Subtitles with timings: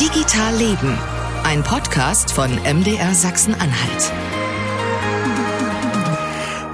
[0.00, 0.98] Digital Leben,
[1.44, 4.12] ein Podcast von MDR Sachsen-Anhalt.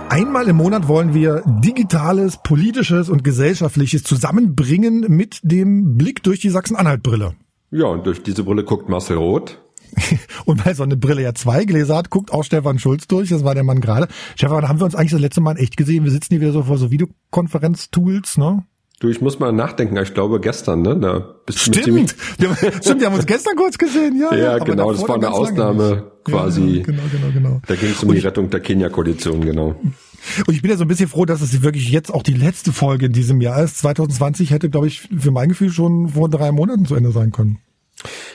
[0.08, 6.50] Einmal im Monat wollen wir digitales, politisches und gesellschaftliches zusammenbringen mit dem Blick durch die
[6.50, 7.34] Sachsen-Anhalt-Brille.
[7.73, 9.59] Ja, und durch diese Brille guckt Marcel Roth.
[10.45, 13.30] Und weil so eine Brille ja zwei Gläser hat, guckt auch Stefan Schulz durch.
[13.30, 14.07] Das war der Mann gerade.
[14.37, 16.05] Stefan, haben wir uns eigentlich das letzte Mal echt gesehen?
[16.05, 18.64] Wir sitzen hier wieder so vor so Videokonferenz-Tools, ne?
[19.00, 19.96] Du, ich muss mal nachdenken.
[19.98, 20.98] Ich glaube gestern, ne?
[20.98, 22.16] Da bist du Stimmt.
[22.39, 24.34] Wir, stimmt, wir haben uns gestern kurz gesehen, ja.
[24.34, 24.90] Ja, ja genau.
[24.90, 26.79] Das war eine Ausnahme quasi.
[26.79, 27.61] Ja, genau, genau, genau.
[27.66, 29.76] Da ging es um die Rettung der Kenia-Koalition, genau.
[30.46, 32.72] Und ich bin ja so ein bisschen froh, dass es wirklich jetzt auch die letzte
[32.72, 33.78] Folge in diesem Jahr ist.
[33.78, 37.58] 2020 hätte, glaube ich, für mein Gefühl schon vor drei Monaten zu Ende sein können.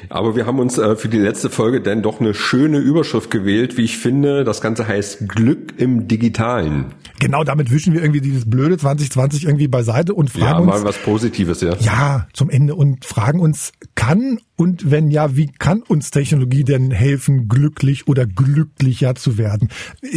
[0.10, 3.78] Aber wir haben uns äh, für die letzte Folge denn doch eine schöne Überschrift gewählt,
[3.78, 4.44] wie ich finde.
[4.44, 6.94] Das Ganze heißt Glück im Digitalen.
[7.20, 10.72] Genau, damit wischen wir irgendwie dieses blöde 2020 irgendwie beiseite und fragen ja, uns.
[10.72, 11.76] Ja, mal was Positives, ja.
[11.80, 16.90] Ja, zum Ende und fragen uns, kann und wenn ja, wie kann uns Technologie denn
[16.90, 19.68] helfen, glücklich oder glücklicher zu werden?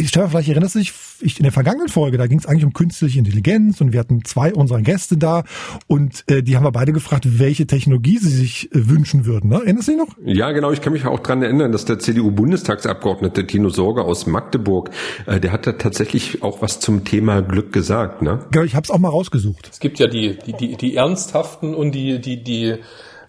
[0.05, 2.71] Stefan, vielleicht erinnerst du dich, ich, in der vergangenen Folge, da ging es eigentlich um
[2.71, 5.43] künstliche Intelligenz und wir hatten zwei unserer Gäste da
[5.87, 9.49] und äh, die haben wir beide gefragt, welche Technologie sie sich äh, wünschen würden.
[9.49, 9.55] Ne?
[9.65, 10.15] Erinnerst du dich noch?
[10.23, 10.71] Ja, genau.
[10.71, 14.91] Ich kann mich auch dran erinnern, dass der CDU-Bundestagsabgeordnete Tino Sorge aus Magdeburg,
[15.25, 18.21] äh, der hat da tatsächlich auch was zum Thema Glück gesagt.
[18.21, 18.45] Ne?
[18.51, 19.67] Genau, ich habe es auch mal rausgesucht.
[19.69, 22.77] Es gibt ja die, die, die, die ernsthaften und die, die, die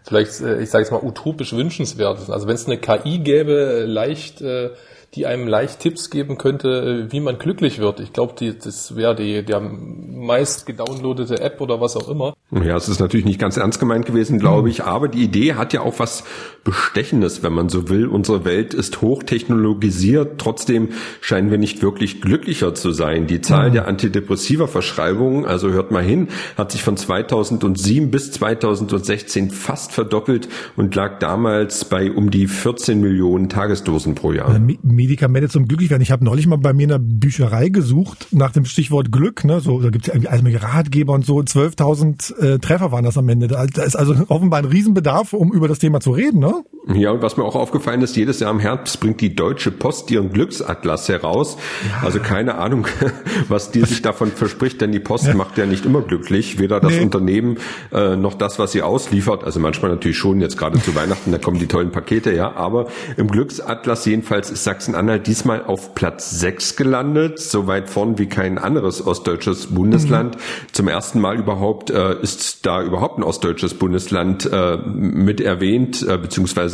[0.09, 4.41] vielleicht, äh, ich sage jetzt mal, utopisch wünschenswert Also wenn es eine KI gäbe, leicht,
[4.41, 4.71] äh,
[5.15, 8.01] die einem leicht Tipps geben könnte, äh, wie man glücklich wird.
[8.01, 12.35] Ich glaube, das wäre die der meist gedownloadete App oder was auch immer.
[12.51, 15.73] Ja, es ist natürlich nicht ganz ernst gemeint gewesen, glaube ich, aber die Idee hat
[15.73, 16.25] ja auch was
[16.65, 18.07] Bestechendes, wenn man so will.
[18.07, 23.27] Unsere Welt ist hochtechnologisiert, trotzdem scheinen wir nicht wirklich glücklicher zu sein.
[23.27, 23.75] Die Zahl mhm.
[23.75, 30.95] der Antidepressiva-Verschreibungen, also hört mal hin, hat sich von 2007 bis 2016 fast verdoppelt und
[30.95, 34.61] lag damals bei um die 14 Millionen Tagesdosen pro Jahr.
[34.99, 36.03] Medikamente zum Glücklichwerden.
[36.03, 39.45] Ich habe neulich mal bei mir in der Bücherei gesucht nach dem Stichwort Glück.
[39.45, 39.61] Ne?
[39.61, 41.39] So, da gibt es ja irgendwie alle Ratgeber und so.
[41.39, 43.47] 12.000 äh, Treffer waren das am Ende.
[43.47, 46.41] Da, da ist also offenbar ein Riesenbedarf, um über das Thema zu reden.
[46.41, 46.65] Ne?
[46.95, 50.11] Ja, und was mir auch aufgefallen ist, jedes Jahr im Herbst bringt die Deutsche Post
[50.11, 51.59] ihren Glücksatlas heraus.
[51.87, 52.07] Ja.
[52.07, 52.87] Also keine Ahnung,
[53.49, 55.35] was die sich davon verspricht, denn die Post ja.
[55.35, 56.59] macht ja nicht immer glücklich.
[56.59, 57.03] Weder das nee.
[57.03, 57.59] Unternehmen
[57.93, 59.45] äh, noch das, was sie ausliefert.
[59.45, 62.55] Also manchmal natürlich schon, jetzt gerade zu Weihnachten, da kommen die tollen Pakete, ja.
[62.57, 62.87] Aber
[63.19, 68.57] im Glücksatlas jedenfalls ist Sachsen-Anhalt diesmal auf Platz 6 gelandet, so weit vorn wie kein
[68.57, 70.37] anderes ostdeutsches Bundesland.
[70.37, 70.41] Mhm.
[70.73, 76.17] Zum ersten Mal überhaupt äh, ist da überhaupt ein ostdeutsches Bundesland äh, mit erwähnt, äh,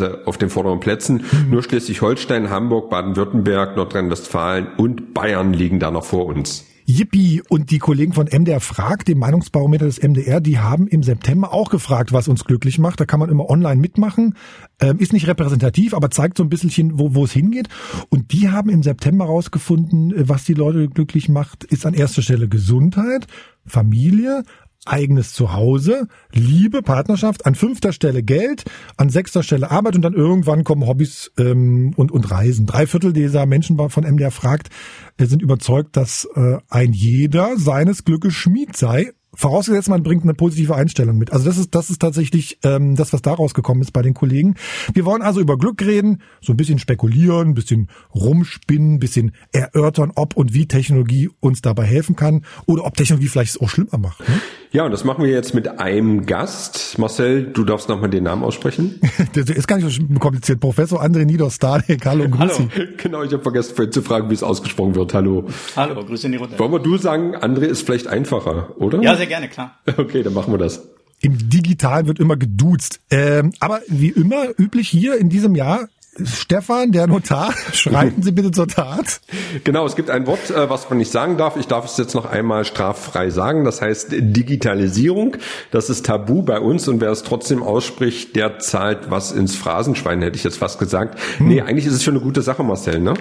[0.05, 1.17] beziehungsweise auf den vorderen Plätzen.
[1.17, 1.51] Mhm.
[1.51, 6.67] Nur Schleswig-Holstein, Hamburg, Baden-Württemberg, Nordrhein-Westfalen und Bayern liegen da noch vor uns.
[6.87, 11.51] Yippie und die Kollegen von MDR Fragt, dem Meinungsbarometer des MDR, die haben im September
[11.55, 13.01] auch gefragt, was uns glücklich macht.
[13.01, 14.35] Da kann man immer online mitmachen.
[14.81, 17.69] Ähm, ist nicht repräsentativ, aber zeigt so ein bisschen, wo, wo es hingeht.
[18.11, 22.49] Und die haben im September rausgefunden, was die Leute glücklich macht, ist an erster Stelle
[22.49, 23.29] Gesundheit,
[23.65, 24.43] Familie,
[24.87, 28.65] eigenes Zuhause, Liebe, Partnerschaft, an fünfter Stelle Geld,
[28.97, 32.67] an sechster Stelle Arbeit und dann irgendwann kommen Hobbys ähm, und, und Reisen.
[32.67, 34.69] Drei Viertel dieser Menschen von MDR fragt,
[35.17, 40.35] äh, sind überzeugt, dass äh, ein jeder seines Glückes Schmied sei Vorausgesetzt, man bringt eine
[40.35, 41.33] positive Einstellung mit.
[41.33, 44.55] Also das ist, das ist tatsächlich ähm, das, was da rausgekommen ist bei den Kollegen.
[44.93, 49.33] Wir wollen also über Glück reden, so ein bisschen spekulieren, ein bisschen rumspinnen, ein bisschen
[49.53, 53.69] erörtern, ob und wie Technologie uns dabei helfen kann oder ob Technologie vielleicht es auch
[53.69, 54.21] schlimmer macht.
[54.21, 54.41] Ne?
[54.75, 56.99] Ja, und das machen wir jetzt mit einem Gast.
[56.99, 58.99] Marcel, du darfst nochmal den Namen aussprechen.
[59.37, 60.59] Der ist gar nicht so kompliziert.
[60.59, 62.05] Professor André Niederstadek.
[62.05, 62.69] Hallo, grüß Hallo.
[62.97, 65.15] Genau, ich habe vergessen vorhin zu fragen, wie es ausgesprochen wird.
[65.15, 65.47] Hallo.
[65.77, 66.59] Hallo, grüße in die Runde.
[66.59, 69.01] Wollen wir du sagen, André ist vielleicht einfacher, oder?
[69.01, 69.79] Ja, sehr gerne, klar.
[69.97, 70.83] Okay, dann machen wir das.
[71.21, 72.99] Im Digital wird immer geduzt.
[73.11, 75.89] Ähm, aber wie immer üblich hier in diesem Jahr
[76.23, 79.21] Stefan, der Notar, schreiten Sie bitte zur Tat.
[79.65, 81.57] Genau, es gibt ein Wort, äh, was man nicht sagen darf.
[81.57, 83.65] Ich darf es jetzt noch einmal straffrei sagen.
[83.65, 85.37] Das heißt Digitalisierung.
[85.71, 90.23] Das ist tabu bei uns und wer es trotzdem ausspricht, der zahlt was ins Phrasenschwein,
[90.23, 91.19] hätte ich jetzt fast gesagt.
[91.39, 91.49] Hm.
[91.49, 93.15] Nee, eigentlich ist es schon eine gute Sache, Marcel, ne?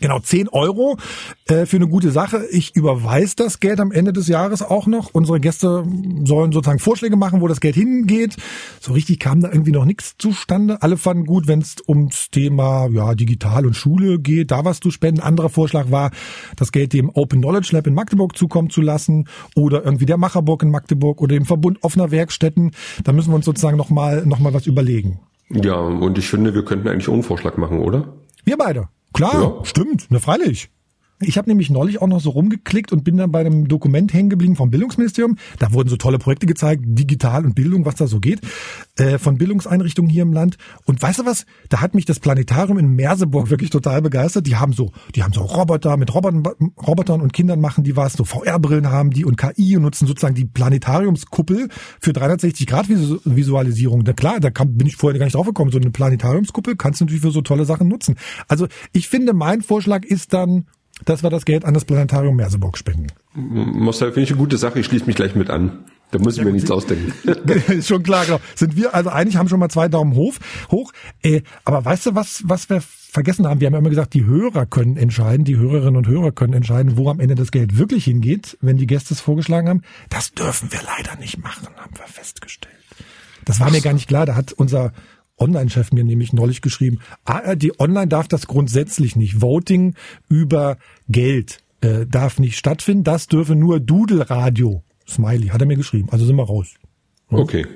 [0.00, 0.96] Genau, 10 Euro
[1.46, 2.46] äh, für eine gute Sache.
[2.50, 5.10] Ich überweise das Geld am Ende des Jahres auch noch.
[5.12, 5.84] Unsere Gäste
[6.24, 8.36] sollen sozusagen Vorschläge machen, wo das Geld hingeht.
[8.80, 10.82] So richtig kam da irgendwie noch nichts zustande.
[10.82, 14.90] Alle fanden gut, wenn es ums Thema ja, Digital und Schule geht, da was zu
[14.90, 15.20] spenden.
[15.20, 16.10] Anderer Vorschlag war,
[16.56, 20.62] das Geld dem Open Knowledge Lab in Magdeburg zukommen zu lassen oder irgendwie der Macherburg
[20.62, 22.72] in Magdeburg oder dem Verbund offener Werkstätten.
[23.04, 25.20] Da müssen wir uns sozusagen nochmal noch mal was überlegen.
[25.50, 28.12] Ja, und ich finde, wir könnten eigentlich ohne Vorschlag machen, oder?
[28.44, 28.88] Wir beide.
[29.14, 29.64] Klar, ja.
[29.64, 30.70] stimmt, na freilich.
[31.20, 34.30] Ich habe nämlich neulich auch noch so rumgeklickt und bin dann bei einem Dokument hängen
[34.30, 35.36] geblieben vom Bildungsministerium.
[35.60, 38.40] Da wurden so tolle Projekte gezeigt, digital und Bildung, was da so geht,
[38.96, 40.58] äh, von Bildungseinrichtungen hier im Land.
[40.84, 41.46] Und weißt du was?
[41.68, 44.46] Da hat mich das Planetarium in Merseburg wirklich total begeistert.
[44.48, 46.42] Die haben so, die haben so Roboter mit Robotern,
[46.84, 50.34] Robotern und Kindern machen die was, so VR-Brillen haben die und KI und nutzen sozusagen
[50.34, 51.68] die Planetariumskuppel
[52.00, 54.02] für 360 Grad Visualisierung.
[54.04, 55.70] Da klar, da kam, bin ich vorher gar nicht drauf gekommen.
[55.70, 58.16] So eine Planetariumskuppel kannst du natürlich für so tolle Sachen nutzen.
[58.48, 60.66] Also ich finde, mein Vorschlag ist dann
[61.04, 63.08] dass wir das Geld an das Planetarium Merseburg spenden.
[63.34, 64.78] Marcel, finde ich eine gute Sache.
[64.78, 65.84] Ich schließe mich gleich mit an.
[66.10, 67.12] Da muss ich ja, mir nichts ausdenken.
[67.72, 68.40] ist schon klar, genau.
[68.54, 70.34] Sind wir, also eigentlich haben schon mal zwei Daumen hoch.
[70.70, 70.92] hoch.
[71.22, 73.60] Äh, aber weißt du, was, was wir vergessen haben?
[73.60, 76.96] Wir haben ja immer gesagt, die Hörer können entscheiden, die Hörerinnen und Hörer können entscheiden,
[76.96, 79.82] wo am Ende das Geld wirklich hingeht, wenn die Gäste es vorgeschlagen haben.
[80.08, 82.74] Das dürfen wir leider nicht machen, haben wir festgestellt.
[83.44, 84.24] Das war mir gar nicht klar.
[84.24, 84.92] Da hat unser
[85.38, 89.40] Online-Chef mir nämlich neulich geschrieben, ARD Online darf das grundsätzlich nicht.
[89.40, 89.94] Voting
[90.28, 90.78] über
[91.08, 93.04] Geld äh, darf nicht stattfinden.
[93.04, 94.82] Das dürfe nur Doodle Radio.
[95.08, 96.08] Smiley hat er mir geschrieben.
[96.10, 96.68] Also sind wir raus.
[97.30, 97.38] Ja.
[97.38, 97.66] Okay.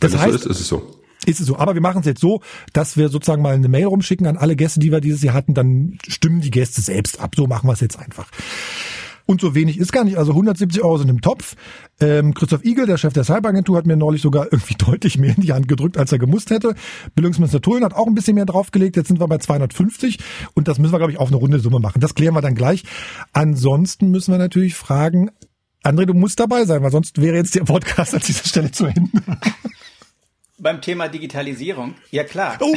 [0.00, 0.98] Das heißt, so ist, ist es so.
[1.24, 1.56] Ist es so.
[1.56, 4.56] Aber wir machen es jetzt so, dass wir sozusagen mal eine Mail rumschicken an alle
[4.56, 5.54] Gäste, die wir dieses Jahr hatten.
[5.54, 7.34] Dann stimmen die Gäste selbst ab.
[7.36, 8.28] So machen wir es jetzt einfach.
[9.26, 10.18] Und so wenig ist gar nicht.
[10.18, 11.56] Also 170 Euro sind im Topf.
[12.00, 15.42] Ähm, Christoph Igel, der Chef der Cyberagentur, hat mir neulich sogar irgendwie deutlich mehr in
[15.42, 16.74] die Hand gedrückt, als er gemusst hätte.
[17.14, 18.96] Bildungsminister Tullen hat auch ein bisschen mehr draufgelegt.
[18.96, 20.18] Jetzt sind wir bei 250
[20.54, 22.00] und das müssen wir, glaube ich, auf eine runde Summe machen.
[22.00, 22.84] Das klären wir dann gleich.
[23.32, 25.30] Ansonsten müssen wir natürlich fragen,
[25.84, 28.86] André, du musst dabei sein, weil sonst wäre jetzt der Podcast an dieser Stelle zu
[28.86, 29.10] Ende
[30.62, 31.94] beim Thema Digitalisierung.
[32.10, 32.56] Ja klar.
[32.60, 32.74] Oh,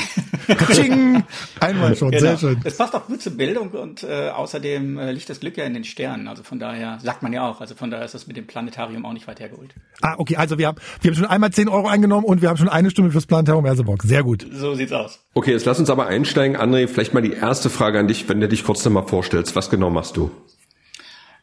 [1.59, 2.21] Einmal schon, genau.
[2.21, 2.59] sehr schön.
[2.63, 5.73] Es passt auch gut zur Bildung und äh, außerdem äh, liegt das Glück ja in
[5.73, 6.27] den Sternen.
[6.27, 7.61] Also von daher sagt man ja auch.
[7.61, 9.73] Also von daher ist das mit dem Planetarium auch nicht weit hergeholt.
[10.01, 10.35] Ah, okay.
[10.35, 12.89] Also wir haben, wir haben schon einmal 10 Euro eingenommen und wir haben schon eine
[12.89, 14.03] Stunde fürs Planetarium Merseburg.
[14.03, 14.45] Sehr gut.
[14.51, 15.19] So sieht's aus.
[15.33, 16.57] Okay, jetzt lass uns aber einsteigen.
[16.57, 19.55] André, vielleicht mal die erste Frage an dich, wenn du dich kurz nochmal vorstellst.
[19.55, 20.31] Was genau machst du?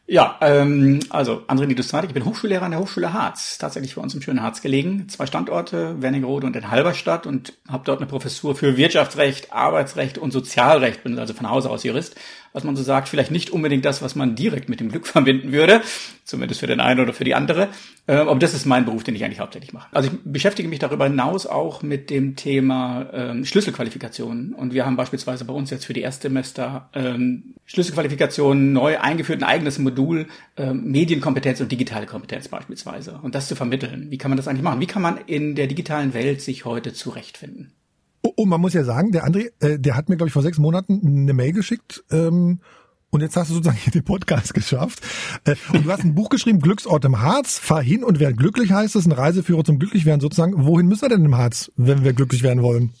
[0.05, 4.13] Ja, ähm, also André Nidustratik, ich bin Hochschullehrer an der Hochschule Harz, tatsächlich bei uns
[4.13, 5.07] im schönen Harz gelegen.
[5.07, 10.31] Zwei Standorte, Wernigerode und in Halberstadt und habe dort eine Professur für Wirtschaftsrecht, Arbeitsrecht und
[10.31, 12.17] Sozialrecht, bin also von Hause aus Jurist
[12.53, 15.51] was man so sagt, vielleicht nicht unbedingt das, was man direkt mit dem Glück verbinden
[15.51, 15.81] würde,
[16.23, 17.69] zumindest für den einen oder für die andere.
[18.07, 19.87] Äh, aber das ist mein Beruf, den ich eigentlich hauptsächlich mache.
[19.91, 24.53] Also ich beschäftige mich darüber hinaus auch mit dem Thema ähm, Schlüsselqualifikationen.
[24.53, 29.47] Und wir haben beispielsweise bei uns jetzt für die Erstsemester ähm, Schlüsselqualifikationen neu eingeführt, ein
[29.47, 30.27] eigenes Modul,
[30.57, 33.19] ähm, Medienkompetenz und digitale Kompetenz beispielsweise.
[33.21, 34.07] Und das zu vermitteln.
[34.11, 34.79] Wie kann man das eigentlich machen?
[34.79, 37.71] Wie kann man in der digitalen Welt sich heute zurechtfinden?
[38.23, 40.41] Oh, und man muss ja sagen, der André, äh, der hat mir, glaube ich, vor
[40.41, 42.03] sechs Monaten eine Mail geschickt.
[42.09, 42.61] Ähm,
[43.09, 45.01] und jetzt hast du sozusagen hier den Podcast geschafft.
[45.43, 47.59] Äh, und du hast ein Buch geschrieben, Glücksort im Harz.
[47.59, 50.65] Fahr hin und werd glücklich heißt es, ein Reiseführer zum Glücklichwerden sozusagen.
[50.65, 52.93] Wohin müssen wir denn im Harz, wenn wir glücklich werden wollen?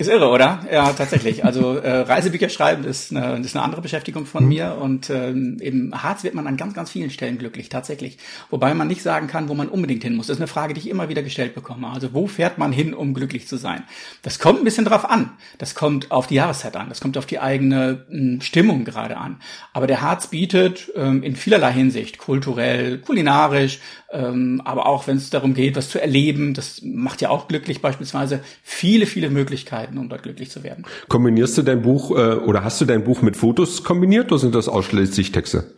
[0.00, 0.60] Ist irre, oder?
[0.72, 1.44] Ja, tatsächlich.
[1.44, 4.48] Also äh, Reisebücher schreiben ist eine, ist eine andere Beschäftigung von mhm.
[4.48, 8.16] mir und ähm, im Harz wird man an ganz, ganz vielen Stellen glücklich, tatsächlich.
[8.48, 10.28] Wobei man nicht sagen kann, wo man unbedingt hin muss.
[10.28, 11.86] Das ist eine Frage, die ich immer wieder gestellt bekomme.
[11.88, 13.82] Also wo fährt man hin, um glücklich zu sein?
[14.22, 15.32] Das kommt ein bisschen drauf an.
[15.58, 16.88] Das kommt auf die Jahreszeit an.
[16.88, 19.36] Das kommt auf die eigene m, hm, Stimmung gerade an.
[19.74, 23.80] Aber der Harz bietet ähm, in vielerlei Hinsicht, kulturell, kulinarisch,
[24.12, 27.80] ähm, aber auch wenn es darum geht, was zu erleben, das macht ja auch glücklich
[27.80, 30.84] beispielsweise, viele, viele Möglichkeiten, um dort glücklich zu werden.
[31.08, 34.54] Kombinierst du dein Buch äh, oder hast du dein Buch mit Fotos kombiniert oder sind
[34.54, 35.72] das ausschließlich Texte?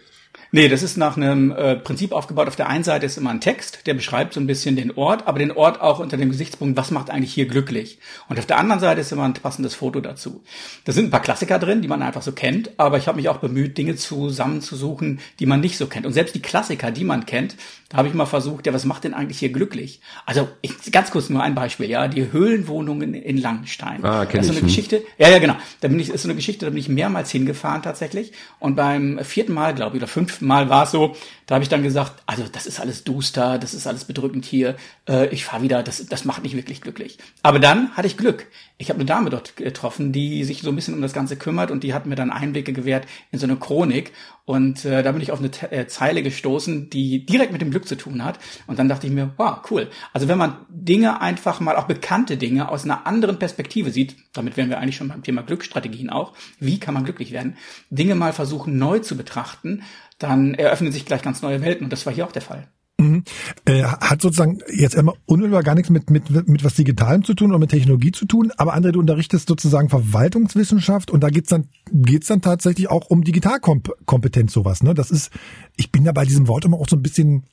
[0.55, 2.47] Nee, das ist nach einem äh, Prinzip aufgebaut.
[2.47, 5.27] Auf der einen Seite ist immer ein Text, der beschreibt so ein bisschen den Ort,
[5.27, 7.99] aber den Ort auch unter dem Gesichtspunkt, was macht eigentlich hier glücklich.
[8.29, 10.43] Und auf der anderen Seite ist immer ein passendes Foto dazu.
[10.85, 13.31] Da sind ein paar Klassiker drin, die man einfach so kennt, aber ich habe mich
[13.31, 16.05] auch bemüht, Dinge zusammenzusuchen, die man nicht so kennt.
[16.05, 17.57] Und selbst die Klassiker, die man kennt,
[17.89, 20.01] da habe ich mal versucht, ja, was macht denn eigentlich hier glücklich?
[20.27, 24.05] Also ich, ganz kurz nur ein Beispiel, ja, die Höhlenwohnungen in Langenstein.
[24.05, 24.75] Ah, kenn das ist so eine ich.
[24.75, 25.03] Geschichte.
[25.17, 25.57] Ja, ja, genau.
[25.81, 28.33] Da bin ich, ist so eine Geschichte, da bin ich mehrmals hingefahren tatsächlich.
[28.59, 31.69] Und beim vierten Mal, glaube ich, oder fünften Mal war es so, da habe ich
[31.69, 34.77] dann gesagt, also das ist alles duster, das ist alles bedrückend hier,
[35.09, 37.19] äh, ich fahre wieder, das, das macht nicht wirklich glücklich.
[37.43, 38.47] Aber dann hatte ich Glück.
[38.79, 41.71] Ich habe eine Dame dort getroffen, die sich so ein bisschen um das Ganze kümmert
[41.71, 44.13] und die hat mir dann Einblicke gewährt in so eine Chronik.
[44.45, 47.71] Und äh, da bin ich auf eine Te äh, Zeile gestoßen, die direkt mit dem
[47.71, 48.41] Glück zu tun hat.
[48.67, 49.89] Und dann dachte ich mir, wow, cool.
[50.13, 54.57] Also wenn man Dinge einfach mal, auch bekannte Dinge aus einer anderen Perspektive sieht, damit
[54.57, 57.57] wären wir eigentlich schon beim Thema Glücksstrategien auch, wie kann man glücklich werden,
[57.91, 59.83] Dinge mal versuchen neu zu betrachten,
[60.23, 61.85] dann eröffnen sich gleich ganz neue Welten.
[61.85, 62.69] Und das war hier auch der Fall.
[63.03, 63.25] Mhm.
[63.65, 67.51] Äh, hat sozusagen jetzt immer unmittelbar gar nichts mit, mit, mit was Digitalem zu tun
[67.51, 71.69] oder mit Technologie zu tun, aber André, du unterrichtest sozusagen Verwaltungswissenschaft und da geht's dann,
[71.91, 74.95] geht's dann tatsächlich auch um Digitalkompetenz sowas, ne?
[74.95, 75.31] Das ist,
[75.77, 77.45] ich bin ja bei diesem Wort immer auch so ein bisschen,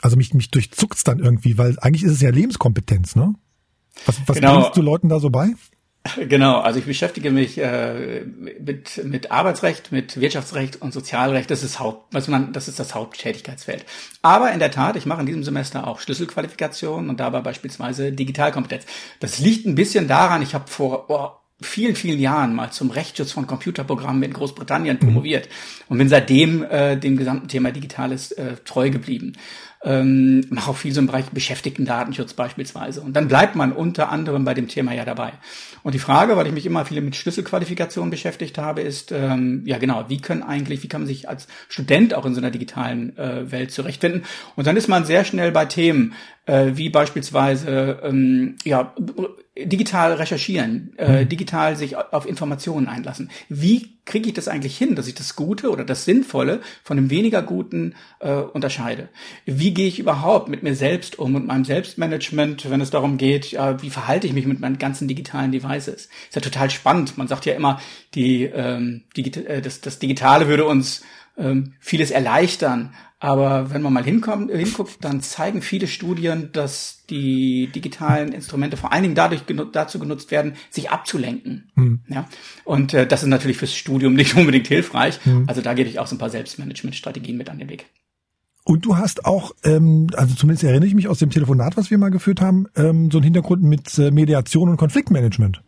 [0.00, 3.34] also mich, mich durchzuckt's dann irgendwie, weil eigentlich ist es ja Lebenskompetenz, ne?
[4.06, 4.60] Was, was genau.
[4.60, 5.50] bringst du Leuten da so bei?
[6.16, 11.50] Genau, also ich beschäftige mich äh, mit, mit Arbeitsrecht, mit Wirtschaftsrecht und Sozialrecht.
[11.50, 13.86] Das ist Haupt, was man, das ist das Haupttätigkeitsfeld.
[14.20, 18.84] Aber in der Tat, ich mache in diesem Semester auch Schlüsselqualifikationen und dabei beispielsweise Digitalkompetenz.
[19.20, 21.30] Das liegt ein bisschen daran, ich habe vor oh,
[21.62, 25.48] vielen, vielen Jahren mal zum Rechtsschutz von Computerprogrammen in Großbritannien promoviert
[25.88, 29.32] und bin seitdem äh, dem gesamten Thema Digitales äh, treu geblieben
[29.84, 33.02] ähm, mache auch viel so im Bereich beschäftigten Datenschutz beispielsweise.
[33.02, 35.34] Und dann bleibt man unter anderem bei dem Thema ja dabei.
[35.82, 39.78] Und die Frage, weil ich mich immer viele mit Schlüsselqualifikationen beschäftigt habe, ist, ähm, ja
[39.78, 43.16] genau, wie können eigentlich, wie kann man sich als Student auch in so einer digitalen
[43.18, 44.24] äh, Welt zurechtfinden?
[44.56, 46.14] Und dann ist man sehr schnell bei Themen,
[46.46, 48.94] äh, wie beispielsweise ähm, ja
[49.56, 51.28] digital recherchieren, äh, mhm.
[51.28, 53.30] digital sich auf Informationen einlassen.
[53.48, 57.08] Wie kriege ich das eigentlich hin, dass ich das Gute oder das Sinnvolle von dem
[57.08, 59.08] weniger Guten äh, unterscheide?
[59.46, 63.52] Wie gehe ich überhaupt mit mir selbst um und meinem Selbstmanagement, wenn es darum geht,
[63.52, 66.08] ja, wie verhalte ich mich mit meinen ganzen digitalen Devices?
[66.26, 67.16] Ist ja total spannend.
[67.16, 67.80] Man sagt ja immer,
[68.14, 71.02] die, ähm, Digi äh, das, das Digitale würde uns
[71.36, 72.94] ähm, vieles erleichtern.
[73.18, 78.92] Aber wenn man mal hinkommt, hinguckt, dann zeigen viele Studien, dass die digitalen Instrumente vor
[78.92, 81.70] allen Dingen dadurch genu dazu genutzt werden, sich abzulenken.
[81.74, 82.00] Hm.
[82.08, 82.28] Ja?
[82.64, 85.24] Und äh, das ist natürlich fürs Studium nicht unbedingt hilfreich.
[85.24, 85.44] Hm.
[85.46, 87.86] Also da gebe ich auch so ein paar Selbstmanagement-Strategien mit an den Weg.
[88.64, 91.98] Und du hast auch, ähm, also zumindest erinnere ich mich aus dem Telefonat, was wir
[91.98, 95.62] mal geführt haben, ähm, so einen Hintergrund mit äh, Mediation und Konfliktmanagement.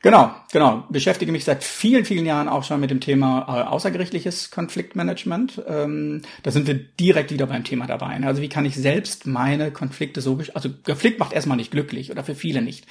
[0.00, 0.84] Genau, genau.
[0.90, 5.60] Beschäftige mich seit vielen, vielen Jahren auch schon mit dem Thema äh, außergerichtliches Konfliktmanagement.
[5.66, 8.18] Ähm, da sind wir direkt wieder beim Thema dabei.
[8.22, 12.22] Also wie kann ich selbst meine Konflikte so, also Konflikt macht erstmal nicht glücklich oder
[12.22, 12.86] für viele nicht.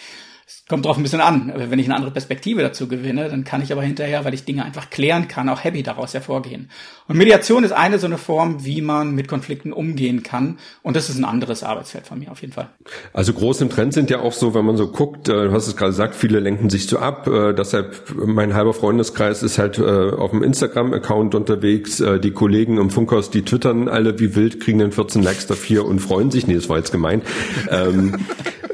[0.49, 1.51] Es kommt drauf ein bisschen an.
[1.57, 4.63] Wenn ich eine andere Perspektive dazu gewinne, dann kann ich aber hinterher, weil ich Dinge
[4.63, 6.69] einfach klären kann, auch happy daraus hervorgehen.
[7.09, 10.57] Und Mediation ist eine so eine Form, wie man mit Konflikten umgehen kann.
[10.83, 12.69] Und das ist ein anderes Arbeitsfeld von mir auf jeden Fall.
[13.11, 15.67] Also groß im Trend sind ja auch so, wenn man so guckt, äh, du hast
[15.67, 17.27] es gerade gesagt, viele lenken sich so ab.
[17.27, 22.01] Äh, deshalb mein halber Freundeskreis ist halt äh, auf dem Instagram-Account unterwegs.
[22.23, 25.99] Die Kollegen im Funkhaus, die twittern alle wie wild, kriegen dann 14 Likes dafür und
[25.99, 26.47] freuen sich.
[26.47, 27.21] Nee, das war jetzt gemein.
[27.69, 28.15] ähm,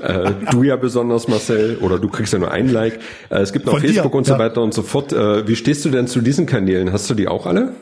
[0.04, 3.00] äh, du ja besonders, Marcel, oder du kriegst ja nur ein Like.
[3.30, 4.40] Äh, es gibt noch Von Facebook dir, und so ja.
[4.40, 5.14] weiter und so fort.
[5.14, 6.92] Äh, wie stehst du denn zu diesen Kanälen?
[6.92, 7.74] Hast du die auch alle?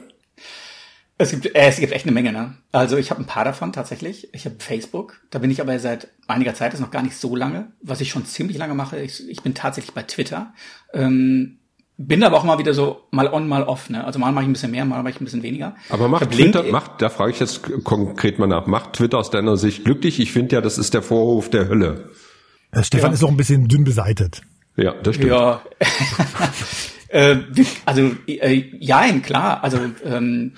[1.18, 2.56] Es gibt, äh, es gibt echt eine Menge, ne?
[2.72, 4.34] Also ich habe ein paar davon tatsächlich.
[4.34, 7.16] Ich habe Facebook, da bin ich aber seit einiger Zeit, das ist noch gar nicht
[7.16, 7.72] so lange.
[7.82, 10.54] Was ich schon ziemlich lange mache, ich, ich bin tatsächlich bei Twitter.
[10.94, 11.60] Ähm,
[12.08, 13.90] bin aber auch mal wieder so mal on, mal off.
[13.90, 14.04] Ne?
[14.04, 15.76] Also mal mache ich ein bisschen mehr, mal mache ich ein bisschen weniger.
[15.90, 19.58] Aber macht Twitter, macht, da frage ich jetzt konkret mal nach, macht Twitter aus deiner
[19.58, 20.20] Sicht glücklich?
[20.20, 22.10] Ich finde ja, das ist der Vorhof der Hölle.
[22.72, 23.14] Äh, Stefan ja.
[23.14, 24.42] ist auch ein bisschen dünn beseitet.
[24.78, 25.32] Ja, das stimmt.
[25.32, 25.62] Ja.
[27.10, 27.38] äh,
[27.86, 29.64] also äh, ja, klar.
[29.64, 30.54] Also ähm,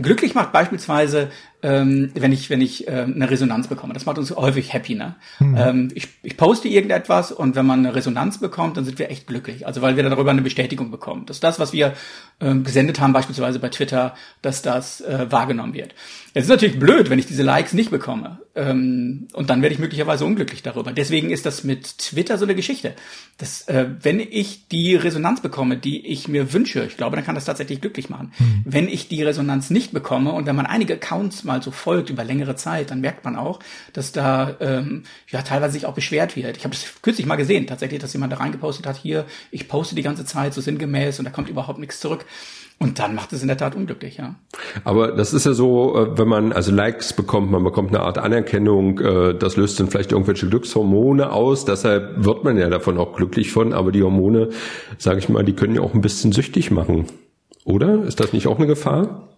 [0.00, 1.30] glücklich macht beispielsweise
[1.62, 3.94] ähm, wenn ich wenn ich äh, eine Resonanz bekomme.
[3.94, 4.94] Das macht uns häufig happy.
[4.94, 5.14] Ne?
[5.38, 5.56] Mhm.
[5.56, 9.26] Ähm, ich, ich poste irgendetwas und wenn man eine Resonanz bekommt, dann sind wir echt
[9.26, 9.66] glücklich.
[9.66, 11.94] Also weil wir darüber eine Bestätigung bekommen, dass das, was wir
[12.40, 15.94] ähm, gesendet haben, beispielsweise bei Twitter, dass das äh, wahrgenommen wird.
[16.34, 18.40] Es ist natürlich blöd, wenn ich diese Likes nicht bekomme.
[18.54, 20.92] Ähm, und dann werde ich möglicherweise unglücklich darüber.
[20.92, 22.94] Deswegen ist das mit Twitter so eine Geschichte.
[23.38, 27.34] Dass, äh, wenn ich die Resonanz bekomme, die ich mir wünsche, ich glaube, dann kann
[27.34, 28.32] das tatsächlich glücklich machen.
[28.38, 28.62] Mhm.
[28.66, 32.24] Wenn ich die Resonanz nicht bekomme und wenn man einige Accounts mal so folgt über
[32.24, 33.60] längere Zeit, dann merkt man auch,
[33.94, 36.58] dass da ähm, ja teilweise sich auch beschwert wird.
[36.58, 39.94] Ich habe das kürzlich mal gesehen, tatsächlich, dass jemand da reingepostet hat, hier, ich poste
[39.94, 42.26] die ganze Zeit so sinngemäß und da kommt überhaupt nichts zurück.
[42.82, 44.34] Und dann macht es in der Tat unglücklich, ja.
[44.82, 48.18] Aber das ist ja so, äh, wenn man also Likes bekommt, man bekommt eine Art
[48.18, 53.14] Anerkennung, äh, das löst dann vielleicht irgendwelche Glückshormone aus, deshalb wird man ja davon auch
[53.14, 54.48] glücklich von, aber die Hormone,
[54.98, 57.06] sage ich mal, die können ja auch ein bisschen süchtig machen.
[57.64, 58.02] Oder?
[58.02, 59.28] Ist das nicht auch eine Gefahr?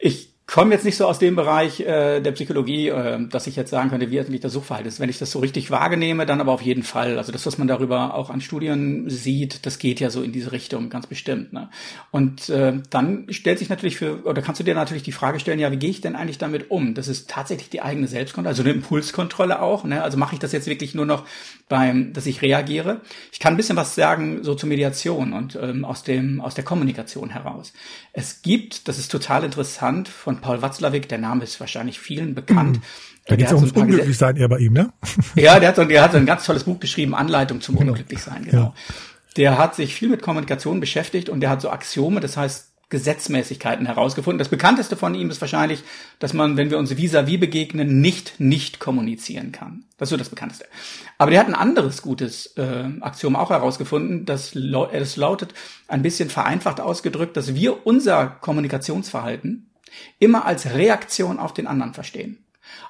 [0.00, 3.70] Ich komme jetzt nicht so aus dem Bereich äh, der Psychologie, äh, dass ich jetzt
[3.70, 4.98] sagen könnte, wie eigentlich das Suchverhalten ist.
[4.98, 7.18] Wenn ich das so richtig wahrnehme, dann aber auf jeden Fall.
[7.18, 10.50] Also das, was man darüber auch an Studien sieht, das geht ja so in diese
[10.50, 11.52] Richtung, ganz bestimmt.
[11.52, 11.68] Ne?
[12.10, 15.58] Und äh, dann stellt sich natürlich für, oder kannst du dir natürlich die Frage stellen,
[15.58, 16.94] ja, wie gehe ich denn eigentlich damit um?
[16.94, 19.84] Das ist tatsächlich die eigene Selbstkontrolle, also eine Impulskontrolle auch.
[19.84, 20.02] Ne?
[20.02, 21.26] Also mache ich das jetzt wirklich nur noch
[21.68, 23.02] beim, dass ich reagiere?
[23.32, 26.64] Ich kann ein bisschen was sagen so zur Mediation und ähm, aus dem aus der
[26.64, 27.74] Kommunikation heraus.
[28.14, 32.78] Es gibt, das ist total interessant, von Paul Watzlawick, der Name ist wahrscheinlich vielen bekannt.
[32.78, 32.82] Mhm.
[33.26, 34.92] Da geht es ums so Unglücklichsein eher bei ihm, ne?
[35.34, 37.90] Ja, der hat, so, der hat so ein ganz tolles Buch geschrieben, Anleitung zum genau.
[37.92, 38.58] Unglücklichsein, genau.
[38.58, 38.74] Ja.
[39.36, 43.84] Der hat sich viel mit Kommunikation beschäftigt und der hat so Axiome, das heißt Gesetzmäßigkeiten
[43.84, 44.38] herausgefunden.
[44.38, 45.84] Das bekannteste von ihm ist wahrscheinlich,
[46.20, 49.84] dass man, wenn wir uns vis-à-vis -vis begegnen, nicht nicht kommunizieren kann.
[49.98, 50.64] Das ist so das bekannteste.
[51.18, 55.52] Aber der hat ein anderes gutes äh, Axiom auch herausgefunden, das, das lautet
[55.86, 59.67] ein bisschen vereinfacht ausgedrückt, dass wir unser Kommunikationsverhalten
[60.18, 62.44] immer als Reaktion auf den anderen verstehen.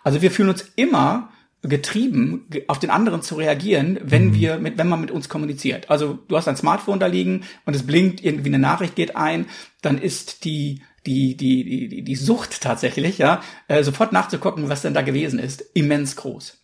[0.05, 1.31] Also wir fühlen uns immer
[1.63, 4.35] getrieben, auf den anderen zu reagieren, wenn mhm.
[4.35, 5.91] wir mit, wenn man mit uns kommuniziert.
[5.91, 9.47] Also du hast ein Smartphone da liegen und es blinkt, irgendwie eine Nachricht geht ein,
[9.83, 14.95] dann ist die die die die die Sucht tatsächlich, ja, äh, sofort nachzugucken, was denn
[14.95, 16.59] da gewesen ist, immens groß.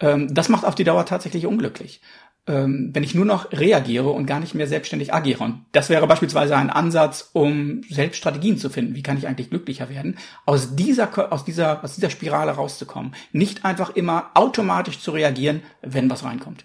[0.00, 2.00] Ähm, das macht auf die Dauer tatsächlich unglücklich
[2.46, 5.44] ähm, wenn ich nur noch reagiere und gar nicht mehr selbstständig agiere.
[5.44, 8.94] Und das wäre beispielsweise ein Ansatz, um selbst Strategien zu finden.
[8.94, 10.16] Wie kann ich eigentlich glücklicher werden?
[10.46, 13.14] Aus dieser, aus dieser, aus dieser Spirale rauszukommen.
[13.32, 16.64] Nicht einfach immer automatisch zu reagieren, wenn was reinkommt.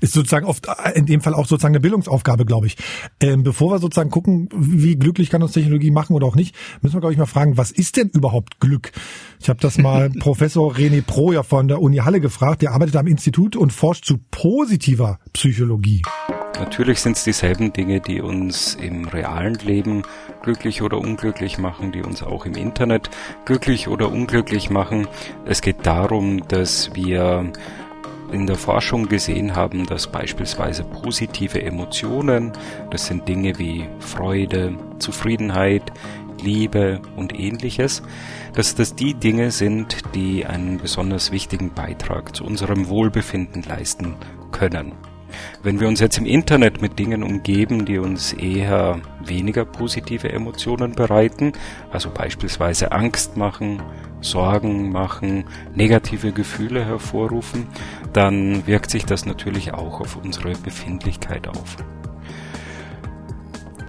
[0.00, 2.76] Ist sozusagen oft äh, in dem Fall auch sozusagen eine Bildungsaufgabe, glaube ich.
[3.20, 6.94] Ähm, bevor wir sozusagen gucken, wie glücklich kann uns Technologie machen oder auch nicht, müssen
[6.94, 8.92] wir, glaube ich, mal fragen, was ist denn überhaupt Glück?
[9.40, 13.06] Ich habe das mal Professor René Proja von der Uni Halle gefragt, der arbeitet am
[13.06, 16.02] Institut und forscht zu positiver Psychologie.
[16.60, 20.02] Natürlich sind es dieselben Dinge, die uns im realen Leben
[20.42, 23.08] glücklich oder unglücklich machen, die uns auch im Internet
[23.46, 25.08] glücklich oder unglücklich machen.
[25.46, 27.50] Es geht darum, dass wir
[28.32, 32.52] in der Forschung gesehen haben, dass beispielsweise positive Emotionen,
[32.90, 35.92] das sind Dinge wie Freude, Zufriedenheit,
[36.42, 38.02] Liebe und ähnliches,
[38.54, 44.14] dass das die Dinge sind, die einen besonders wichtigen Beitrag zu unserem Wohlbefinden leisten
[44.52, 44.92] können.
[45.62, 50.92] Wenn wir uns jetzt im Internet mit Dingen umgeben, die uns eher weniger positive Emotionen
[50.92, 51.52] bereiten,
[51.92, 53.82] also beispielsweise Angst machen,
[54.20, 57.66] Sorgen machen, negative Gefühle hervorrufen,
[58.12, 61.76] dann wirkt sich das natürlich auch auf unsere Befindlichkeit auf.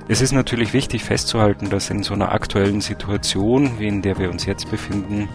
[0.07, 4.29] Es ist natürlich wichtig festzuhalten, dass in so einer aktuellen Situation, wie in der wir
[4.29, 5.29] uns jetzt befinden,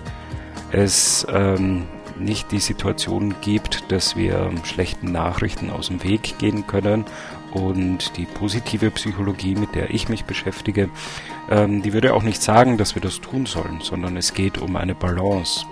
[0.71, 1.85] es ähm,
[2.19, 7.05] nicht die Situation gibt, dass wir schlechten Nachrichten aus dem Weg gehen können
[7.53, 10.91] und die positive Psychologie, mit der ich mich beschäftige,
[11.51, 14.77] ähm, die würde auch nicht sagen, dass wir das tun sollen, sondern es geht um
[14.77, 15.67] eine Balance.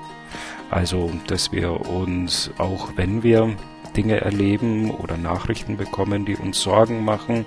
[0.70, 3.54] Also, dass wir uns, auch wenn wir
[3.96, 7.46] Dinge erleben oder Nachrichten bekommen, die uns Sorgen machen,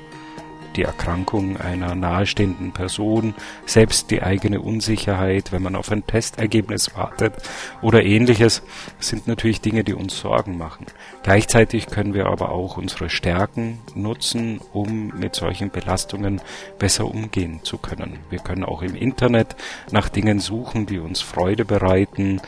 [0.78, 3.34] die Erkrankung einer nahestehenden Person,
[3.66, 7.34] selbst die eigene Unsicherheit, wenn man auf ein Testergebnis wartet
[7.82, 8.62] oder ähnliches,
[9.00, 10.86] sind natürlich Dinge, die uns Sorgen machen.
[11.24, 16.42] Gleichzeitig können wir aber auch unsere Stärken nutzen, um mit solchen Belastungen
[16.78, 18.20] besser umgehen zu können.
[18.30, 19.56] Wir können auch im Internet
[19.92, 22.40] nach Dingen suchen, die uns Freude bereiten,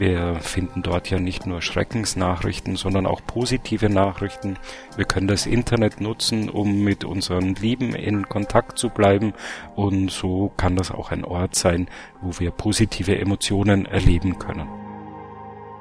[0.00, 4.56] wir finden dort ja nicht nur Schreckensnachrichten, sondern auch positive Nachrichten.
[4.96, 9.34] Wir können das Internet nutzen, um mit unseren Lieben in Kontakt zu bleiben.
[9.76, 11.86] Und so kann das auch ein Ort sein,
[12.22, 14.66] wo wir positive Emotionen erleben können.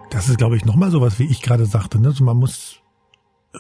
[0.10, 1.98] Das ist, glaube ich, nochmal sowas, wie ich gerade sagte.
[1.98, 2.10] Ne?
[2.10, 2.82] Also man muss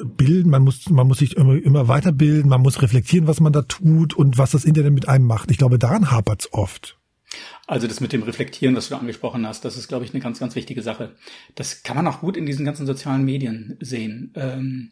[0.04, 3.62] bilden, man muss, man muss sich immer, immer weiterbilden, man muss reflektieren, was man da
[3.62, 5.52] tut und was das Internet mit einem macht.
[5.52, 6.99] Ich glaube, daran hapert es oft.
[7.68, 10.39] Also das mit dem Reflektieren, das du angesprochen hast, das ist, glaube ich, eine ganz,
[10.39, 11.15] ganz wichtige Sache.
[11.56, 14.34] Das kann man auch gut in diesen ganzen sozialen Medien sehen.
[14.36, 14.92] Ähm,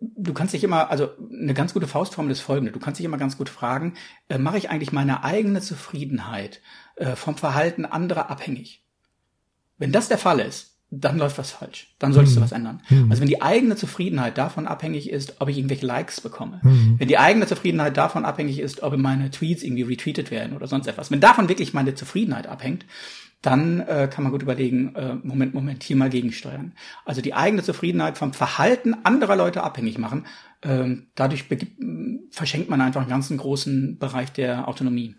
[0.00, 3.18] du kannst dich immer, also eine ganz gute Faustformel ist folgende, du kannst dich immer
[3.18, 3.94] ganz gut fragen,
[4.28, 6.60] äh, mache ich eigentlich meine eigene Zufriedenheit
[6.96, 8.84] äh, vom Verhalten anderer abhängig?
[9.78, 11.94] Wenn das der Fall ist, dann läuft was falsch.
[11.98, 12.40] Dann solltest mhm.
[12.40, 12.82] du was ändern.
[12.90, 13.10] Mhm.
[13.10, 16.96] Also wenn die eigene Zufriedenheit davon abhängig ist, ob ich irgendwelche Likes bekomme, mhm.
[16.98, 20.88] wenn die eigene Zufriedenheit davon abhängig ist, ob meine Tweets irgendwie retweetet werden oder sonst
[20.88, 22.86] etwas, wenn davon wirklich meine Zufriedenheit abhängt,
[23.42, 26.74] dann äh, kann man gut überlegen, äh, Moment, Moment, hier mal gegensteuern.
[27.04, 30.26] Also die eigene Zufriedenheit vom Verhalten anderer Leute abhängig machen,
[30.60, 31.46] äh, dadurch
[32.30, 35.14] verschenkt man einfach einen ganzen großen Bereich der Autonomie.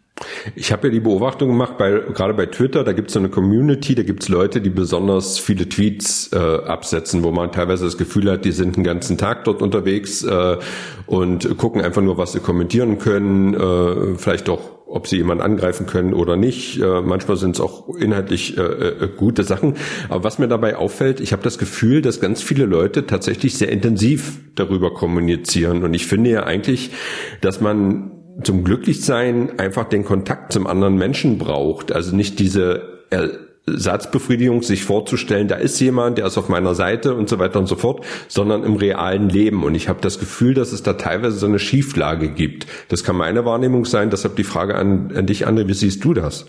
[0.56, 3.30] Ich habe ja die Beobachtung gemacht, bei, gerade bei Twitter, da gibt es so eine
[3.30, 7.98] Community, da gibt es Leute, die besonders viele Tweets äh, absetzen, wo man teilweise das
[7.98, 10.58] Gefühl hat, die sind den ganzen Tag dort unterwegs äh,
[11.06, 15.86] und gucken einfach nur, was sie kommentieren können, äh, vielleicht auch, ob sie jemanden angreifen
[15.86, 16.80] können oder nicht.
[16.82, 19.76] Äh, manchmal sind es auch inhaltlich äh, äh, gute Sachen.
[20.10, 23.70] Aber was mir dabei auffällt, ich habe das Gefühl, dass ganz viele Leute tatsächlich sehr
[23.70, 25.84] intensiv darüber kommunizieren.
[25.84, 26.92] Und ich finde ja eigentlich,
[27.40, 31.92] dass man zum Glücklichsein einfach den Kontakt zum anderen Menschen braucht.
[31.92, 37.30] Also nicht diese Ersatzbefriedigung, sich vorzustellen, da ist jemand, der ist auf meiner Seite und
[37.30, 39.64] so weiter und so fort, sondern im realen Leben.
[39.64, 42.68] Und ich habe das Gefühl, dass es da teilweise so eine Schieflage gibt.
[42.90, 44.10] Das kann meine Wahrnehmung sein.
[44.10, 46.48] Deshalb die Frage an, an dich, André, wie siehst du das?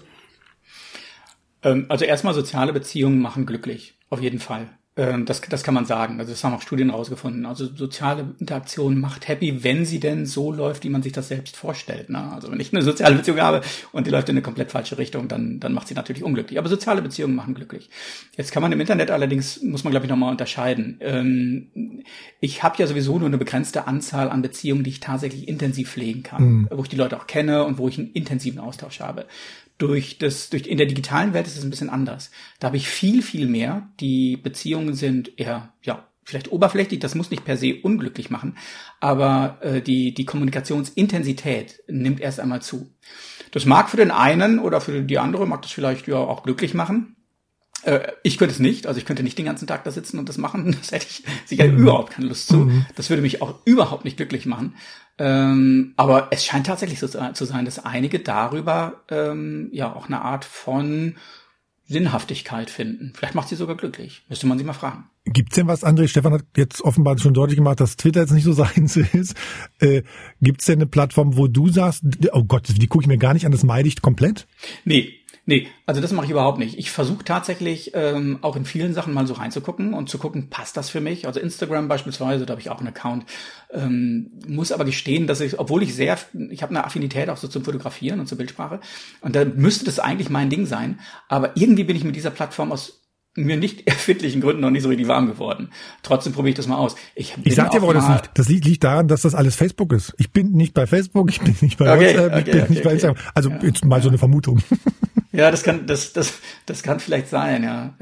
[1.62, 4.68] Ähm, also erstmal soziale Beziehungen machen glücklich, auf jeden Fall.
[4.94, 6.20] Ähm, das, das kann man sagen.
[6.20, 7.46] Also das haben auch Studien rausgefunden.
[7.46, 11.56] Also soziale Interaktion macht happy, wenn sie denn so läuft, wie man sich das selbst
[11.56, 12.10] vorstellt.
[12.10, 12.30] Ne?
[12.32, 15.28] Also wenn ich eine soziale Beziehung habe und die läuft in eine komplett falsche Richtung,
[15.28, 16.58] dann, dann macht sie natürlich unglücklich.
[16.58, 17.88] Aber soziale Beziehungen machen glücklich.
[18.36, 20.98] Jetzt kann man im Internet allerdings, muss man glaube ich nochmal unterscheiden.
[21.00, 22.02] Ähm,
[22.40, 26.22] ich habe ja sowieso nur eine begrenzte Anzahl an Beziehungen, die ich tatsächlich intensiv pflegen
[26.22, 26.68] kann, mhm.
[26.70, 29.24] wo ich die Leute auch kenne und wo ich einen intensiven Austausch habe
[29.82, 32.30] Durch das, durch, in der digitalen Welt ist es ein bisschen anders.
[32.60, 33.88] Da habe ich viel, viel mehr.
[33.98, 38.56] Die Beziehungen sind eher, ja, vielleicht oberflächlich, das muss nicht per se unglücklich machen,
[39.00, 42.92] aber äh, die, die Kommunikationsintensität nimmt erst einmal zu.
[43.50, 46.74] Das mag für den einen oder für die andere, mag das vielleicht ja auch glücklich
[46.74, 47.16] machen.
[47.82, 50.28] Äh, ich könnte es nicht, also ich könnte nicht den ganzen Tag da sitzen und
[50.28, 51.78] das machen, das hätte ich sicher mhm.
[51.78, 52.58] überhaupt keine Lust zu.
[52.58, 52.86] Mhm.
[52.96, 54.74] Das würde mich auch überhaupt nicht glücklich machen.
[55.18, 60.22] Ähm, aber es scheint tatsächlich so zu sein, dass einige darüber ähm, ja auch eine
[60.22, 61.16] Art von
[61.86, 63.12] Sinnhaftigkeit finden.
[63.14, 64.22] Vielleicht macht sie sogar glücklich.
[64.28, 65.04] Müsste man sie mal fragen.
[65.24, 66.08] Gibt's denn was, André?
[66.08, 69.36] Stefan hat jetzt offenbar schon deutlich gemacht, dass Twitter jetzt nicht so seins ist.
[69.78, 70.02] Äh,
[70.40, 73.46] Gibt's denn eine Plattform, wo du sagst, oh Gott, die gucke ich mir gar nicht
[73.46, 74.46] an, das meide ich komplett?
[74.84, 75.12] Nee,
[75.44, 76.78] Nee, also das mache ich überhaupt nicht.
[76.78, 80.76] Ich versuche tatsächlich ähm, auch in vielen Sachen mal so reinzugucken und zu gucken, passt
[80.76, 81.26] das für mich?
[81.26, 83.24] Also Instagram beispielsweise, da habe ich auch einen Account.
[83.72, 86.16] Ähm, muss aber gestehen, dass ich, obwohl ich sehr,
[86.50, 88.78] ich habe eine Affinität auch so zum Fotografieren und zur Bildsprache
[89.20, 91.00] und da müsste das eigentlich mein Ding sein.
[91.28, 93.01] Aber irgendwie bin ich mit dieser Plattform aus
[93.34, 95.70] mir nicht erfindlichen Gründen noch nicht so richtig warm geworden.
[96.02, 96.96] Trotzdem probiere ich das mal aus.
[97.14, 98.30] Ich, ich sag dir, warum das liegt.
[98.34, 100.14] Das liegt, liegt daran, dass das alles Facebook ist.
[100.18, 102.72] Ich bin nicht bei Facebook, ich bin nicht bei okay, WhatsApp, okay, ich bin okay,
[102.72, 103.16] nicht bei Instagram.
[103.34, 103.58] Also ja.
[103.62, 104.60] jetzt mal so eine Vermutung.
[105.34, 107.94] Ja, das kann, das, das, das kann vielleicht sein, ja.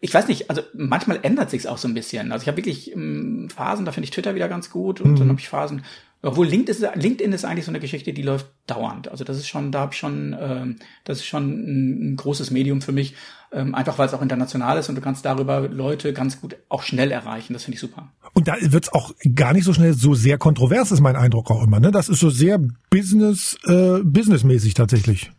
[0.00, 2.32] Ich weiß nicht, also manchmal ändert sich's auch so ein bisschen.
[2.32, 5.16] Also ich habe wirklich ähm, Phasen, da finde ich Twitter wieder ganz gut und mhm.
[5.16, 5.84] dann habe ich Phasen,
[6.22, 9.08] obwohl LinkedIn ist, LinkedIn ist eigentlich so eine Geschichte, die läuft dauernd.
[9.08, 12.50] Also das ist schon, da habe ich schon, ähm, das ist schon ein, ein großes
[12.50, 13.14] Medium für mich,
[13.52, 16.82] ähm, einfach weil es auch international ist und du kannst darüber Leute ganz gut auch
[16.82, 17.52] schnell erreichen.
[17.52, 18.12] Das finde ich super.
[18.34, 21.62] Und da wird's auch gar nicht so schnell so sehr kontrovers, ist mein Eindruck auch
[21.62, 21.80] immer.
[21.80, 21.90] Ne?
[21.90, 22.58] Das ist so sehr
[22.90, 25.30] business, äh, businessmäßig tatsächlich.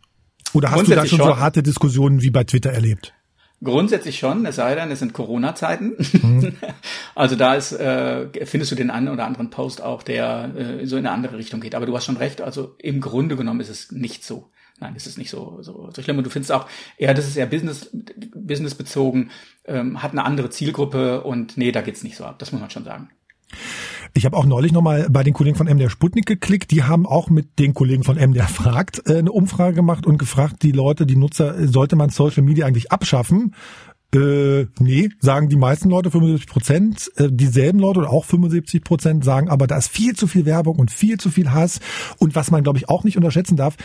[0.54, 3.14] Oder hast du da schon, schon so harte Diskussionen wie bei Twitter erlebt?
[3.62, 5.96] Grundsätzlich schon, es sei denn, es sind Corona-Zeiten.
[6.22, 6.52] Mhm.
[7.14, 10.96] Also da ist, äh, findest du den einen oder anderen Post auch, der äh, so
[10.96, 11.74] in eine andere Richtung geht.
[11.74, 14.52] Aber du hast schon recht, also im Grunde genommen ist es nicht so.
[14.80, 16.18] Nein, es ist nicht so, so, so schlimm.
[16.18, 17.90] Und du findest auch, eher, das ist eher Business,
[18.34, 19.30] Business bezogen,
[19.64, 22.38] ähm, hat eine andere Zielgruppe und nee, da geht's nicht so ab.
[22.38, 23.10] Das muss man schon sagen.
[24.14, 26.70] Ich habe auch neulich nochmal bei den Kollegen von MDR Sputnik geklickt.
[26.70, 30.62] Die haben auch mit den Kollegen von MDR Fragt äh, eine Umfrage gemacht und gefragt,
[30.62, 33.54] die Leute, die Nutzer, sollte man Social Media eigentlich abschaffen?
[34.14, 37.12] Äh, nee, sagen die meisten Leute 75 Prozent.
[37.16, 40.78] Äh, dieselben Leute oder auch 75 Prozent sagen, aber da ist viel zu viel Werbung
[40.78, 41.80] und viel zu viel Hass.
[42.18, 43.76] Und was man, glaube ich, auch nicht unterschätzen darf,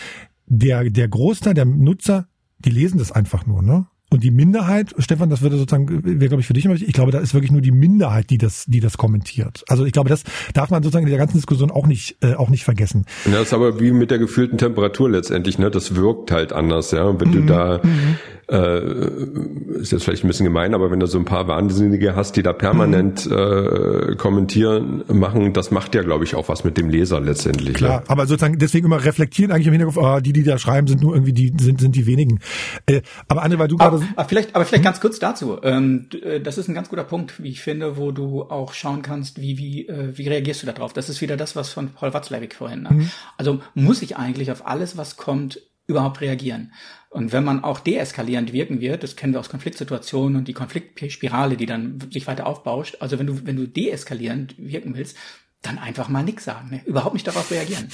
[0.46, 2.28] der, der Großteil der Nutzer,
[2.60, 3.88] die lesen das einfach nur, ne?
[4.14, 6.94] Und die Minderheit, Stefan, das würde sozusagen, wäre glaube ich für dich immer wichtig, ich
[6.94, 9.64] glaube, da ist wirklich nur die Minderheit, die das, die das kommentiert.
[9.68, 10.24] Also ich glaube, das
[10.54, 13.06] darf man sozusagen in der ganzen Diskussion auch nicht, äh, auch nicht vergessen.
[13.26, 15.72] Ja, das ist aber wie mit der gefühlten Temperatur letztendlich, ne?
[15.72, 17.20] Das wirkt halt anders, ja.
[17.20, 17.34] Wenn mhm.
[17.34, 18.18] du da mhm
[18.50, 22.36] äh, ist jetzt vielleicht ein bisschen gemein, aber wenn du so ein paar Wahnsinnige hast,
[22.36, 23.32] die da permanent mhm.
[23.32, 27.76] äh, kommentieren, machen, das macht ja, glaube ich, auch was mit dem Leser letztendlich.
[27.76, 28.04] Klar, ja.
[28.08, 31.14] aber sozusagen deswegen immer reflektieren eigentlich im Hinterkopf, oh, die, die da schreiben, sind nur
[31.14, 32.40] irgendwie die, sind, sind die wenigen.
[32.86, 34.02] Äh, aber André, weil du gerade.
[34.16, 35.60] Aber vielleicht, aber vielleicht ganz kurz dazu.
[35.64, 39.02] Ähm, äh, das ist ein ganz guter Punkt, wie ich finde, wo du auch schauen
[39.02, 40.94] kannst, wie, wie, äh, wie reagierst du darauf?
[40.94, 42.84] Das ist wieder das, was von Paul Watzlawick vorhin.
[42.84, 42.90] Ne?
[42.92, 43.12] Mhm.
[43.38, 46.72] Also muss ich eigentlich auf alles, was kommt, überhaupt reagieren?
[47.10, 51.58] Und wenn man auch deeskalierend wirken wird, das kennen wir aus Konfliktsituationen und die Konfliktspirale,
[51.58, 55.16] die dann sich weiter aufbauscht, also wenn du, wenn du deeskalierend wirken willst,
[55.62, 56.82] dann einfach mal nichts sagen, ne?
[56.86, 57.88] überhaupt nicht darauf reagieren.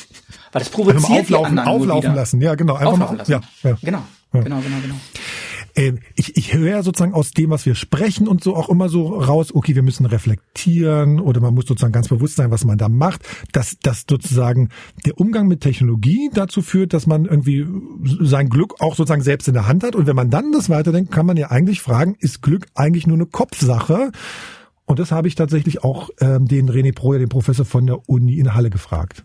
[0.52, 3.32] Weil das provoziert auflaufen, die anderen auflaufen lassen, ja genau, einfach auflaufen mal, lassen.
[3.32, 3.78] Ja, ja.
[3.82, 4.42] Genau, ja.
[4.42, 4.96] genau, genau, genau.
[5.76, 9.08] Ähm, ich, ich höre sozusagen aus dem, was wir sprechen und so auch immer so
[9.08, 12.90] raus, okay, wir müssen reflektieren oder man muss sozusagen ganz bewusst sein, was man da
[12.90, 14.70] macht, dass, dass sozusagen
[15.06, 17.68] der Umgang mit Technologie dazu führt, dass man irgendwie
[18.22, 19.96] sein Glück auch sozusagen selbst in der Hand hat.
[19.96, 23.18] Und wenn man dann das weiterdenkt, kann man ja eigentlich fragen, ist Glück eigentlich nur
[23.18, 24.12] eine Kopfsache?
[24.86, 28.40] Und das habe ich tatsächlich auch ähm, den René Proja, den Professor von der Uni
[28.40, 29.24] in Halle gefragt.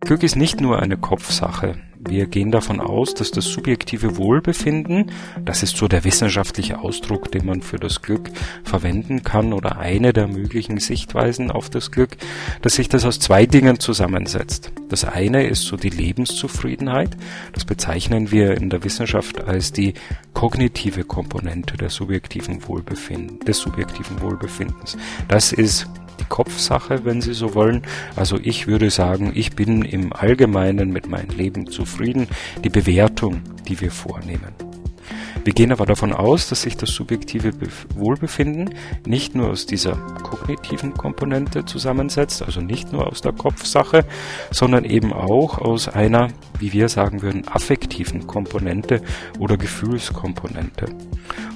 [0.00, 1.76] Glück ist nicht nur eine Kopfsache.
[2.08, 5.10] Wir gehen davon aus, dass das subjektive Wohlbefinden,
[5.44, 8.30] das ist so der wissenschaftliche Ausdruck, den man für das Glück
[8.64, 12.16] verwenden kann oder eine der möglichen Sichtweisen auf das Glück,
[12.62, 14.72] dass sich das aus zwei Dingen zusammensetzt.
[14.88, 17.16] Das eine ist so die Lebenszufriedenheit.
[17.52, 19.92] Das bezeichnen wir in der Wissenschaft als die
[20.32, 24.96] kognitive Komponente der subjektiven Wohlbefinden, des subjektiven Wohlbefindens.
[25.28, 25.86] Das ist
[26.20, 27.82] die Kopfsache, wenn Sie so wollen.
[28.16, 32.28] Also ich würde sagen, ich bin im Allgemeinen mit meinem Leben zufrieden.
[32.62, 34.79] Die Bewertung, die wir vornehmen.
[35.44, 37.52] Wir gehen aber davon aus, dass sich das subjektive
[37.94, 38.74] Wohlbefinden
[39.06, 44.04] nicht nur aus dieser kognitiven Komponente zusammensetzt, also nicht nur aus der Kopfsache,
[44.50, 49.00] sondern eben auch aus einer, wie wir sagen würden, affektiven Komponente
[49.38, 50.86] oder Gefühlskomponente.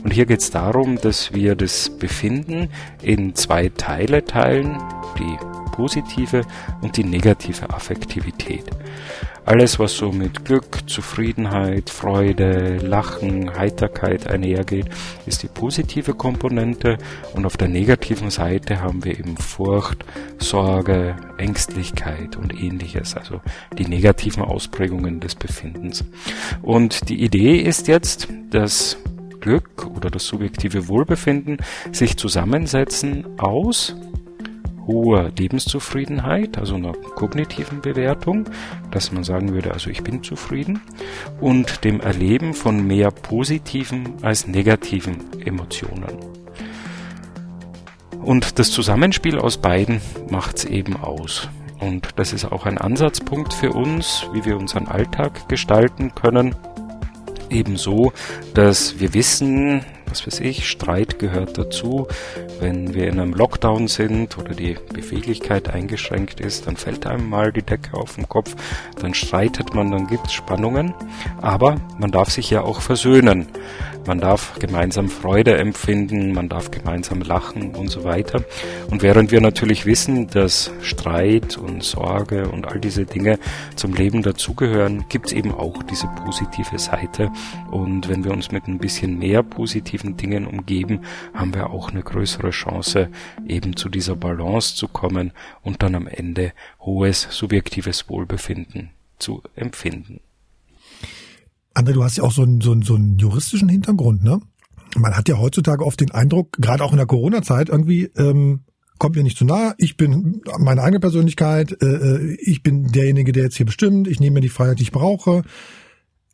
[0.02, 2.68] Und hier geht es darum, dass wir das Befinden
[3.02, 4.78] in zwei Teile teilen,
[5.18, 5.38] die
[5.72, 6.42] positive
[6.82, 8.64] und die negative Affektivität.
[9.46, 14.86] Alles, was so mit Glück, Zufriedenheit, Freude, Lachen, Heiterkeit einhergeht,
[15.26, 16.96] ist die positive Komponente
[17.34, 20.06] und auf der negativen Seite haben wir eben Furcht,
[20.38, 23.42] Sorge, Ängstlichkeit und ähnliches, also
[23.76, 26.04] die negativen Ausprägungen des Befindens.
[26.62, 28.96] Und die Idee ist jetzt, dass
[29.40, 31.58] Glück oder das subjektive Wohlbefinden
[31.92, 33.94] sich zusammensetzen aus
[34.86, 38.48] hoher Lebenszufriedenheit, also einer kognitiven Bewertung,
[38.90, 40.80] dass man sagen würde, also ich bin zufrieden,
[41.40, 46.18] und dem Erleben von mehr positiven als negativen Emotionen.
[48.22, 51.48] Und das Zusammenspiel aus beiden macht's eben aus.
[51.80, 56.54] Und das ist auch ein Ansatzpunkt für uns, wie wir unseren Alltag gestalten können.
[57.50, 58.12] Ebenso,
[58.54, 62.06] dass wir wissen, was weiß ich, Streit gehört dazu.
[62.60, 67.52] Wenn wir in einem Lockdown sind oder die Beweglichkeit eingeschränkt ist, dann fällt einem mal
[67.52, 68.54] die Decke auf den Kopf,
[69.00, 70.94] dann streitet man, dann gibt es Spannungen.
[71.42, 73.48] Aber man darf sich ja auch versöhnen.
[74.06, 78.44] Man darf gemeinsam Freude empfinden, man darf gemeinsam lachen und so weiter.
[78.90, 83.38] Und während wir natürlich wissen, dass Streit und Sorge und all diese Dinge
[83.76, 87.30] zum Leben dazugehören, gibt es eben auch diese positive Seite.
[87.70, 91.00] Und wenn wir uns mit ein bisschen mehr positiven Dingen umgeben,
[91.32, 93.08] haben wir auch eine größere Chance,
[93.48, 100.20] eben zu dieser Balance zu kommen und dann am Ende hohes subjektives Wohlbefinden zu empfinden.
[101.74, 104.40] André, du hast ja auch so einen, so, einen, so einen juristischen Hintergrund, ne?
[104.96, 108.60] Man hat ja heutzutage oft den Eindruck, gerade auch in der Corona-Zeit, irgendwie ähm,
[108.98, 109.74] kommt mir nicht zu nah.
[109.78, 111.76] Ich bin meine eigene Persönlichkeit.
[111.82, 114.06] Äh, äh ich bin derjenige, der jetzt hier bestimmt.
[114.06, 115.42] Ich nehme mir die Freiheit, die ich brauche.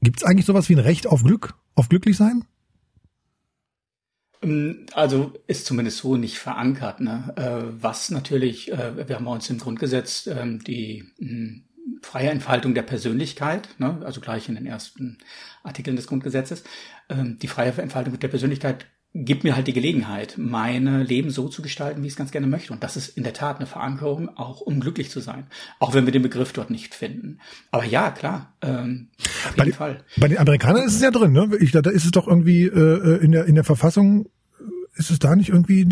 [0.02, 2.44] Gibt es eigentlich sowas wie ein Recht auf Glück, auf glücklich sein?
[4.42, 7.00] Ähm, also ist zumindest so nicht verankert.
[7.00, 7.32] Ne?
[7.36, 11.64] Äh, was natürlich, äh, wir haben bei uns im Grundgesetz ähm, die hm,
[12.02, 15.18] freie Entfaltung der Persönlichkeit, ne, also gleich in den ersten
[15.62, 16.64] Artikeln des Grundgesetzes,
[17.08, 21.62] ähm, die freie Entfaltung der Persönlichkeit gibt mir halt die Gelegenheit, meine Leben so zu
[21.62, 22.72] gestalten, wie ich es ganz gerne möchte.
[22.72, 25.48] Und das ist in der Tat eine Verankerung, auch um glücklich zu sein.
[25.80, 27.40] Auch wenn wir den Begriff dort nicht finden.
[27.72, 30.04] Aber ja, klar, ähm, auf bei jeden den, Fall.
[30.16, 31.50] Bei den Amerikanern ist es ja drin, ne?
[31.60, 34.28] Ich, da ist es doch irgendwie äh, in der in der Verfassung
[34.94, 35.88] ist es da nicht irgendwie,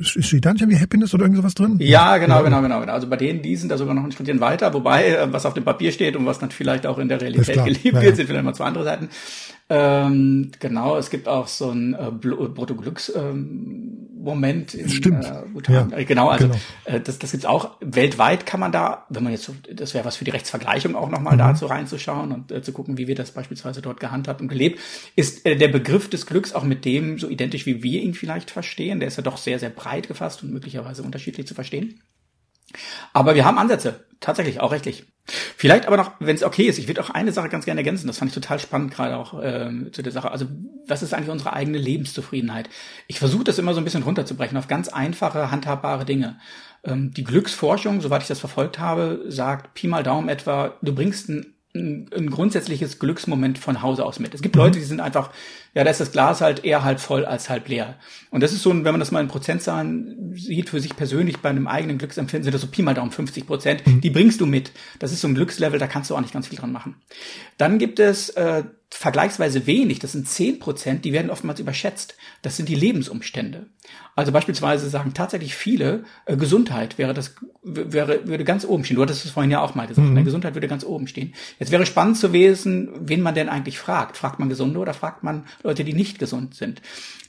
[0.00, 1.76] steht da nicht irgendwie Happiness oder irgendwas drin?
[1.80, 2.92] Ja, genau, genau, genau, genau.
[2.92, 5.54] Also bei denen, die sind da sogar noch ein Stückchen weiter, wobei, äh, was auf
[5.54, 8.26] dem Papier steht und was dann vielleicht auch in der Realität gelebt ja, wird, sind
[8.26, 9.08] vielleicht mal zwei andere Seiten.
[9.68, 13.34] Ähm, genau, es gibt auch so ein äh, Bruttoglücks-Moment.
[13.34, 14.11] Ähm,
[14.88, 15.24] Stimmt.
[15.24, 16.58] Äh, ja, genau, also genau.
[16.84, 17.76] Äh, das, das gibt's auch.
[17.80, 21.08] Weltweit kann man da, wenn man jetzt, so, das wäre was für die Rechtsvergleichung auch
[21.08, 21.38] nochmal mhm.
[21.38, 24.80] dazu reinzuschauen und äh, zu gucken, wie wir das beispielsweise dort gehandhabt und gelebt.
[25.16, 28.50] Ist äh, der Begriff des Glücks auch mit dem so identisch, wie wir ihn vielleicht
[28.50, 29.00] verstehen?
[29.00, 32.00] Der ist ja doch sehr, sehr breit gefasst und möglicherweise unterschiedlich zu verstehen.
[33.12, 35.04] Aber wir haben Ansätze, tatsächlich, auch rechtlich.
[35.24, 38.08] Vielleicht aber noch, wenn es okay ist, ich würde auch eine Sache ganz gerne ergänzen,
[38.08, 40.30] das fand ich total spannend gerade auch äh, zu der Sache.
[40.30, 40.46] Also
[40.86, 42.68] was ist eigentlich unsere eigene Lebenszufriedenheit?
[43.06, 46.38] Ich versuche das immer so ein bisschen runterzubrechen auf ganz einfache, handhabbare Dinge.
[46.84, 51.28] Ähm, die Glücksforschung, soweit ich das verfolgt habe, sagt Pi mal Daumen etwa, du bringst
[51.28, 54.34] ein ein, ein grundsätzliches Glücksmoment von Hause aus mit.
[54.34, 54.56] Es gibt.
[54.56, 55.30] Leute, die sind einfach,
[55.74, 57.96] ja, da ist das Glas halt eher halb voll als halb leer.
[58.30, 61.48] Und das ist so, wenn man das mal in Prozentzahlen sieht, für sich persönlich bei
[61.48, 63.86] einem eigenen Glücksempfinden sind das so Pi mal Daumen 50 Prozent.
[63.86, 64.00] Mhm.
[64.02, 64.72] Die bringst du mit.
[64.98, 66.96] Das ist so ein Glückslevel, da kannst du auch nicht ganz viel dran machen.
[67.56, 72.14] Dann gibt es äh, vergleichsweise wenig, das sind 10 Prozent, die werden oftmals überschätzt.
[72.42, 73.66] Das sind die Lebensumstände.
[74.14, 78.96] Also beispielsweise sagen tatsächlich viele, äh, Gesundheit wäre das, wäre, würde ganz oben stehen.
[78.96, 80.14] Du hattest es vorhin ja auch mal gesagt, mhm.
[80.14, 80.24] ne?
[80.24, 81.32] Gesundheit würde ganz oben stehen.
[81.58, 84.18] Jetzt wäre spannend zu wissen, wen man denn eigentlich fragt.
[84.18, 86.82] Fragt man Gesunde oder fragt man Leute, die nicht gesund sind?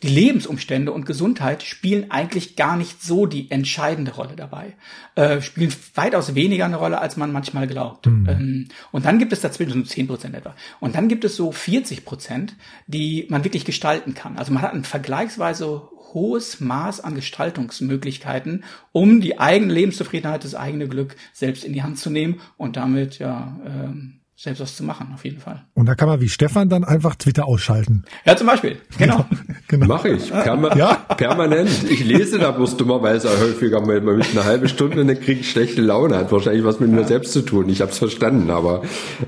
[0.03, 4.73] Die Lebensumstände und Gesundheit spielen eigentlich gar nicht so die entscheidende Rolle dabei.
[5.15, 8.05] Äh, spielen weitaus weniger eine Rolle, als man manchmal glaubt.
[8.07, 8.27] Mhm.
[8.29, 10.55] Ähm, und dann gibt es dazwischen so 10 Prozent etwa.
[10.81, 12.55] Und dann gibt es so 40 Prozent,
[12.87, 14.37] die man wirklich gestalten kann.
[14.37, 20.87] Also man hat einen vergleichsweise hohes Maß an Gestaltungsmöglichkeiten, um die eigene Lebenszufriedenheit, das eigene
[20.87, 25.11] Glück selbst in die Hand zu nehmen und damit ja ähm, selbst was zu machen,
[25.13, 25.63] auf jeden Fall.
[25.73, 28.03] Und da kann man wie Stefan dann einfach Twitter ausschalten.
[28.25, 28.77] Ja, zum Beispiel.
[28.97, 29.25] Genau.
[29.69, 29.85] genau.
[29.85, 30.31] Mache ich.
[30.31, 30.95] Perma ja?
[31.15, 31.69] Permanent.
[31.89, 35.49] Ich lese da bloß dummerweise häufiger mal mit eine halbe Stunde und dann kriege ich
[35.49, 36.17] schlechte Laune.
[36.17, 36.97] Hat wahrscheinlich was mit ja.
[36.97, 37.69] mir selbst zu tun.
[37.69, 38.81] Ich habe es verstanden, aber.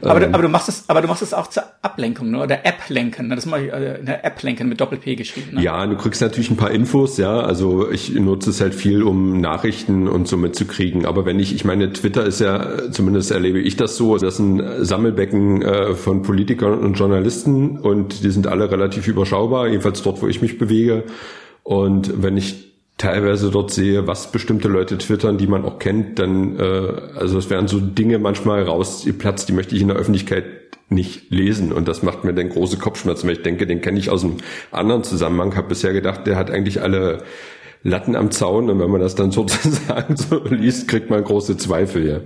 [0.04, 2.44] Ähm, aber, du, aber du machst es, aber du machst es auch zur Ablenkung, ne?
[2.44, 3.30] Oder App-Lenken.
[3.30, 3.36] Ne?
[3.36, 5.56] Das mache ich äh, in der App-Lenken mit Doppel-P geschrieben.
[5.56, 5.62] Ne?
[5.62, 7.40] Ja, du kriegst natürlich ein paar Infos, ja.
[7.40, 11.06] Also ich nutze es halt viel, um Nachrichten und so mitzukriegen.
[11.06, 14.40] Aber wenn ich, ich meine, Twitter ist ja, zumindest erlebe ich das so, das ist
[14.40, 20.22] ein Sammelbecken äh, von Politikern und Journalisten und die sind alle relativ überschaubar, jedenfalls dort,
[20.22, 21.04] wo ich mich bewege.
[21.64, 26.58] Und wenn ich teilweise dort sehe, was bestimmte Leute twittern, die man auch kennt, dann,
[26.58, 30.46] äh, also es werden so Dinge manchmal rausgeplatzt, die möchte ich in der Öffentlichkeit
[30.90, 31.72] nicht lesen.
[31.72, 34.38] Und das macht mir dann große Kopfschmerzen, weil ich denke, den kenne ich aus einem
[34.72, 37.24] anderen Zusammenhang, habe bisher gedacht, der hat eigentlich alle
[37.86, 42.08] Latten am Zaun und wenn man das dann sozusagen so liest, kriegt man große Zweifel,
[42.08, 42.20] ja.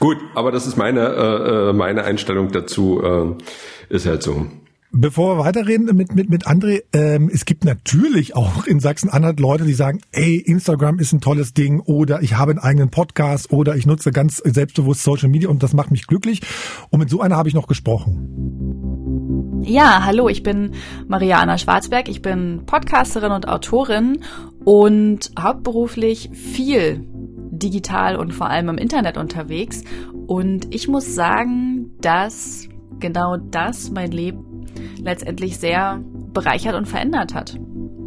[0.00, 4.46] Gut, aber das ist meine, äh, äh meine Einstellung dazu, äh, ist halt so.
[4.94, 9.64] Bevor wir weiterreden mit, mit, mit André, ähm, es gibt natürlich auch in Sachsen-Anhalt Leute,
[9.64, 13.74] die sagen, ey, Instagram ist ein tolles Ding oder ich habe einen eigenen Podcast oder
[13.74, 16.42] ich nutze ganz selbstbewusst Social Media und das macht mich glücklich.
[16.90, 19.62] Und mit so einer habe ich noch gesprochen.
[19.64, 20.72] Ja, hallo, ich bin
[21.08, 24.18] Mariana Schwarzberg, ich bin Podcasterin und Autorin
[24.62, 27.06] und hauptberuflich viel
[27.50, 29.84] digital und vor allem im Internet unterwegs.
[30.26, 32.68] Und ich muss sagen, dass
[33.00, 34.51] genau das mein Leben
[34.98, 36.00] letztendlich sehr
[36.32, 37.58] bereichert und verändert hat.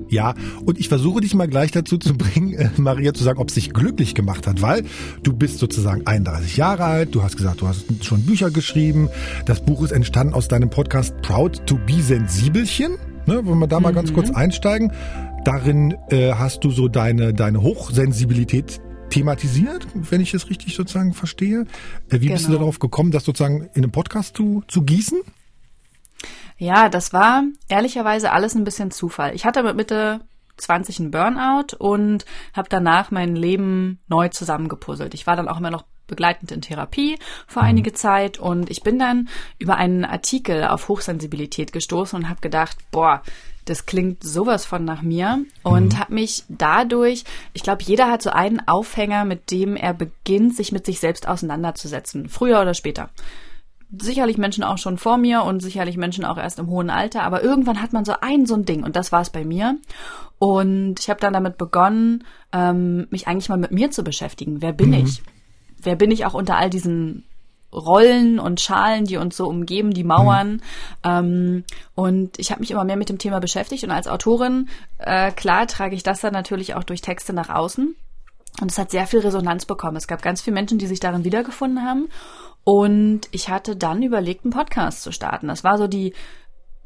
[0.09, 3.49] Ja, und ich versuche dich mal gleich dazu zu bringen, äh, Maria, zu sagen, ob
[3.49, 4.83] es dich glücklich gemacht hat, weil
[5.23, 9.09] du bist sozusagen 31 Jahre alt, du hast gesagt, du hast schon Bücher geschrieben,
[9.45, 13.79] das Buch ist entstanden aus deinem Podcast Proud to be Sensibelchen, ne, wenn wir da
[13.79, 13.95] mal mhm.
[13.95, 14.91] ganz kurz einsteigen.
[15.43, 21.65] Darin äh, hast du so deine, deine Hochsensibilität thematisiert, wenn ich es richtig sozusagen verstehe.
[22.09, 22.33] Äh, wie genau.
[22.33, 22.59] bist du genau.
[22.59, 25.19] darauf gekommen, das sozusagen in einem Podcast zu, zu gießen?
[26.57, 29.35] Ja, das war ehrlicherweise alles ein bisschen Zufall.
[29.35, 30.21] Ich hatte mit Mitte
[30.57, 35.13] 20 einen Burnout und habe danach mein Leben neu zusammengepuzzelt.
[35.13, 37.69] Ich war dann auch immer noch begleitend in Therapie vor mhm.
[37.69, 42.77] einige Zeit und ich bin dann über einen Artikel auf Hochsensibilität gestoßen und habe gedacht,
[42.91, 43.21] boah,
[43.65, 45.99] das klingt sowas von nach mir und mhm.
[45.99, 50.71] habe mich dadurch, ich glaube, jeder hat so einen Aufhänger, mit dem er beginnt, sich
[50.71, 53.09] mit sich selbst auseinanderzusetzen, früher oder später
[53.97, 57.43] sicherlich Menschen auch schon vor mir und sicherlich Menschen auch erst im hohen Alter, aber
[57.43, 59.77] irgendwann hat man so ein so ein Ding und das war es bei mir.
[60.37, 64.61] Und ich habe dann damit begonnen, ähm, mich eigentlich mal mit mir zu beschäftigen.
[64.61, 65.05] Wer bin mhm.
[65.05, 65.23] ich?
[65.81, 67.23] Wer bin ich auch unter all diesen
[67.75, 70.53] Rollen und Schalen, die uns so umgeben, die Mauern.
[70.53, 70.61] Mhm.
[71.03, 75.31] Ähm, und ich habe mich immer mehr mit dem Thema beschäftigt und als Autorin, äh,
[75.31, 77.95] klar, trage ich das dann natürlich auch durch Texte nach außen.
[78.61, 79.97] Und es hat sehr viel Resonanz bekommen.
[79.97, 82.07] Es gab ganz viele Menschen, die sich darin wiedergefunden haben.
[82.65, 85.47] Und ich hatte dann überlegt, einen Podcast zu starten.
[85.47, 86.13] Das war so die,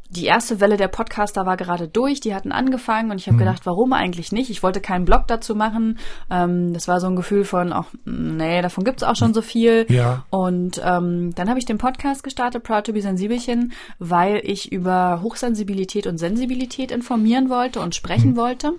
[0.09, 3.39] die erste Welle der Podcaster war gerade durch, die hatten angefangen und ich habe mhm.
[3.39, 4.49] gedacht, warum eigentlich nicht?
[4.49, 5.97] Ich wollte keinen Blog dazu machen.
[6.29, 9.85] Ähm, das war so ein Gefühl von, ach, nee, davon gibt's auch schon so viel.
[9.87, 10.25] Ja.
[10.31, 15.21] Und ähm, dann habe ich den Podcast gestartet, Proud to be Sensibelchen, weil ich über
[15.21, 18.37] Hochsensibilität und Sensibilität informieren wollte und sprechen mhm.
[18.37, 18.73] wollte.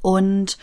[0.00, 0.56] Und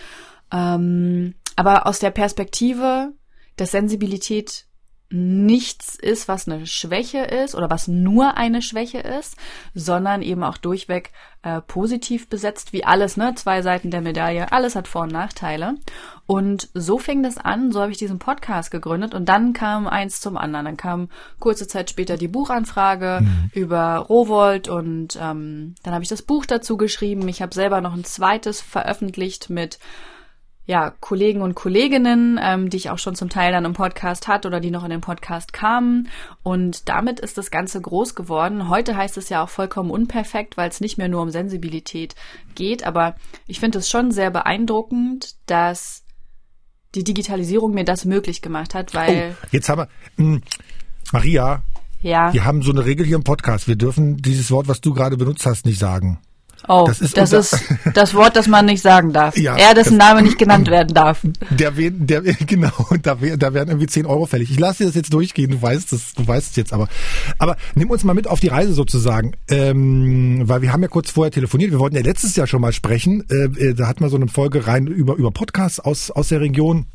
[0.52, 3.12] ähm, aber aus der Perspektive,
[3.58, 4.66] dass Sensibilität
[5.12, 9.36] nichts ist, was eine Schwäche ist oder was nur eine Schwäche ist,
[9.74, 11.12] sondern eben auch durchweg
[11.44, 13.34] äh, positiv besetzt, wie alles, ne?
[13.36, 15.76] Zwei Seiten der Medaille, alles hat Vor- und Nachteile.
[16.28, 20.22] Und so fing das an, so habe ich diesen Podcast gegründet und dann kam eins
[20.22, 20.66] zum anderen.
[20.66, 23.50] Dann kam kurze Zeit später die Buchanfrage mhm.
[23.54, 27.28] über Rowold und ähm, dann habe ich das Buch dazu geschrieben.
[27.28, 29.80] Ich habe selber noch ein zweites veröffentlicht mit
[30.66, 34.48] ja, Kollegen und Kolleginnen, ähm, die ich auch schon zum Teil dann im Podcast hatte
[34.48, 36.08] oder die noch in den Podcast kamen.
[36.44, 38.70] Und damit ist das Ganze groß geworden.
[38.70, 42.16] Heute heißt es ja auch vollkommen unperfekt, weil es nicht mehr nur um Sensibilität
[42.54, 42.86] geht.
[42.86, 43.16] Aber
[43.48, 46.04] ich finde es schon sehr beeindruckend, dass
[46.94, 49.36] die Digitalisierung mir das möglich gemacht hat, weil.
[49.42, 50.42] Oh, jetzt haben wir, mh, hm,
[51.12, 51.64] Maria.
[52.02, 52.34] Ja.
[52.34, 53.68] Wir haben so eine Regel hier im Podcast.
[53.68, 56.20] Wir dürfen dieses Wort, was du gerade benutzt hast, nicht sagen.
[56.68, 57.58] Oh, das ist, das, ist
[57.94, 59.38] das Wort, das man nicht sagen darf.
[59.42, 61.22] Ja, er, dessen Name nicht genannt werden darf.
[61.50, 62.72] Der, der, genau,
[63.02, 64.52] da, da werden irgendwie 10 Euro fällig.
[64.52, 66.88] Ich lasse dir das jetzt durchgehen, du weißt es, du weißt es jetzt aber.
[67.40, 71.10] Aber nimm uns mal mit auf die Reise sozusagen, ähm, weil wir haben ja kurz
[71.10, 71.72] vorher telefoniert.
[71.72, 73.24] Wir wollten ja letztes Jahr schon mal sprechen.
[73.32, 76.42] Äh, äh da hatten wir so eine Folge rein über, über Podcasts aus, aus der
[76.42, 76.86] Region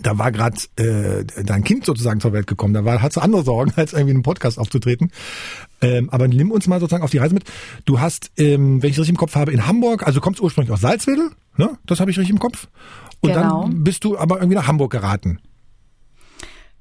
[0.00, 2.72] da war gerade äh, dein Kind sozusagen zur Welt gekommen.
[2.72, 5.12] Da war, hat du andere Sorgen, als irgendwie in einem Podcast aufzutreten.
[5.82, 7.44] Ähm, aber nimm uns mal sozusagen auf die Reise mit.
[7.84, 10.72] Du hast, ähm, wenn ich es richtig im Kopf habe, in Hamburg, also kommst ursprünglich
[10.72, 11.76] aus Salzwedel, ne?
[11.84, 12.68] Das habe ich richtig im Kopf.
[13.20, 13.62] Und genau.
[13.62, 15.40] dann bist du aber irgendwie nach Hamburg geraten.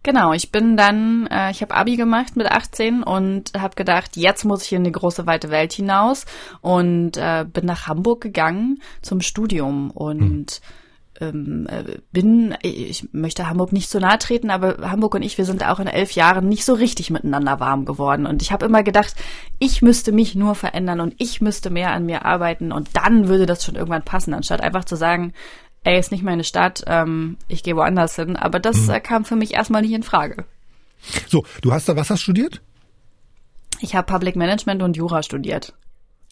[0.04, 4.46] Genau, ich bin dann, äh, ich habe Abi gemacht mit 18 und habe gedacht, jetzt
[4.46, 6.26] muss ich in die große weite Welt hinaus
[6.62, 10.62] und äh, bin nach Hamburg gegangen zum Studium und hm
[11.22, 15.46] ähm, äh, bin, ich möchte Hamburg nicht so nahe treten, aber Hamburg und ich, wir
[15.46, 18.26] sind auch in elf Jahren nicht so richtig miteinander warm geworden.
[18.26, 19.16] Und ich habe immer gedacht,
[19.60, 23.46] ich müsste mich nur verändern und ich müsste mehr an mir arbeiten und dann würde
[23.46, 25.34] das schon irgendwann passen, anstatt einfach zu sagen,
[25.84, 28.36] ey, ist nicht meine Stadt, ähm, ich gehe woanders hin.
[28.36, 28.92] Aber das mhm.
[28.92, 30.46] äh, kam für mich erstmal nicht in Frage.
[31.28, 32.62] So, du hast da was hast studiert?
[33.80, 35.74] Ich habe Public Management und Jura studiert.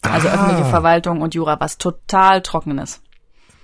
[0.02, 0.34] Also ah.
[0.34, 3.02] öffentliche Verwaltung und Jura, was total trockenes.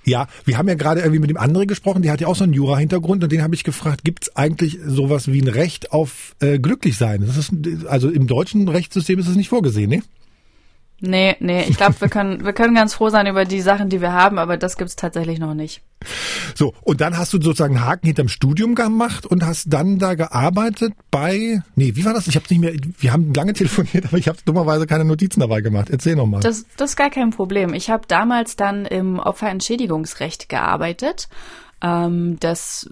[0.07, 2.45] Ja, wir haben ja gerade irgendwie mit dem anderen gesprochen, der hat ja auch so
[2.45, 6.33] einen Jura-Hintergrund und den habe ich gefragt, gibt es eigentlich sowas wie ein Recht auf
[6.39, 7.25] äh, Glücklichsein?
[7.27, 7.51] Das ist,
[7.87, 10.01] also im deutschen Rechtssystem ist es nicht vorgesehen, ne?
[10.99, 14.01] Nee, nee, ich glaube, wir können, wir können ganz froh sein über die Sachen, die
[14.01, 15.83] wir haben, aber das gibt's tatsächlich noch nicht.
[16.55, 20.15] So, und dann hast du sozusagen einen Haken hinterm Studium gemacht und hast dann da
[20.15, 22.27] gearbeitet bei, nee, wie war das?
[22.27, 25.61] Ich habe nicht mehr, wir haben lange telefoniert, aber ich habe dummerweise keine Notizen dabei
[25.61, 25.89] gemacht.
[25.91, 26.41] Erzähl nochmal.
[26.41, 27.73] Das, das ist gar kein Problem.
[27.73, 31.29] Ich habe damals dann im Opferentschädigungsrecht gearbeitet
[31.79, 32.89] ähm, das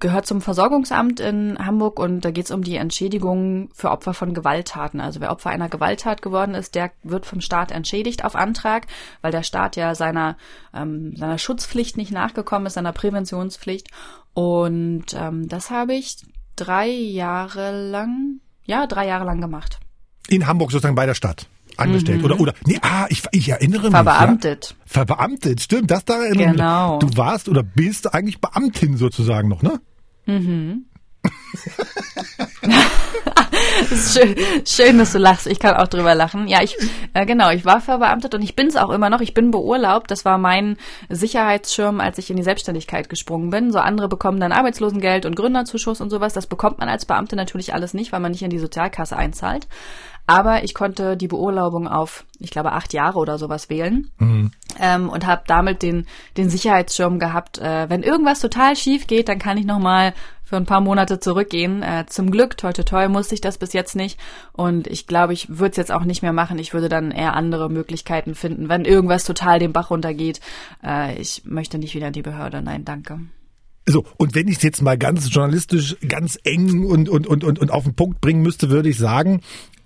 [0.00, 4.34] gehört zum Versorgungsamt in Hamburg und da geht es um die Entschädigung für Opfer von
[4.34, 5.00] Gewalttaten.
[5.00, 8.86] Also wer Opfer einer Gewalttat geworden ist, der wird vom Staat entschädigt auf Antrag,
[9.22, 10.36] weil der Staat ja seiner,
[10.74, 13.88] ähm, seiner Schutzpflicht nicht nachgekommen ist, seiner Präventionspflicht.
[14.32, 16.16] Und ähm, das habe ich
[16.56, 19.78] drei Jahre lang, ja, drei Jahre lang gemacht.
[20.28, 21.46] In Hamburg sozusagen bei der Stadt
[21.78, 22.24] angestellt mhm.
[22.24, 24.76] oder oder nee ah ich ich erinnere mich verbeamtet ja.
[24.86, 26.98] verbeamtet stimmt das da erinnere genau.
[26.98, 29.80] du warst oder bist eigentlich Beamtin sozusagen noch ne
[30.26, 30.86] mhm.
[34.12, 35.46] schön, schön, dass du lachst.
[35.46, 36.48] Ich kann auch drüber lachen.
[36.48, 36.76] Ja, ich
[37.12, 39.20] äh, genau, ich war verbeamtet und ich bin es auch immer noch.
[39.20, 40.10] Ich bin beurlaubt.
[40.10, 40.76] Das war mein
[41.08, 43.72] Sicherheitsschirm, als ich in die Selbstständigkeit gesprungen bin.
[43.72, 46.32] So andere bekommen dann Arbeitslosengeld und Gründerzuschuss und sowas.
[46.32, 49.66] Das bekommt man als Beamte natürlich alles nicht, weil man nicht in die Sozialkasse einzahlt.
[50.26, 54.52] Aber ich konnte die Beurlaubung auf, ich glaube, acht Jahre oder sowas wählen mhm.
[54.80, 56.06] ähm, und habe damit den,
[56.36, 57.58] den Sicherheitsschirm gehabt.
[57.58, 61.82] Äh, wenn irgendwas total schief geht, dann kann ich nochmal für ein paar Monate zurückgehen.
[61.82, 64.18] Äh, zum Glück, toi toi toi, musste ich das bis jetzt nicht.
[64.52, 66.58] Und ich glaube, ich würde es jetzt auch nicht mehr machen.
[66.58, 70.40] Ich würde dann eher andere Möglichkeiten finden, wenn irgendwas total den Bach runtergeht.
[70.82, 72.62] Äh, ich möchte nicht wieder in die Behörde.
[72.62, 73.20] Nein, danke.
[73.86, 77.58] So, und wenn ich es jetzt mal ganz journalistisch, ganz eng und, und, und, und,
[77.58, 79.42] und auf den Punkt bringen müsste, würde ich sagen,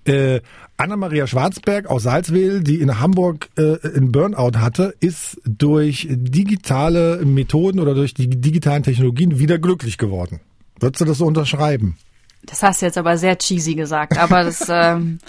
[0.09, 0.41] äh,
[0.77, 7.79] Anna-Maria Schwarzberg aus Salzwedel, die in Hamburg äh, einen Burnout hatte, ist durch digitale Methoden
[7.79, 10.39] oder durch die digitalen Technologien wieder glücklich geworden.
[10.79, 11.97] Würdest du das so unterschreiben?
[12.43, 15.19] Das hast du jetzt aber sehr cheesy gesagt, aber das ähm,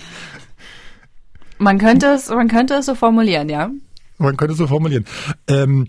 [1.58, 3.70] man könnte es, man könnte es so formulieren, ja.
[4.20, 5.06] Man könnte es so formulieren.
[5.48, 5.88] Ähm,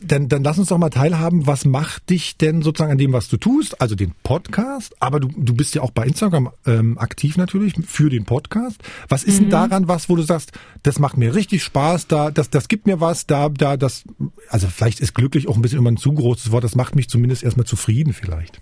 [0.00, 3.28] dann, dann lass uns doch mal teilhaben, was macht dich denn sozusagen an dem, was
[3.28, 7.36] du tust, also den Podcast, aber du, du bist ja auch bei Instagram ähm, aktiv
[7.36, 8.80] natürlich für den Podcast.
[9.08, 9.44] Was ist mhm.
[9.44, 10.52] denn daran was, wo du sagst,
[10.84, 14.04] das macht mir richtig Spaß, da, das, das gibt mir was, da, da, das,
[14.48, 17.08] also vielleicht ist glücklich auch ein bisschen immer ein zu großes Wort, das macht mich
[17.08, 18.60] zumindest erstmal zufrieden vielleicht.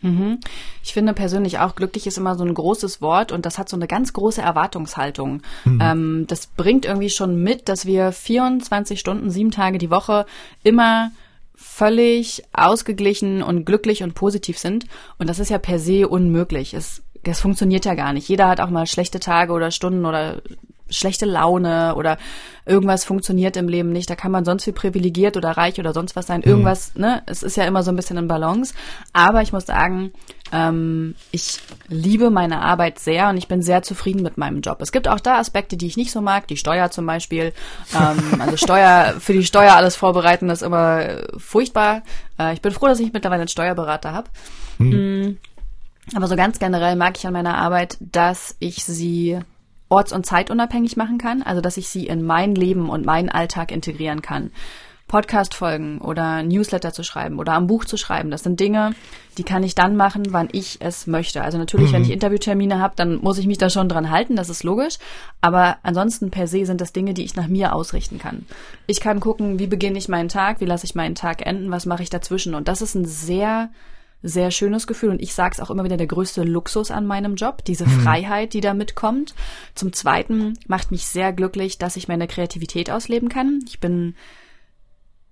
[0.00, 0.38] Mhm.
[0.82, 3.76] Ich finde persönlich auch, glücklich ist immer so ein großes Wort und das hat so
[3.76, 5.42] eine ganz große Erwartungshaltung.
[5.64, 5.80] Mhm.
[5.82, 10.26] Ähm, das bringt irgendwie schon mit, dass wir 24 Stunden, sieben Tage die Woche
[10.62, 11.10] immer
[11.54, 14.86] völlig ausgeglichen und glücklich und positiv sind.
[15.18, 16.72] Und das ist ja per se unmöglich.
[16.72, 18.28] Es, es funktioniert ja gar nicht.
[18.28, 20.40] Jeder hat auch mal schlechte Tage oder Stunden oder
[20.90, 22.18] schlechte Laune oder
[22.64, 24.08] irgendwas funktioniert im Leben nicht.
[24.10, 26.42] Da kann man sonst wie privilegiert oder reich oder sonst was sein.
[26.44, 26.50] Mhm.
[26.50, 27.00] Irgendwas, mhm.
[27.00, 27.22] ne?
[27.26, 28.74] Es ist ja immer so ein bisschen in Balance.
[29.12, 30.12] Aber ich muss sagen,
[30.52, 34.80] ähm, ich liebe meine Arbeit sehr und ich bin sehr zufrieden mit meinem Job.
[34.80, 37.52] Es gibt auch da Aspekte, die ich nicht so mag, die Steuer zum Beispiel.
[37.94, 41.06] Ähm, also Steuer, für die Steuer alles vorbereiten, ist immer
[41.38, 42.02] furchtbar.
[42.38, 44.30] Äh, ich bin froh, dass ich mittlerweile einen Steuerberater habe.
[44.78, 45.38] Mhm.
[46.14, 49.40] Aber so ganz generell mag ich an meiner Arbeit, dass ich sie
[49.88, 53.72] orts- und zeitunabhängig machen kann, also dass ich sie in mein Leben und meinen Alltag
[53.72, 54.50] integrieren kann.
[55.08, 58.94] Podcast-Folgen oder Newsletter zu schreiben oder am Buch zu schreiben, das sind Dinge,
[59.38, 61.42] die kann ich dann machen, wann ich es möchte.
[61.42, 61.94] Also natürlich, mhm.
[61.94, 64.98] wenn ich Interviewtermine habe, dann muss ich mich da schon dran halten, das ist logisch.
[65.40, 68.44] Aber ansonsten per se sind das Dinge, die ich nach mir ausrichten kann.
[68.86, 71.86] Ich kann gucken, wie beginne ich meinen Tag, wie lasse ich meinen Tag enden, was
[71.86, 72.54] mache ich dazwischen.
[72.54, 73.70] Und das ist ein sehr
[74.22, 77.36] sehr schönes Gefühl und ich sage es auch immer wieder der größte Luxus an meinem
[77.36, 78.00] Job, diese mhm.
[78.00, 79.34] Freiheit, die da mitkommt.
[79.74, 83.60] Zum Zweiten macht mich sehr glücklich, dass ich meine Kreativität ausleben kann.
[83.66, 84.16] Ich bin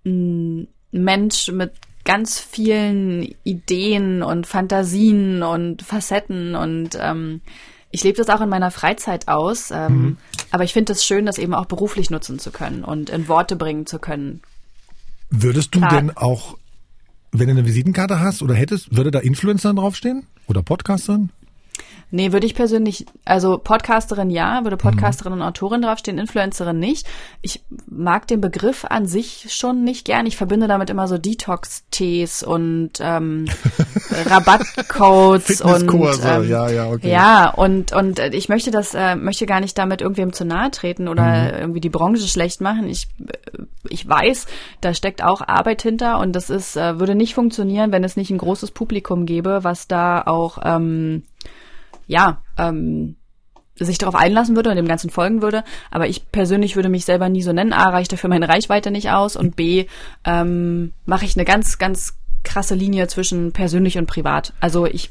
[0.04, 1.72] ein Mensch mit
[2.04, 7.40] ganz vielen Ideen und Fantasien und Facetten und ähm,
[7.90, 10.16] ich lebe das auch in meiner Freizeit aus, ähm, mhm.
[10.50, 13.56] aber ich finde es schön, das eben auch beruflich nutzen zu können und in Worte
[13.56, 14.42] bringen zu können.
[15.30, 15.90] Würdest du Klar.
[15.90, 16.56] denn auch
[17.38, 20.26] wenn du eine Visitenkarte hast oder hättest, würde da Influencer draufstehen?
[20.46, 21.30] Oder Podcasterin?
[22.10, 25.40] Nee, würde ich persönlich, also Podcasterin ja, würde Podcasterin mhm.
[25.40, 27.06] und Autorin draufstehen, Influencerin nicht.
[27.42, 30.24] Ich mag den Begriff an sich schon nicht gern.
[30.24, 33.46] Ich verbinde damit immer so Detox-Tees und ähm,
[34.26, 37.10] Rabattcodes und ähm, ja, ja, okay.
[37.10, 41.08] ja und und ich möchte das äh, möchte gar nicht damit irgendwem zu nahe treten
[41.08, 41.58] oder mhm.
[41.58, 42.88] irgendwie die Branche schlecht machen.
[42.88, 43.08] Ich
[43.88, 44.46] ich weiß,
[44.80, 48.30] da steckt auch Arbeit hinter und das ist äh, würde nicht funktionieren, wenn es nicht
[48.30, 51.24] ein großes Publikum gäbe, was da auch ähm,
[52.06, 53.16] ja, ähm,
[53.78, 55.64] sich darauf einlassen würde und dem Ganzen folgen würde.
[55.90, 57.72] Aber ich persönlich würde mich selber nie so nennen.
[57.72, 59.86] A, reicht dafür meine Reichweite nicht aus und B,
[60.24, 64.54] ähm, mache ich eine ganz, ganz krasse Linie zwischen persönlich und privat.
[64.60, 65.10] Also ich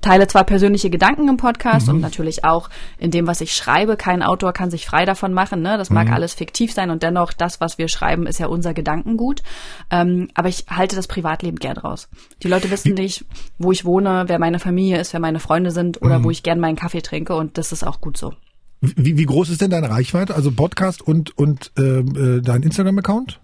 [0.00, 1.94] teile zwar persönliche Gedanken im Podcast mhm.
[1.94, 3.96] und natürlich auch in dem, was ich schreibe.
[3.96, 5.62] Kein Autor kann sich frei davon machen.
[5.62, 5.76] Ne?
[5.76, 6.14] Das mag mhm.
[6.14, 9.42] alles fiktiv sein und dennoch das, was wir schreiben, ist ja unser Gedankengut.
[9.90, 12.08] Ähm, aber ich halte das Privatleben gern raus.
[12.42, 13.24] Die Leute wissen nicht,
[13.58, 16.24] wo ich wohne, wer meine Familie ist, wer meine Freunde sind oder mhm.
[16.24, 18.32] wo ich gern meinen Kaffee trinke und das ist auch gut so.
[18.80, 20.34] Wie, wie groß ist denn deine Reichweite?
[20.34, 23.40] Also Podcast und, und ähm, äh, dein Instagram-Account?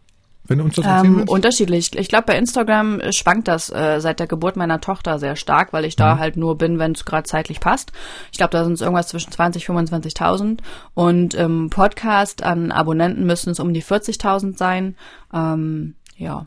[0.48, 1.30] Wenn du uns das erzählen ähm, willst?
[1.30, 1.96] Unterschiedlich.
[1.96, 5.84] Ich glaube, bei Instagram schwankt das äh, seit der Geburt meiner Tochter sehr stark, weil
[5.84, 6.18] ich da mhm.
[6.18, 7.92] halt nur bin, wenn es gerade zeitlich passt.
[8.32, 10.58] Ich glaube, da sind es irgendwas zwischen 20 25.000
[10.94, 14.96] und im Podcast an Abonnenten müssen es um die 40.000 sein.
[15.32, 16.46] Ähm, ja.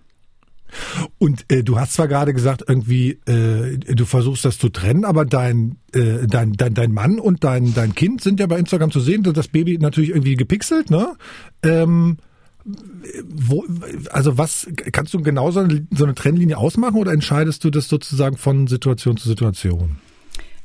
[1.18, 5.26] Und äh, du hast zwar gerade gesagt, irgendwie äh, du versuchst das zu trennen, aber
[5.26, 9.00] dein äh, dein, dein dein Mann und dein dein Kind sind ja bei Instagram zu
[9.00, 9.24] sehen.
[9.24, 11.16] Das Baby natürlich irgendwie gepixelt, ne?
[11.64, 12.18] Ähm,
[13.28, 13.65] wo,
[14.11, 17.88] also was, kannst du genau so eine, so eine Trennlinie ausmachen oder entscheidest du das
[17.88, 19.97] sozusagen von Situation zu Situation?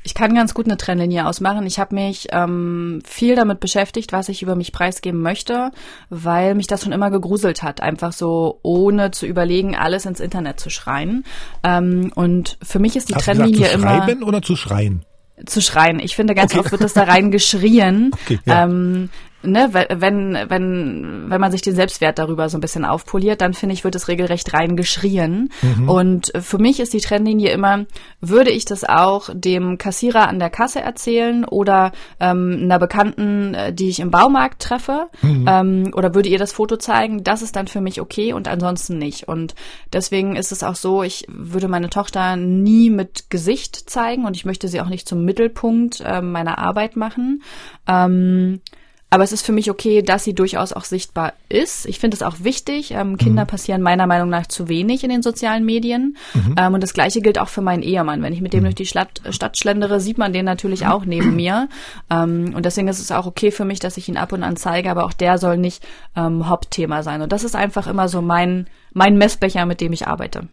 [0.06, 1.66] Ich kann ganz gut eine Trennlinie ausmachen.
[1.66, 5.70] Ich habe mich ähm, viel damit beschäftigt, was ich über mich preisgeben möchte,
[6.10, 10.60] weil mich das schon immer gegruselt hat, einfach so ohne zu überlegen, alles ins Internet
[10.60, 11.24] zu schreien.
[11.62, 15.06] Ähm, und für mich ist die Hast Trennlinie gesagt, zu immer schreiben oder zu schreien?
[15.46, 15.98] zu schreien.
[15.98, 16.60] Ich finde, ganz okay.
[16.60, 18.10] oft wird das da rein geschrien.
[18.24, 18.64] Okay, ja.
[18.64, 19.10] ähm,
[19.44, 23.74] ne, wenn, wenn, wenn man sich den Selbstwert darüber so ein bisschen aufpoliert, dann finde
[23.74, 25.50] ich, wird es regelrecht rein geschrien.
[25.62, 25.88] Mhm.
[25.88, 27.86] Und für mich ist die Trennlinie immer,
[28.20, 33.72] würde ich das auch dem Kassierer an der Kasse erzählen oder ähm, einer Bekannten, äh,
[33.72, 35.46] die ich im Baumarkt treffe, mhm.
[35.48, 38.98] ähm, oder würde ihr das Foto zeigen, das ist dann für mich okay und ansonsten
[38.98, 39.28] nicht.
[39.28, 39.54] Und
[39.92, 44.44] deswegen ist es auch so, ich würde meine Tochter nie mit Gesicht zeigen und ich
[44.44, 47.42] möchte sie auch nicht zum Mittelpunkt äh, meiner Arbeit machen.
[47.86, 48.60] Ähm,
[49.14, 51.86] aber es ist für mich okay, dass sie durchaus auch sichtbar ist.
[51.86, 52.90] Ich finde es auch wichtig.
[52.90, 53.46] Ähm, Kinder mhm.
[53.46, 56.16] passieren meiner Meinung nach zu wenig in den sozialen Medien.
[56.34, 56.56] Mhm.
[56.58, 58.22] Ähm, und das Gleiche gilt auch für meinen Ehemann.
[58.22, 58.64] Wenn ich mit dem mhm.
[58.64, 61.68] durch die Stadt, Stadt schlendere, sieht man den natürlich auch neben mir.
[62.10, 64.56] Ähm, und deswegen ist es auch okay für mich, dass ich ihn ab und an
[64.56, 64.90] zeige.
[64.90, 65.86] Aber auch der soll nicht
[66.16, 67.22] ähm, Hauptthema sein.
[67.22, 70.48] Und das ist einfach immer so mein, mein Messbecher, mit dem ich arbeite.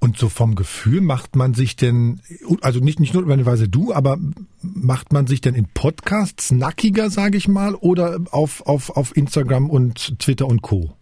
[0.00, 2.20] Und so vom Gefühl macht man sich denn,
[2.60, 4.16] also nicht, nicht notwendigerweise du, aber
[4.62, 9.68] macht man sich denn in Podcasts nackiger, sage ich mal, oder auf, auf, auf Instagram
[9.68, 10.94] und Twitter und Co.?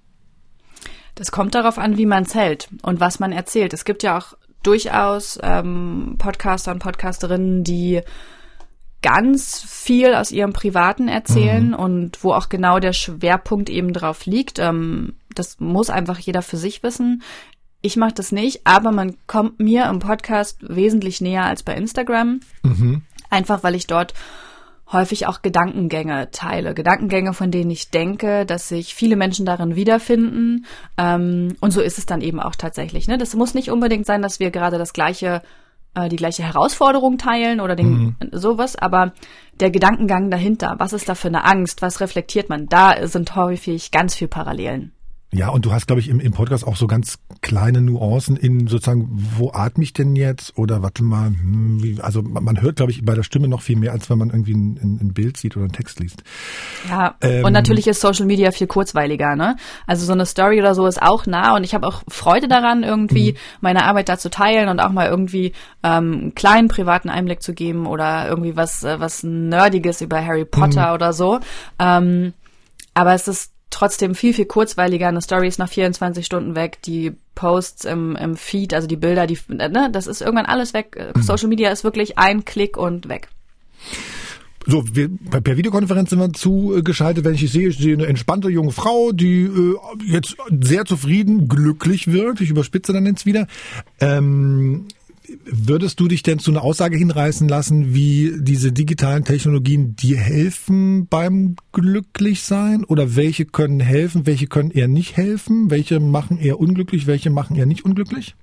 [1.15, 3.75] Das kommt darauf an, wie man zählt und was man erzählt.
[3.75, 8.01] Es gibt ja auch durchaus ähm, Podcaster und Podcasterinnen, die
[9.03, 11.75] ganz viel aus ihrem Privaten erzählen mhm.
[11.75, 14.59] und wo auch genau der Schwerpunkt eben drauf liegt.
[14.59, 17.23] Ähm, das muss einfach jeder für sich wissen.
[17.87, 22.41] Ich mache das nicht, aber man kommt mir im Podcast wesentlich näher als bei Instagram.
[22.65, 23.03] Mhm.
[23.31, 24.13] Einfach weil ich dort
[24.91, 26.75] häufig auch Gedankengänge teile.
[26.75, 30.67] Gedankengänge, von denen ich denke, dass sich viele Menschen darin wiederfinden.
[30.99, 33.07] Ähm, und so ist es dann eben auch tatsächlich.
[33.07, 33.19] Ne?
[33.19, 35.43] Das muss nicht unbedingt sein, dass wir gerade das gleiche,
[35.95, 38.17] äh, die gleiche Herausforderung teilen oder den, mhm.
[38.33, 39.13] sowas, aber
[39.61, 43.93] der Gedankengang dahinter, was ist da für eine Angst, was reflektiert man, da sind häufig
[43.93, 44.91] ganz viel Parallelen.
[45.33, 48.69] Ja, und du hast, glaube ich, im, im Podcast auch so ganz kleine Nuancen in
[48.69, 50.57] sozusagen, wo atme ich denn jetzt?
[50.57, 53.77] Oder warte mal, hm, wie, also man hört, glaube ich, bei der Stimme noch viel
[53.77, 56.23] mehr, als wenn man irgendwie ein, ein, Bild sieht oder einen Text liest.
[56.89, 59.57] Ja, ähm, und natürlich ist Social Media viel kurzweiliger, ne?
[59.87, 62.85] Also so eine Story oder so ist auch nah und ich habe auch Freude daran,
[62.85, 63.37] irgendwie mhm.
[63.61, 65.53] meine Arbeit da zu teilen und auch mal irgendwie
[65.83, 70.45] ähm, einen kleinen privaten Einblick zu geben oder irgendwie was, äh, was Nerdiges über Harry
[70.45, 70.95] Potter mhm.
[70.95, 71.41] oder so.
[71.81, 72.33] Ähm,
[72.95, 75.09] aber es ist trotzdem viel, viel kurzweiliger.
[75.09, 76.79] Eine Story ist nach 24 Stunden weg.
[76.87, 80.97] Die Posts im, im Feed, also die Bilder, die, ne, das ist irgendwann alles weg.
[81.15, 81.21] Mhm.
[81.21, 83.29] Social Media ist wirklich ein Klick und weg.
[84.65, 88.73] So, wir, per Videokonferenz sind wir zugeschaltet, wenn ich sehe, ich sehe eine entspannte junge
[88.73, 92.41] Frau, die äh, jetzt sehr zufrieden, glücklich wird.
[92.41, 93.47] Ich überspitze dann jetzt wieder.
[94.01, 94.89] Ähm,
[95.45, 101.07] Würdest du dich denn zu einer Aussage hinreißen lassen, wie diese digitalen Technologien dir helfen
[101.09, 102.85] beim Glücklichsein?
[102.85, 105.71] Oder welche können helfen, welche können eher nicht helfen?
[105.71, 108.37] Welche machen eher unglücklich, welche machen eher nicht unglücklich?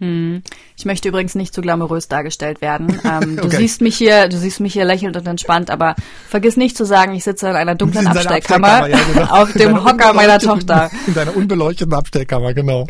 [0.00, 0.42] Hm.
[0.78, 2.98] Ich möchte übrigens nicht zu glamourös dargestellt werden.
[3.10, 3.56] Ähm, du okay.
[3.56, 5.96] siehst mich hier, du siehst mich hier lächelnd und entspannt, aber
[6.28, 9.42] vergiss nicht zu sagen, ich sitze in einer dunklen in Abstellkammer, Abstellkammer ja, genau.
[9.42, 10.90] auf dem Hocker meiner Tochter.
[11.06, 12.86] In deiner unbeleuchteten Abstellkammer, genau.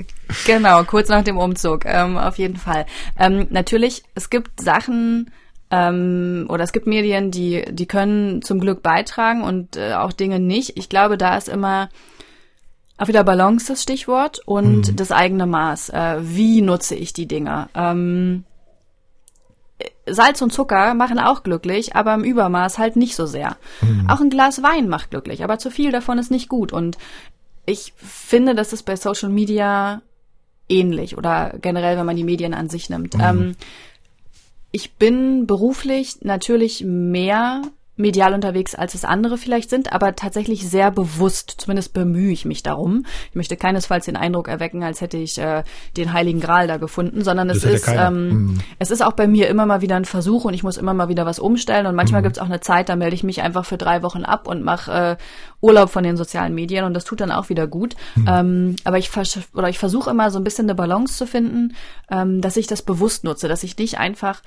[0.46, 2.86] Genau, kurz nach dem Umzug, ähm, auf jeden Fall.
[3.18, 5.30] Ähm, natürlich, es gibt Sachen,
[5.70, 10.40] ähm, oder es gibt Medien, die, die können zum Glück beitragen und äh, auch Dinge
[10.40, 10.76] nicht.
[10.76, 11.88] Ich glaube, da ist immer
[13.00, 14.96] auch wieder Balance das Stichwort und mhm.
[14.96, 15.88] das eigene Maß.
[15.88, 17.68] Äh, wie nutze ich die Dinge?
[17.74, 18.44] Ähm,
[20.06, 23.56] Salz und Zucker machen auch glücklich, aber im Übermaß halt nicht so sehr.
[23.80, 24.10] Mhm.
[24.10, 26.72] Auch ein Glas Wein macht glücklich, aber zu viel davon ist nicht gut.
[26.72, 26.98] Und
[27.64, 30.02] ich finde, dass es bei Social Media
[30.68, 33.14] ähnlich oder generell, wenn man die Medien an sich nimmt.
[33.14, 33.20] Mhm.
[33.20, 33.56] Ähm,
[34.72, 37.62] ich bin beruflich natürlich mehr
[38.00, 41.54] medial unterwegs, als es andere vielleicht sind, aber tatsächlich sehr bewusst.
[41.58, 43.04] Zumindest bemühe ich mich darum.
[43.30, 45.62] Ich möchte keinesfalls den Eindruck erwecken, als hätte ich äh,
[45.96, 48.60] den Heiligen Gral da gefunden, sondern es ist, ähm, mhm.
[48.78, 51.08] es ist auch bei mir immer mal wieder ein Versuch und ich muss immer mal
[51.08, 51.86] wieder was umstellen.
[51.86, 52.24] Und manchmal mhm.
[52.24, 54.64] gibt es auch eine Zeit, da melde ich mich einfach für drei Wochen ab und
[54.64, 55.16] mache äh,
[55.60, 57.94] Urlaub von den sozialen Medien und das tut dann auch wieder gut.
[58.16, 58.26] Mhm.
[58.28, 59.10] Ähm, aber ich
[59.54, 61.74] oder ich versuche immer so ein bisschen eine Balance zu finden,
[62.10, 64.42] ähm, dass ich das bewusst nutze, dass ich nicht einfach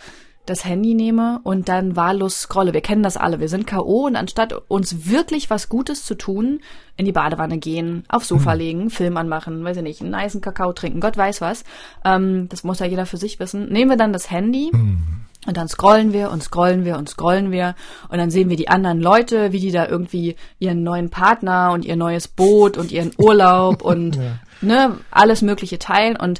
[0.45, 2.73] das Handy nehme und dann wahllos scrolle.
[2.73, 3.39] Wir kennen das alle.
[3.39, 4.07] Wir sind K.O.
[4.07, 6.59] und anstatt uns wirklich was Gutes zu tun,
[6.97, 8.59] in die Badewanne gehen, aufs Sofa mhm.
[8.59, 11.63] legen, Film anmachen, weiß ich nicht, einen niceen Kakao trinken, Gott weiß was.
[12.03, 13.69] Ähm, das muss ja jeder für sich wissen.
[13.69, 14.69] Nehmen wir dann das Handy.
[14.73, 15.23] Mhm.
[15.45, 17.75] Und dann scrollen wir und scrollen wir und scrollen wir
[18.07, 21.83] und dann sehen wir die anderen Leute, wie die da irgendwie ihren neuen Partner und
[21.83, 24.39] ihr neues Boot und ihren Urlaub und ja.
[24.61, 26.39] ne, alles mögliche teilen und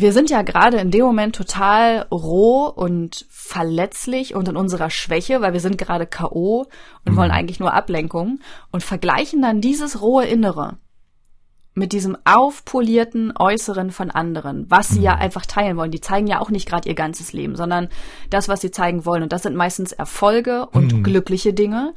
[0.00, 5.40] wir sind ja gerade in dem Moment total roh und verletzlich und in unserer Schwäche,
[5.40, 6.66] weil wir sind gerade KO
[7.04, 7.16] und mhm.
[7.16, 8.40] wollen eigentlich nur Ablenkung
[8.70, 10.76] und vergleichen dann dieses rohe Innere
[11.74, 15.04] mit diesem aufpolierten Äußeren von anderen, was sie mhm.
[15.04, 15.90] ja einfach teilen wollen.
[15.90, 17.88] Die zeigen ja auch nicht gerade ihr ganzes Leben, sondern
[18.30, 19.22] das, was sie zeigen wollen.
[19.22, 21.02] Und das sind meistens Erfolge und mhm.
[21.02, 21.94] glückliche Dinge.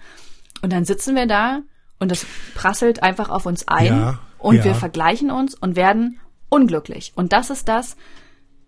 [0.62, 1.62] Und dann sitzen wir da
[1.99, 2.26] und das
[2.56, 4.64] prasselt einfach auf uns ein ja, und ja.
[4.64, 6.20] wir vergleichen uns und werden
[6.52, 7.14] unglücklich.
[7.16, 7.95] Und das ist das,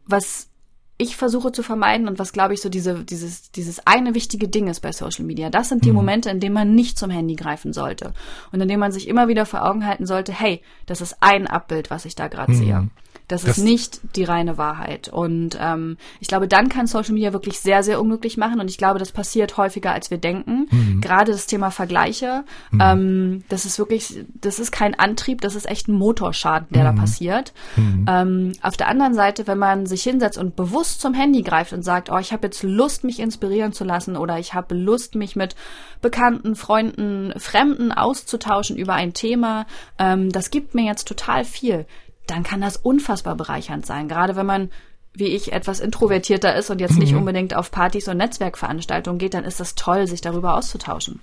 [0.05, 0.49] was
[0.97, 4.67] ich versuche zu vermeiden und was, glaube ich, so diese, dieses, dieses eine wichtige Ding
[4.67, 5.49] ist bei Social Media.
[5.49, 5.95] Das sind die mhm.
[5.95, 8.13] Momente, in denen man nicht zum Handy greifen sollte
[8.51, 11.47] und in denen man sich immer wieder vor Augen halten sollte, hey, das ist ein
[11.47, 12.57] Abbild, was ich da gerade mhm.
[12.57, 12.89] sehe.
[13.28, 15.07] Das, das, ist nicht die reine Wahrheit.
[15.07, 18.59] Und ähm, ich glaube, dann kann Social Media wirklich sehr, sehr unglücklich machen.
[18.59, 20.67] Und ich glaube, das passiert häufiger, als wir denken.
[20.69, 21.01] Mhm.
[21.01, 22.82] Gerade das Thema Vergleiche, mhm.
[22.82, 26.95] ähm, das ist wirklich, das ist kein Antrieb, das ist echt ein Motorschaden, der mhm.
[26.95, 27.53] da passiert.
[27.78, 28.05] Mhm.
[28.09, 31.84] Ähm, auf der anderen Seite, wenn man sich hinsetzt und bewusst zum Handy greift und
[31.84, 35.36] sagt, oh, ich habe jetzt Lust, mich inspirieren zu lassen oder ich habe Lust, mich
[35.36, 35.55] mit
[36.01, 39.65] Bekannten, Freunden, Fremden auszutauschen über ein Thema,
[39.97, 41.86] ähm, das gibt mir jetzt total viel
[42.28, 44.07] dann kann das unfassbar bereichernd sein.
[44.07, 44.69] Gerade wenn man
[45.16, 47.20] wie ich etwas introvertierter ist und jetzt nicht mhm.
[47.20, 51.20] unbedingt auf Partys und Netzwerkveranstaltungen geht, dann ist das toll, sich darüber auszutauschen.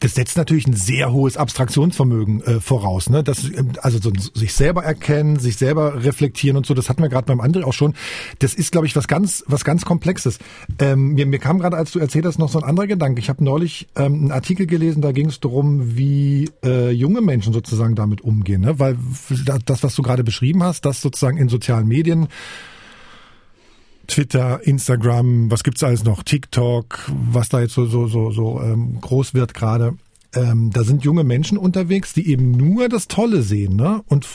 [0.00, 3.22] Das setzt natürlich ein sehr hohes Abstraktionsvermögen äh, voraus, ne?
[3.22, 6.74] Das, ähm, also so, sich selber erkennen, sich selber reflektieren und so.
[6.74, 7.94] Das hatten wir gerade beim André auch schon.
[8.40, 10.38] Das ist, glaube ich, was ganz, was ganz Komplexes.
[10.80, 13.20] Ähm, mir, mir kam gerade, als du erzählt hast, noch so ein anderer Gedanke.
[13.20, 17.52] Ich habe neulich ähm, einen Artikel gelesen, da ging es darum, wie äh, junge Menschen
[17.52, 18.80] sozusagen damit umgehen, ne?
[18.80, 18.96] Weil
[19.66, 22.28] das, was du gerade beschrieben hast, dass sozusagen in sozialen Medien
[24.10, 29.00] Twitter, Instagram, was gibt's alles noch, TikTok, was da jetzt so so so so ähm,
[29.00, 29.96] groß wird gerade.
[30.34, 34.02] Ähm, da sind junge Menschen unterwegs, die eben nur das Tolle sehen, ne?
[34.06, 34.26] Und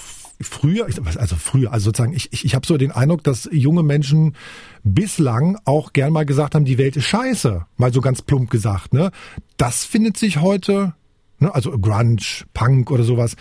[0.41, 4.36] früher, also früher, also sozusagen, ich, ich, ich habe so den Eindruck, dass junge Menschen
[4.84, 8.93] bislang auch gern mal gesagt haben, die Welt ist scheiße, mal so ganz plump gesagt,
[8.93, 9.11] ne?
[9.57, 10.93] Das findet sich heute,
[11.39, 12.17] ne, also Grunge,
[12.53, 13.36] Punk oder sowas,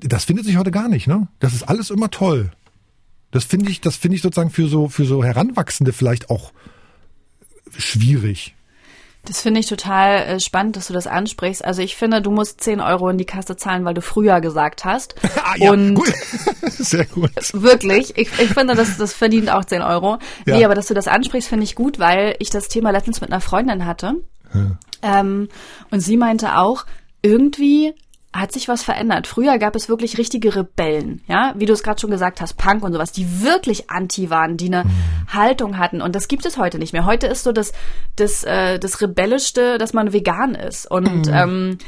[0.00, 1.28] das findet sich heute gar nicht, ne?
[1.38, 2.50] Das ist alles immer toll.
[3.34, 6.52] Das finde ich, das finde ich sozusagen für so, für so Heranwachsende vielleicht auch
[7.76, 8.54] schwierig.
[9.24, 11.64] Das finde ich total äh, spannend, dass du das ansprichst.
[11.64, 14.84] Also ich finde, du musst 10 Euro in die Kasse zahlen, weil du früher gesagt
[14.84, 15.16] hast.
[15.42, 16.12] ah, ja, und gut.
[16.68, 17.32] Sehr gut.
[17.54, 18.16] Wirklich.
[18.16, 20.18] Ich, ich finde, das, das verdient auch 10 Euro.
[20.46, 20.56] Ja.
[20.56, 23.32] Nee, aber dass du das ansprichst, finde ich gut, weil ich das Thema letztens mit
[23.32, 24.14] einer Freundin hatte.
[24.54, 24.78] Ja.
[25.02, 25.48] Ähm,
[25.90, 26.86] und sie meinte auch,
[27.20, 27.94] irgendwie
[28.34, 29.26] hat sich was verändert.
[29.26, 32.82] Früher gab es wirklich richtige Rebellen, ja, wie du es gerade schon gesagt hast, Punk
[32.82, 34.90] und sowas, die wirklich anti waren, die eine mhm.
[35.32, 36.02] Haltung hatten.
[36.02, 37.06] Und das gibt es heute nicht mehr.
[37.06, 37.72] Heute ist so das,
[38.16, 40.90] das, äh, das Rebellischste, dass man vegan ist.
[40.90, 41.32] Und mhm.
[41.32, 41.84] ähm, äh,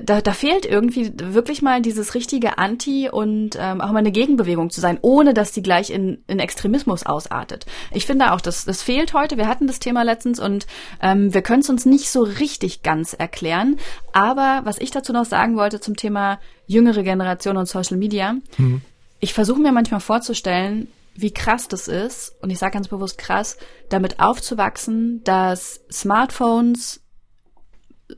[0.00, 4.70] da, da fehlt irgendwie wirklich mal dieses richtige Anti und ähm, auch mal eine Gegenbewegung
[4.70, 7.66] zu sein, ohne dass die gleich in, in Extremismus ausartet.
[7.90, 9.36] Ich finde auch, das, das fehlt heute.
[9.36, 10.68] Wir hatten das Thema letztens und
[11.00, 13.76] ähm, wir können es uns nicht so richtig ganz erklären.
[14.12, 18.82] Aber was ich dazu noch sagen wollte zum Thema jüngere Generation und Social Media, mhm.
[19.18, 23.58] ich versuche mir manchmal vorzustellen, wie krass das ist, und ich sage ganz bewusst krass,
[23.88, 27.01] damit aufzuwachsen, dass Smartphones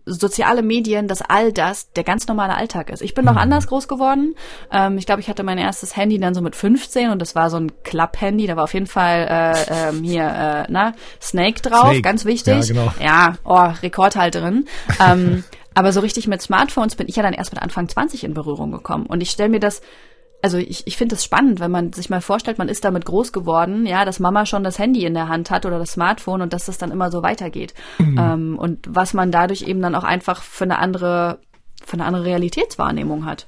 [0.07, 3.03] soziale Medien, dass all das der ganz normale Alltag ist.
[3.03, 3.39] Ich bin noch mhm.
[3.39, 4.35] anders groß geworden.
[4.71, 7.51] Ähm, ich glaube, ich hatte mein erstes Handy dann so mit 15 und das war
[7.51, 8.47] so ein Club-Handy.
[8.47, 12.03] Da war auf jeden Fall äh, ähm, hier äh, na Snake drauf, Snake.
[12.03, 12.69] ganz wichtig.
[12.69, 12.93] Ja, genau.
[13.01, 14.67] ja oh, Rekordhalterin.
[15.05, 18.35] ähm, aber so richtig mit Smartphones bin ich ja dann erst mit Anfang 20 in
[18.35, 19.07] Berührung gekommen.
[19.07, 19.83] Und ich stelle mir das
[20.45, 23.33] also ich, ich finde es spannend, wenn man sich mal vorstellt, man ist damit groß
[23.33, 26.53] geworden, ja, dass Mama schon das Handy in der Hand hat oder das Smartphone und
[26.53, 27.73] dass das dann immer so weitergeht.
[27.99, 28.19] Mhm.
[28.19, 31.39] Ähm, und was man dadurch eben dann auch einfach für eine andere,
[31.83, 33.47] für eine andere Realitätswahrnehmung hat.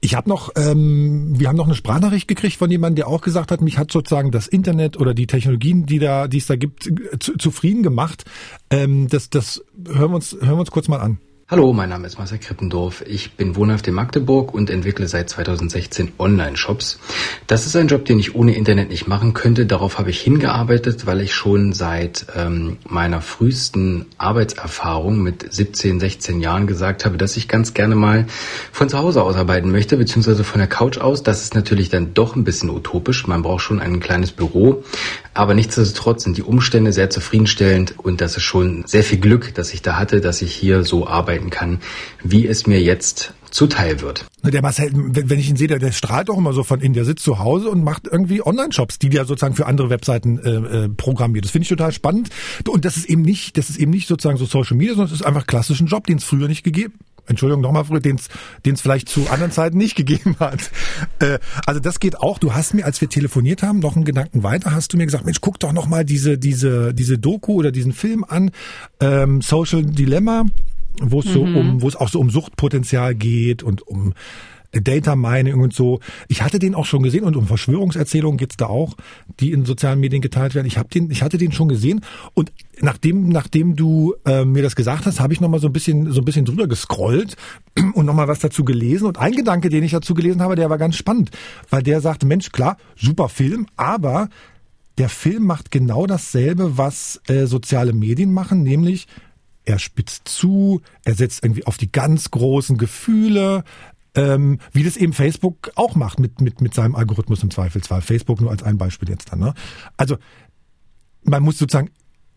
[0.00, 3.50] Ich habe noch, ähm, wir haben noch eine Sprachnachricht gekriegt von jemandem, der auch gesagt
[3.50, 6.88] hat, mich hat sozusagen das Internet oder die Technologien, die da, die es da gibt,
[7.18, 8.24] zu, zufrieden gemacht.
[8.70, 11.18] Ähm, das, das hören wir uns, hören wir uns kurz mal an.
[11.52, 13.04] Hallo, mein Name ist Marcel Krippendorf.
[13.06, 16.98] Ich bin wohnhaft in Magdeburg und entwickle seit 2016 Online-Shops.
[17.46, 19.66] Das ist ein Job, den ich ohne Internet nicht machen könnte.
[19.66, 26.40] Darauf habe ich hingearbeitet, weil ich schon seit ähm, meiner frühesten Arbeitserfahrung mit 17, 16
[26.40, 28.24] Jahren gesagt habe, dass ich ganz gerne mal
[28.72, 31.22] von zu Hause aus arbeiten möchte, beziehungsweise von der Couch aus.
[31.22, 33.26] Das ist natürlich dann doch ein bisschen utopisch.
[33.26, 34.84] Man braucht schon ein kleines Büro.
[35.34, 39.72] Aber nichtsdestotrotz sind die Umstände sehr zufriedenstellend und das ist schon sehr viel Glück, dass
[39.72, 41.80] ich da hatte, dass ich hier so arbeiten kann,
[42.22, 44.26] wie es mir jetzt zuteil wird.
[44.42, 46.94] Der Marcel, wenn ich ihn sehe, der, der strahlt auch immer so von innen.
[46.94, 50.50] Der sitzt zu Hause und macht irgendwie Online-Shops, die der sozusagen für andere Webseiten äh,
[50.50, 51.44] äh, programmiert.
[51.44, 52.30] Das finde ich total spannend.
[52.66, 55.20] Und das ist eben nicht, das ist eben nicht sozusagen so Social Media, sondern es
[55.20, 56.94] ist einfach klassischen Job, den es früher nicht gegeben
[57.26, 60.70] Entschuldigung nochmal, den es vielleicht zu anderen Zeiten nicht gegeben hat.
[61.20, 62.38] Äh, also das geht auch.
[62.38, 65.24] Du hast mir, als wir telefoniert haben, noch einen Gedanken weiter, hast du mir gesagt,
[65.24, 68.50] Mensch, guck doch nochmal diese, diese, diese Doku oder diesen Film an,
[69.00, 70.46] ähm, Social Dilemma,
[71.00, 71.32] wo es mhm.
[71.32, 74.14] so um, wo es auch so um Suchtpotenzial geht und um
[74.80, 76.00] Data Mining und so.
[76.28, 78.94] Ich hatte den auch schon gesehen und um Verschwörungserzählungen geht's da auch,
[79.38, 80.66] die in sozialen Medien geteilt werden.
[80.66, 82.00] Ich habe den, ich hatte den schon gesehen
[82.34, 85.72] und nachdem, nachdem du äh, mir das gesagt hast, habe ich noch mal so ein
[85.72, 87.36] bisschen, so ein bisschen drüber gescrollt
[87.94, 89.06] und noch mal was dazu gelesen.
[89.06, 91.30] Und ein Gedanke, den ich dazu gelesen habe, der war ganz spannend,
[91.68, 94.28] weil der sagte, Mensch, klar, super Film, aber
[94.98, 99.06] der Film macht genau dasselbe, was äh, soziale Medien machen, nämlich
[99.64, 103.64] er spitzt zu, er setzt irgendwie auf die ganz großen Gefühle,
[104.14, 108.02] ähm, wie das eben Facebook auch macht mit, mit, mit seinem Algorithmus im Zweifelsfall.
[108.02, 109.40] Facebook nur als ein Beispiel jetzt dann.
[109.40, 109.54] Ne?
[109.96, 110.16] Also
[111.24, 111.90] man muss sozusagen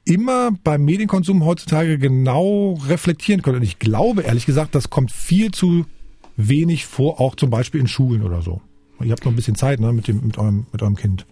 [0.05, 3.57] immer beim Medienkonsum heutzutage genau reflektieren können.
[3.57, 5.85] Und ich glaube, ehrlich gesagt, das kommt viel zu
[6.37, 8.61] wenig vor, auch zum Beispiel in Schulen oder so.
[9.01, 11.25] Ihr habt noch ein bisschen Zeit ne, mit, dem, mit, eurem, mit eurem Kind.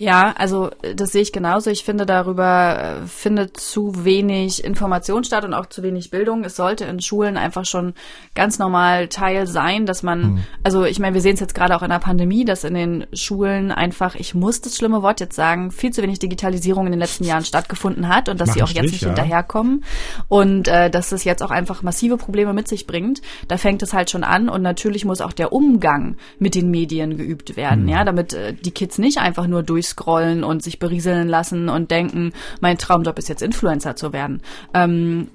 [0.00, 1.68] Ja, also das sehe ich genauso.
[1.68, 6.42] Ich finde, darüber äh, findet zu wenig Information statt und auch zu wenig Bildung.
[6.42, 7.92] Es sollte in Schulen einfach schon
[8.34, 10.44] ganz normal Teil sein, dass man, mhm.
[10.62, 13.06] also ich meine, wir sehen es jetzt gerade auch in der Pandemie, dass in den
[13.12, 16.98] Schulen einfach, ich muss das schlimme Wort jetzt sagen, viel zu wenig Digitalisierung in den
[16.98, 19.08] letzten Jahren stattgefunden hat und dass Mach sie auch Strich, jetzt nicht ja.
[19.08, 19.84] hinterherkommen
[20.28, 23.20] und äh, dass es jetzt auch einfach massive Probleme mit sich bringt.
[23.48, 27.18] Da fängt es halt schon an und natürlich muss auch der Umgang mit den Medien
[27.18, 27.90] geübt werden, mhm.
[27.90, 31.90] ja, damit äh, die Kids nicht einfach nur durch durchscrollen und sich berieseln lassen und
[31.90, 34.42] denken, mein Traumjob ist jetzt Influencer zu werden.
[34.74, 35.28] Ähm,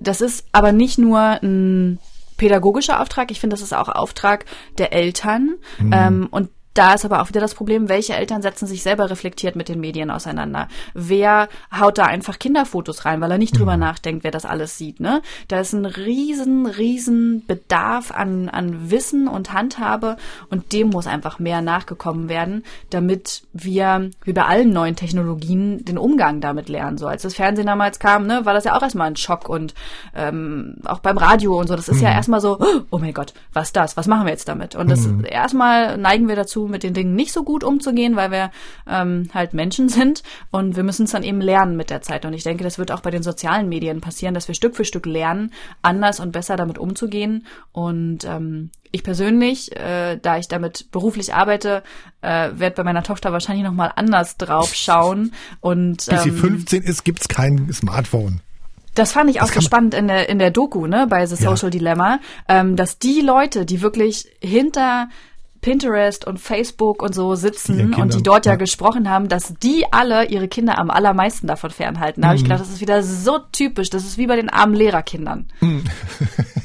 [0.00, 1.98] das ist aber nicht nur ein
[2.36, 4.44] pädagogischer Auftrag, ich finde, das ist auch Auftrag
[4.78, 5.54] der Eltern.
[5.78, 5.92] Mhm.
[5.92, 9.56] Ähm, und da ist aber auch wieder das Problem, welche Eltern setzen sich selber reflektiert
[9.56, 10.68] mit den Medien auseinander?
[10.92, 11.48] Wer
[11.78, 13.80] haut da einfach Kinderfotos rein, weil er nicht drüber mhm.
[13.80, 15.22] nachdenkt, wer das alles sieht, ne?
[15.48, 20.16] Da ist ein riesen, riesen Bedarf an, an Wissen und Handhabe
[20.50, 25.96] und dem muss einfach mehr nachgekommen werden, damit wir, wie bei allen neuen Technologien, den
[25.96, 26.98] Umgang damit lernen.
[26.98, 29.74] So als das Fernsehen damals kam, ne, war das ja auch erstmal ein Schock und
[30.14, 32.04] ähm, auch beim Radio und so, das ist mhm.
[32.04, 32.58] ja erstmal so,
[32.90, 33.96] oh mein Gott, was das?
[33.96, 34.74] Was machen wir jetzt damit?
[34.74, 35.24] Und das mhm.
[35.24, 38.50] erstmal neigen wir dazu, mit den Dingen nicht so gut umzugehen, weil wir
[38.86, 42.24] ähm, halt Menschen sind und wir müssen es dann eben lernen mit der Zeit.
[42.24, 44.84] Und ich denke, das wird auch bei den sozialen Medien passieren, dass wir Stück für
[44.84, 45.52] Stück lernen,
[45.82, 47.46] anders und besser damit umzugehen.
[47.72, 51.82] Und ähm, ich persönlich, äh, da ich damit beruflich arbeite,
[52.22, 55.32] äh, werde bei meiner Tochter wahrscheinlich nochmal anders drauf schauen.
[55.60, 58.40] Und, Bis sie 15 ähm, ist, gibt's kein Smartphone.
[58.94, 61.64] Das fand ich auch so spannend in der, in der Doku, ne, bei The Social
[61.64, 61.70] ja.
[61.70, 65.08] Dilemma, ähm, dass die Leute, die wirklich hinter
[65.64, 69.86] Pinterest und Facebook und so sitzen und die dort ja, ja, gesprochen haben, dass die
[69.90, 72.20] alle ihre Kinder am allermeisten davon fernhalten.
[72.20, 72.28] Da mhm.
[72.28, 73.88] habe ich gedacht, das ist wieder so typisch.
[73.88, 75.46] Das ist wie bei den armen Lehrerkindern.
[75.60, 75.84] Mhm.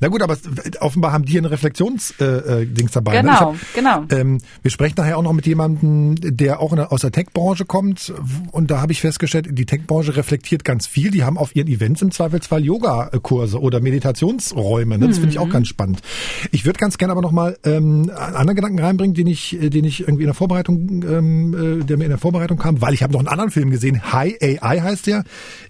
[0.00, 0.36] Na gut, aber
[0.80, 3.20] offenbar haben die ein Reflexionsdings äh, äh, dabei.
[3.20, 3.40] Genau, ne?
[3.40, 4.04] hab, genau.
[4.10, 8.12] Ähm, wir sprechen nachher auch noch mit jemandem, der auch aus der Tech-Branche kommt.
[8.52, 11.10] Und da habe ich festgestellt, die Tech-Branche reflektiert ganz viel.
[11.10, 14.98] Die haben auf ihren Events im Zweifelsfall Yoga-Kurse oder Meditationsräume.
[14.98, 15.08] Ne?
[15.08, 15.20] Das mhm.
[15.20, 15.52] finde ich auch mhm.
[15.52, 16.00] ganz spannend.
[16.50, 19.84] Ich würde ganz gerne aber noch mal ähm, einen anderen Gedanken reinbringen, den ich, den
[19.84, 23.02] ich irgendwie in der Vorbereitung, ähm, äh, der mir in der Vorbereitung kam, weil ich
[23.02, 24.12] habe noch einen anderen Film gesehen.
[24.12, 25.24] High AI heißt der.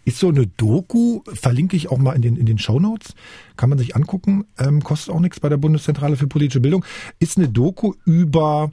[0.04, 3.14] Ist so eine Doku, verlinke ich auch mal in den, in den Show Notes
[3.56, 4.15] kann man sich angucken,
[4.58, 6.84] ähm, kostet auch nichts bei der Bundeszentrale für politische Bildung,
[7.18, 8.70] ist eine Doku über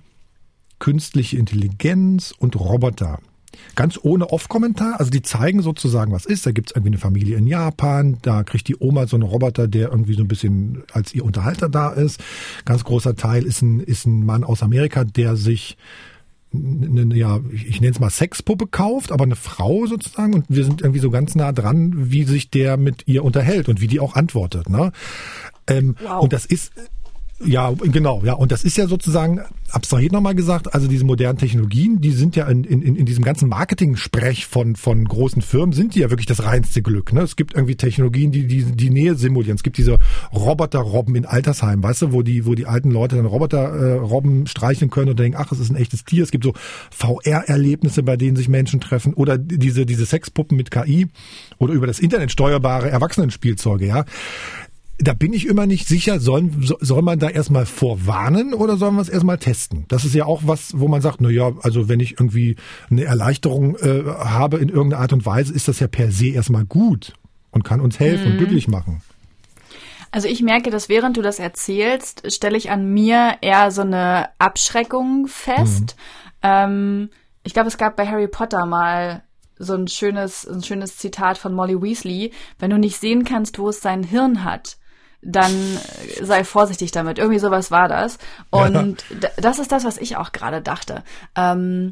[0.80, 3.20] künstliche Intelligenz und Roboter.
[3.76, 5.00] ganz ohne Off-Kommentar.
[5.00, 6.46] Also die zeigen sozusagen, was ist.
[6.46, 9.90] Da gibt's irgendwie eine Familie in Japan, da kriegt die Oma so einen Roboter, der
[9.90, 12.22] irgendwie so ein bisschen als ihr Unterhalter da ist.
[12.66, 15.78] Ganz großer Teil ist ein, ist ein Mann aus Amerika, der sich
[16.54, 20.82] eine, ja, ich nenne es mal Sexpuppe kauft, aber eine Frau sozusagen und wir sind
[20.82, 24.16] irgendwie so ganz nah dran, wie sich der mit ihr unterhält und wie die auch
[24.16, 24.70] antwortet.
[24.70, 24.92] Ne?
[25.68, 26.22] Ähm, wow.
[26.22, 26.72] Und das ist
[27.46, 28.34] ja, genau, ja.
[28.34, 32.48] Und das ist ja sozusagen, abstrahiert nochmal gesagt, also diese modernen Technologien, die sind ja
[32.48, 36.44] in, in, in diesem ganzen Marketing-Sprech von, von großen Firmen, sind die ja wirklich das
[36.44, 37.12] reinste Glück.
[37.12, 37.22] Ne?
[37.22, 39.56] Es gibt irgendwie Technologien, die, die die Nähe simulieren.
[39.56, 40.00] Es gibt diese
[40.34, 44.92] Roboter-Robben in Altersheimen, weißt du, wo die, wo die alten Leute dann Roboter-Robben äh, streicheln
[44.92, 46.24] können und denken, ach, es ist ein echtes Tier.
[46.24, 46.54] Es gibt so
[46.92, 51.08] VR-Erlebnisse, bei denen sich Menschen treffen oder diese, diese Sexpuppen mit KI
[51.58, 54.06] oder über das Internet steuerbare Erwachsenenspielzeuge, ja
[55.00, 59.02] da bin ich immer nicht sicher, soll, soll man da erstmal vorwarnen oder sollen wir
[59.02, 59.86] es erstmal testen?
[59.88, 62.56] Das ist ja auch was, wo man sagt, na ja, also wenn ich irgendwie
[62.92, 66.66] eine Erleichterung äh, habe in irgendeiner Art und Weise, ist das ja per se erstmal
[66.66, 67.14] gut
[67.52, 68.32] und kann uns helfen mhm.
[68.32, 69.02] und glücklich machen.
[70.12, 74.30] Also ich merke, dass während du das erzählst, stelle ich an mir eher so eine
[74.38, 75.96] Abschreckung fest.
[76.44, 76.50] Mhm.
[76.50, 77.10] Ähm,
[77.44, 79.24] ich glaube, es gab bei Harry Potter mal
[79.58, 82.32] so ein schönes, ein schönes Zitat von Molly Weasley.
[82.60, 84.78] Wenn du nicht sehen kannst, wo es sein Hirn hat,
[85.24, 85.54] dann
[86.22, 87.18] sei vorsichtig damit.
[87.18, 88.18] Irgendwie sowas war das.
[88.50, 89.30] Und ja.
[89.38, 91.04] das ist das, was ich auch gerade dachte.
[91.36, 91.92] Ähm,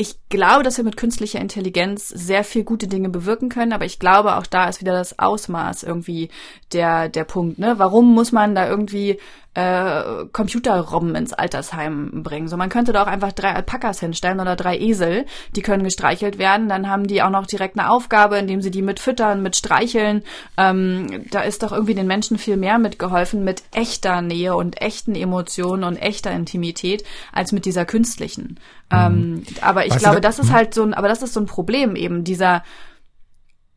[0.00, 3.98] ich glaube, dass wir mit künstlicher Intelligenz sehr viel gute Dinge bewirken können, aber ich
[3.98, 6.30] glaube, auch da ist wieder das Ausmaß irgendwie
[6.72, 7.58] der, der Punkt.
[7.58, 7.80] Ne?
[7.80, 9.18] Warum muss man da irgendwie
[9.54, 12.48] äh, Computerrobben ins Altersheim bringen.
[12.48, 15.26] So, man könnte da auch einfach drei Alpakas hinstellen oder drei Esel,
[15.56, 16.68] die können gestreichelt werden.
[16.68, 20.22] Dann haben die auch noch direkt eine Aufgabe, indem sie die mit füttern, mit streicheln.
[20.56, 25.14] Ähm, da ist doch irgendwie den Menschen viel mehr mitgeholfen mit echter Nähe und echten
[25.14, 28.60] Emotionen und echter Intimität als mit dieser künstlichen.
[28.92, 28.96] Mhm.
[28.96, 31.46] Ähm, aber ich weißt glaube, das ist halt so ein, aber das ist so ein
[31.46, 32.62] Problem eben dieser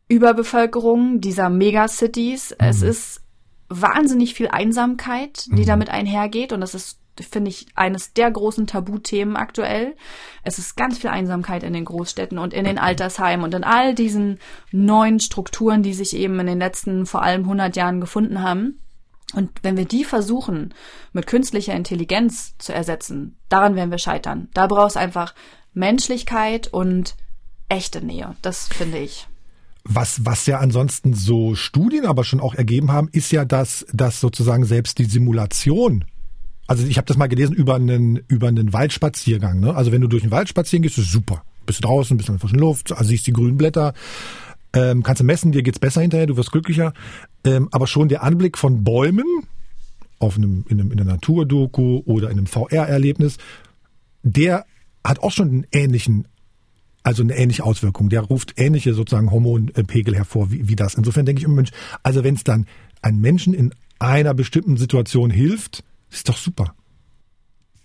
[0.08, 2.50] Überbevölkerung dieser Megacities.
[2.50, 2.56] Mhm.
[2.58, 3.21] Es ist
[3.80, 5.66] wahnsinnig viel Einsamkeit, die mhm.
[5.66, 6.52] damit einhergeht.
[6.52, 9.94] Und das ist, finde ich, eines der großen Tabuthemen aktuell.
[10.42, 13.94] Es ist ganz viel Einsamkeit in den Großstädten und in den Altersheimen und in all
[13.94, 14.38] diesen
[14.70, 18.78] neuen Strukturen, die sich eben in den letzten vor allem 100 Jahren gefunden haben.
[19.34, 20.74] Und wenn wir die versuchen,
[21.12, 24.48] mit künstlicher Intelligenz zu ersetzen, daran werden wir scheitern.
[24.52, 25.34] Da braucht es einfach
[25.72, 27.14] Menschlichkeit und
[27.68, 28.36] echte Nähe.
[28.42, 29.26] Das finde ich.
[29.84, 34.20] Was, was ja ansonsten so Studien aber schon auch ergeben haben, ist ja, dass, dass
[34.20, 36.04] sozusagen selbst die Simulation
[36.66, 39.60] also ich habe das mal gelesen über einen über einen Waldspaziergang.
[39.60, 39.74] Ne?
[39.74, 41.44] Also wenn du durch den Wald spazieren gehst, ist super.
[41.66, 43.94] Bist du draußen, bist in der frischen Luft, also siehst die grünen Blätter,
[44.72, 46.92] ähm, kannst du messen, dir geht's besser hinterher, du wirst glücklicher.
[47.44, 49.26] Ähm, aber schon der Anblick von Bäumen
[50.18, 53.38] auf einem in, einem in einer Naturdoku oder in einem VR-Erlebnis,
[54.22, 54.64] der
[55.04, 56.26] hat auch schon einen ähnlichen
[57.02, 58.08] also eine ähnliche Auswirkung.
[58.08, 60.94] Der ruft ähnliche sozusagen Hormonpegel hervor wie, wie das.
[60.94, 61.70] Insofern denke ich immer, Mensch,
[62.02, 62.66] also wenn es dann
[63.00, 66.74] einem Menschen in einer bestimmten Situation hilft, ist doch super.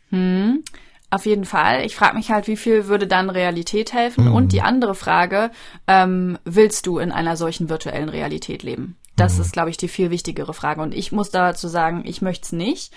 [0.09, 0.63] Hm.
[1.09, 1.85] Auf jeden Fall.
[1.85, 4.25] Ich frage mich halt, wie viel würde dann Realität helfen?
[4.25, 4.35] Mhm.
[4.35, 5.51] Und die andere Frage,
[5.87, 8.97] ähm, willst du in einer solchen virtuellen Realität leben?
[9.15, 9.41] Das mhm.
[9.41, 10.81] ist, glaube ich, die viel wichtigere Frage.
[10.81, 12.93] Und ich muss dazu sagen, ich möchte es nicht.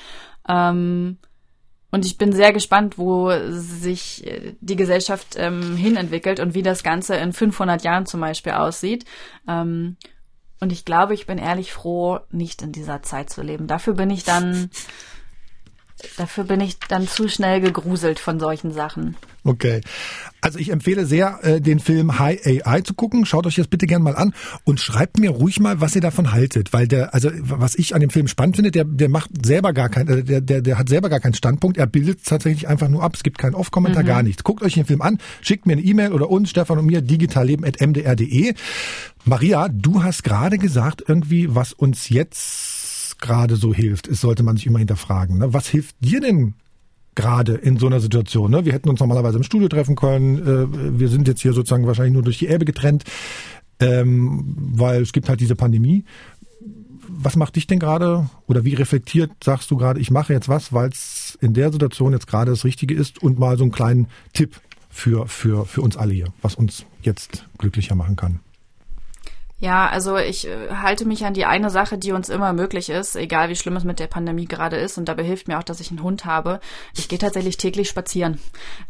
[0.48, 1.18] Ähm,
[1.90, 6.82] und ich bin sehr gespannt, wo sich äh, die Gesellschaft ähm, hinentwickelt und wie das
[6.82, 9.04] Ganze in 500 Jahren zum Beispiel aussieht.
[9.48, 9.96] Ähm,
[10.60, 13.66] und ich glaube, ich bin ehrlich froh, nicht in dieser Zeit zu leben.
[13.66, 14.70] Dafür bin ich dann
[16.16, 19.16] dafür bin ich dann zu schnell gegruselt von solchen Sachen.
[19.42, 19.80] Okay.
[20.42, 23.26] Also ich empfehle sehr, äh, den Film High AI zu gucken.
[23.26, 24.34] Schaut euch das bitte gern mal an
[24.64, 26.72] und schreibt mir ruhig mal, was ihr davon haltet.
[26.72, 29.88] Weil der, also was ich an dem Film spannend finde, der, der macht selber gar
[29.88, 31.78] kein, äh, der, der, der hat selber gar keinen Standpunkt.
[31.78, 33.14] Er bildet tatsächlich einfach nur ab.
[33.14, 34.08] Es gibt keinen Off-Kommentar, mhm.
[34.08, 34.44] gar nichts.
[34.44, 38.54] Guckt euch den Film an, schickt mir eine E-Mail oder uns, Stefan und mir, digitalleben.mdr.de.
[39.24, 44.56] Maria, du hast gerade gesagt, irgendwie, was uns jetzt gerade so hilft, ist, sollte man
[44.56, 45.38] sich immer hinterfragen.
[45.38, 45.52] Ne?
[45.52, 46.54] Was hilft dir denn
[47.14, 48.50] gerade in so einer Situation?
[48.50, 48.64] Ne?
[48.64, 50.38] Wir hätten uns normalerweise im Studio treffen können.
[50.38, 53.04] Äh, wir sind jetzt hier sozusagen wahrscheinlich nur durch die Elbe getrennt,
[53.80, 56.04] ähm, weil es gibt halt diese Pandemie.
[57.08, 60.72] Was macht dich denn gerade oder wie reflektiert sagst du gerade, ich mache jetzt was,
[60.72, 64.06] weil es in der Situation jetzt gerade das Richtige ist und mal so einen kleinen
[64.32, 68.40] Tipp für, für, für uns alle hier, was uns jetzt glücklicher machen kann?
[69.60, 73.14] Ja, also ich äh, halte mich an die eine Sache, die uns immer möglich ist,
[73.14, 74.96] egal wie schlimm es mit der Pandemie gerade ist.
[74.96, 76.60] Und dabei hilft mir auch, dass ich einen Hund habe.
[76.96, 78.40] Ich gehe tatsächlich täglich spazieren.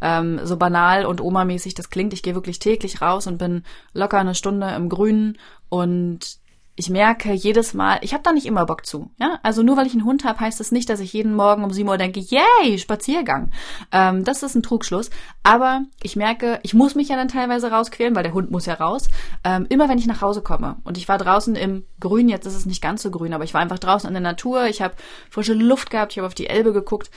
[0.00, 2.12] Ähm, so banal und omamäßig das klingt.
[2.12, 3.64] Ich gehe wirklich täglich raus und bin
[3.94, 6.39] locker eine Stunde im Grünen und
[6.80, 9.10] ich merke jedes Mal, ich habe da nicht immer Bock zu.
[9.18, 9.38] Ja?
[9.42, 11.70] Also nur weil ich einen Hund habe, heißt das nicht, dass ich jeden Morgen um
[11.70, 13.50] 7 Uhr denke, yay, Spaziergang.
[13.92, 15.10] Ähm, das ist ein Trugschluss.
[15.42, 18.72] Aber ich merke, ich muss mich ja dann teilweise rausquälen, weil der Hund muss ja
[18.72, 19.10] raus.
[19.44, 20.78] Ähm, immer wenn ich nach Hause komme.
[20.82, 23.52] Und ich war draußen im Grün, jetzt ist es nicht ganz so grün, aber ich
[23.52, 24.94] war einfach draußen in der Natur, ich habe
[25.28, 27.10] frische Luft gehabt, ich habe auf die Elbe geguckt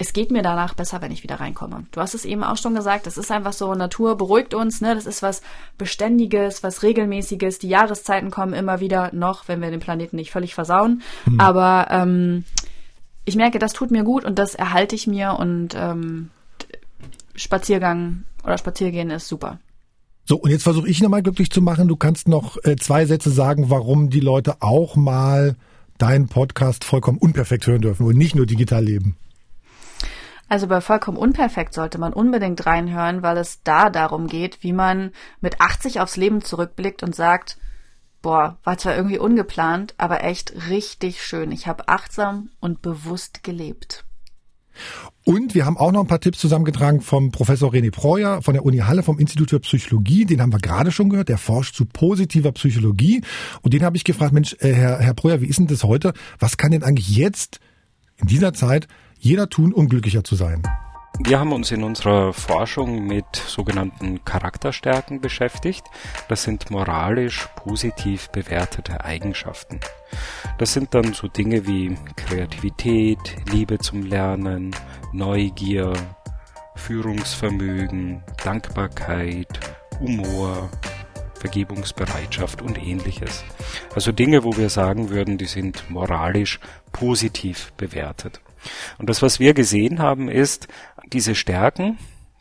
[0.00, 1.84] es geht mir danach besser, wenn ich wieder reinkomme.
[1.90, 4.94] Du hast es eben auch schon gesagt, das ist einfach so, Natur beruhigt uns, ne?
[4.94, 5.42] Das ist was
[5.76, 7.58] Beständiges, was Regelmäßiges.
[7.58, 11.02] Die Jahreszeiten kommen immer wieder noch, wenn wir den Planeten nicht völlig versauen.
[11.26, 11.40] Mhm.
[11.40, 12.44] Aber ähm,
[13.24, 16.30] ich merke, das tut mir gut und das erhalte ich mir und ähm,
[17.34, 19.58] Spaziergang oder Spaziergehen ist super.
[20.24, 21.88] So, und jetzt versuche ich nochmal glücklich zu machen.
[21.88, 25.56] Du kannst noch äh, zwei Sätze sagen, warum die Leute auch mal
[25.96, 29.16] deinen Podcast vollkommen unperfekt hören dürfen und nicht nur digital leben.
[30.48, 35.12] Also bei vollkommen unperfekt sollte man unbedingt reinhören, weil es da darum geht, wie man
[35.40, 37.58] mit 80 aufs Leben zurückblickt und sagt,
[38.22, 41.52] boah, war zwar irgendwie ungeplant, aber echt richtig schön.
[41.52, 44.04] Ich habe achtsam und bewusst gelebt.
[45.24, 48.64] Und wir haben auch noch ein paar Tipps zusammengetragen vom Professor René Preuer von der
[48.64, 50.24] Uni Halle vom Institut für Psychologie.
[50.24, 51.28] Den haben wir gerade schon gehört.
[51.28, 53.22] Der forscht zu positiver Psychologie.
[53.62, 56.12] Und den habe ich gefragt, Mensch, äh, Herr, Herr Preuer, wie ist denn das heute?
[56.38, 57.60] Was kann denn eigentlich jetzt
[58.16, 58.88] in dieser Zeit
[59.18, 60.62] jeder tun, um glücklicher zu sein?
[61.20, 65.84] Wir haben uns in unserer Forschung mit sogenannten Charakterstärken beschäftigt.
[66.28, 69.80] Das sind moralisch positiv bewertete Eigenschaften.
[70.58, 73.18] Das sind dann so Dinge wie Kreativität,
[73.50, 74.76] Liebe zum Lernen,
[75.12, 75.92] Neugier,
[76.76, 79.58] Führungsvermögen, Dankbarkeit,
[79.98, 80.70] Humor,
[81.34, 83.42] Vergebungsbereitschaft und ähnliches.
[83.92, 86.60] Also Dinge, wo wir sagen würden, die sind moralisch
[86.92, 88.40] positiv bewertet.
[88.98, 90.68] Und das, was wir gesehen haben, ist,
[91.12, 91.98] diese Stärken,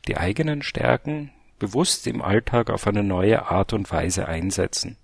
[0.07, 4.97] die eigenen Stärken, bewusst im Alltag auf eine neue Art und Weise einsetzen.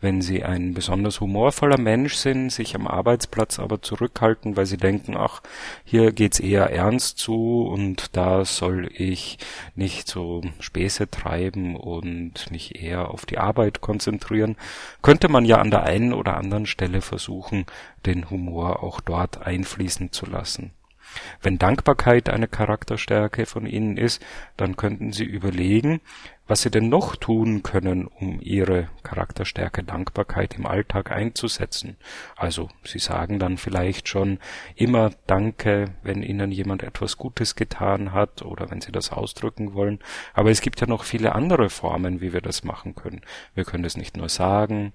[0.00, 5.16] Wenn Sie ein besonders humorvoller Mensch sind, sich am Arbeitsplatz aber zurückhalten, weil Sie denken,
[5.16, 5.42] ach,
[5.84, 9.38] hier geht's eher ernst zu und da soll ich
[9.74, 14.56] nicht so Späße treiben und mich eher auf die Arbeit konzentrieren,
[15.00, 17.64] könnte man ja an der einen oder anderen Stelle versuchen,
[18.04, 20.72] den Humor auch dort einfließen zu lassen.
[21.42, 24.24] Wenn Dankbarkeit eine Charakterstärke von Ihnen ist,
[24.56, 26.00] dann könnten Sie überlegen,
[26.46, 31.96] was Sie denn noch tun können, um Ihre Charakterstärke Dankbarkeit im Alltag einzusetzen.
[32.36, 34.38] Also Sie sagen dann vielleicht schon
[34.76, 39.98] immer Danke, wenn Ihnen jemand etwas Gutes getan hat oder wenn Sie das ausdrücken wollen.
[40.34, 43.22] Aber es gibt ja noch viele andere Formen, wie wir das machen können.
[43.54, 44.92] Wir können es nicht nur sagen,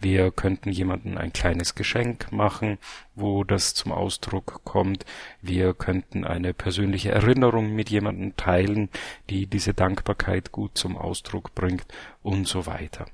[0.00, 2.78] wir könnten jemandem ein kleines Geschenk machen,
[3.14, 5.04] wo das zum Ausdruck kommt.
[5.40, 8.90] Wir könnten eine persönliche Erinnerung mit jemandem teilen,
[9.30, 11.86] die diese Dankbarkeit gut zum Ausdruck bringt
[12.22, 13.06] und so weiter.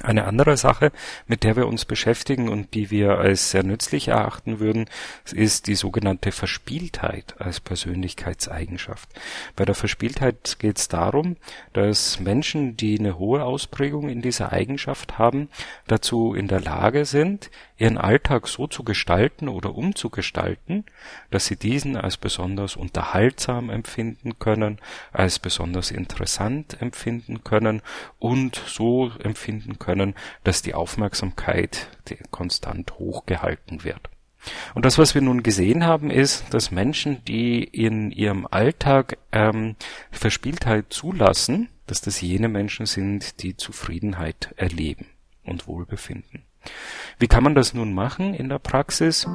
[0.00, 0.90] Eine andere Sache,
[1.26, 4.86] mit der wir uns beschäftigen und die wir als sehr nützlich erachten würden,
[5.32, 9.10] ist die sogenannte Verspieltheit als Persönlichkeitseigenschaft.
[9.54, 11.36] Bei der Verspieltheit geht es darum,
[11.74, 15.50] dass Menschen, die eine hohe Ausprägung in dieser Eigenschaft haben,
[15.86, 17.50] dazu in der Lage sind,
[17.82, 20.84] ihren Alltag so zu gestalten oder umzugestalten,
[21.32, 24.78] dass sie diesen als besonders unterhaltsam empfinden können,
[25.12, 27.82] als besonders interessant empfinden können
[28.20, 30.14] und so empfinden können,
[30.44, 31.88] dass die Aufmerksamkeit
[32.30, 34.08] konstant hochgehalten wird.
[34.74, 39.74] Und das, was wir nun gesehen haben, ist, dass Menschen, die in ihrem Alltag ähm,
[40.12, 45.06] Verspieltheit zulassen, dass das jene Menschen sind, die Zufriedenheit erleben
[45.42, 46.44] und Wohlbefinden.
[47.18, 49.26] Wie kann man das nun machen in der Praxis?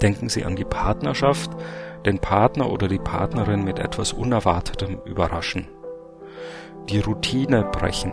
[0.00, 1.50] Denken Sie an die Partnerschaft,
[2.06, 5.68] den Partner oder die Partnerin mit etwas Unerwartetem überraschen.
[6.88, 8.12] Die Routine brechen.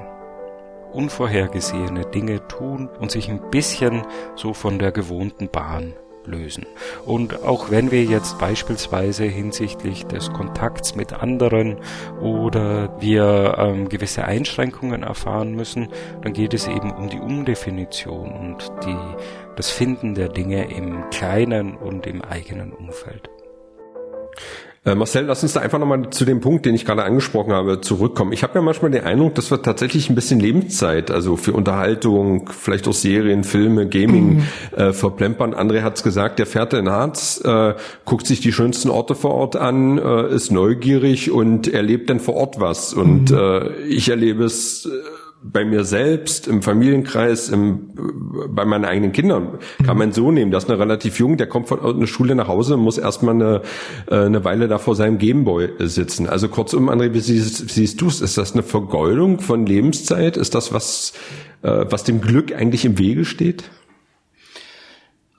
[0.91, 4.05] Unvorhergesehene Dinge tun und sich ein bisschen
[4.35, 5.93] so von der gewohnten Bahn
[6.29, 6.65] lösen.
[7.05, 11.77] Und auch wenn wir jetzt beispielsweise hinsichtlich des Kontakts mit anderen
[12.21, 15.89] oder wir ähm, gewisse Einschränkungen erfahren müssen,
[16.21, 18.97] dann geht es eben um die Umdefinition und die,
[19.55, 23.29] das Finden der Dinge im kleinen und im eigenen Umfeld.
[24.85, 27.81] Äh, Marcel, lass uns da einfach nochmal zu dem Punkt, den ich gerade angesprochen habe,
[27.81, 28.31] zurückkommen.
[28.31, 32.49] Ich habe ja manchmal den Eindruck, dass wir tatsächlich ein bisschen Lebenszeit, also für Unterhaltung,
[32.49, 34.43] vielleicht auch Serien, Filme, Gaming mhm.
[34.77, 35.53] äh, verplempern.
[35.53, 37.73] André hat's gesagt, der fährt in Harz, äh,
[38.05, 42.35] guckt sich die schönsten Orte vor Ort an, äh, ist neugierig und erlebt dann vor
[42.35, 42.93] Ort was.
[42.93, 43.37] Und mhm.
[43.37, 44.87] äh, ich erlebe es
[45.41, 47.91] bei mir selbst, im Familienkreis, im,
[48.49, 49.59] bei meinen eigenen Kindern.
[49.85, 52.47] Kann mein Sohn nehmen, der ist noch relativ jung, der kommt von einer Schule nach
[52.47, 53.61] Hause und muss erstmal eine,
[54.07, 56.27] äh, eine Weile da vor seinem Gameboy sitzen.
[56.27, 58.21] Also kurzum, André, wie siehst, siehst du es?
[58.21, 60.35] Ist das eine Vergeudung von Lebenszeit?
[60.35, 61.13] Ist das was,
[61.61, 63.63] äh, was dem Glück eigentlich im Wege steht?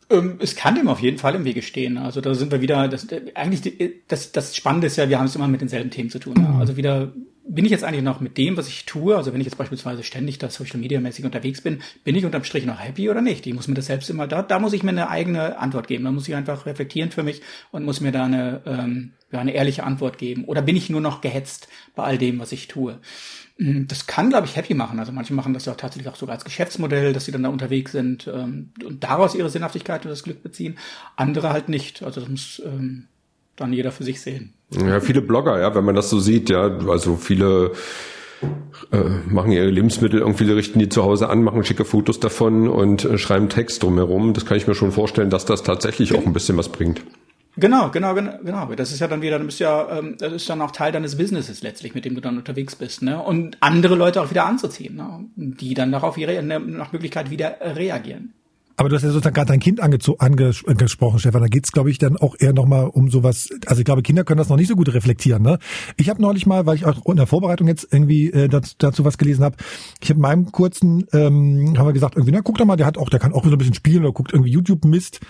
[0.08, 1.98] Ähm, es kann dem auf jeden Fall im Wege stehen.
[1.98, 5.36] Also da sind wir wieder, das, eigentlich, das, das Spannende ist ja, wir haben es
[5.36, 6.34] immer mit denselben Themen zu tun.
[6.38, 6.58] Ja.
[6.58, 7.12] Also wieder
[7.46, 10.02] bin ich jetzt eigentlich noch mit dem, was ich tue, also wenn ich jetzt beispielsweise
[10.02, 13.46] ständig da Social Media mäßig unterwegs bin, bin ich unterm Strich noch happy oder nicht?
[13.46, 16.04] Ich muss mir das selbst immer, da, da muss ich mir eine eigene Antwort geben.
[16.04, 19.52] Da muss ich einfach reflektieren für mich und muss mir da eine, ähm, ja, eine
[19.52, 20.44] ehrliche Antwort geben.
[20.44, 23.00] Oder bin ich nur noch gehetzt bei all dem, was ich tue?
[23.56, 24.98] Hm, das kann, glaube ich, happy machen.
[24.98, 27.92] Also manche machen das ja tatsächlich auch sogar als Geschäftsmodell, dass sie dann da unterwegs
[27.92, 30.78] sind ähm, und daraus ihre Sinnhaftigkeit und das Glück beziehen.
[31.16, 32.02] Andere halt nicht.
[32.02, 33.08] Also das muss ähm,
[33.60, 34.54] dann jeder für sich sehen.
[34.70, 37.72] Ja, viele Blogger, ja, wenn man das so sieht, ja, also viele
[38.92, 38.98] äh,
[39.28, 43.18] machen ihre Lebensmittel, irgendwie richten die zu Hause an, machen schicke Fotos davon und äh,
[43.18, 44.32] schreiben Text drumherum.
[44.32, 47.02] Das kann ich mir schon vorstellen, dass das tatsächlich auch ein bisschen was bringt.
[47.56, 48.66] Genau, genau, genau, genau.
[48.74, 51.16] Das ist ja dann wieder, du bist ja, ähm, das ist dann auch Teil deines
[51.16, 53.20] Businesses letztlich, mit dem du dann unterwegs bist, ne?
[53.20, 55.26] Und andere Leute auch wieder anzuziehen, ne?
[55.36, 58.34] Die dann darauf ihre, nach Möglichkeit wieder reagieren.
[58.80, 61.42] Aber du hast ja sozusagen gerade dein Kind angesprochen, Stefan.
[61.42, 63.50] Da geht's, glaube ich, dann auch eher nochmal um sowas.
[63.66, 65.42] Also ich glaube, Kinder können das noch nicht so gut reflektieren.
[65.42, 65.58] Ne?
[65.98, 69.04] Ich habe neulich mal, weil ich auch in der Vorbereitung jetzt irgendwie äh, dazu, dazu
[69.04, 69.56] was gelesen habe,
[70.00, 72.86] ich habe in meinem kurzen, ähm, haben wir gesagt, irgendwie, na guck doch mal, der
[72.86, 75.20] hat auch, der kann auch so ein bisschen spielen oder guckt irgendwie YouTube-Mist.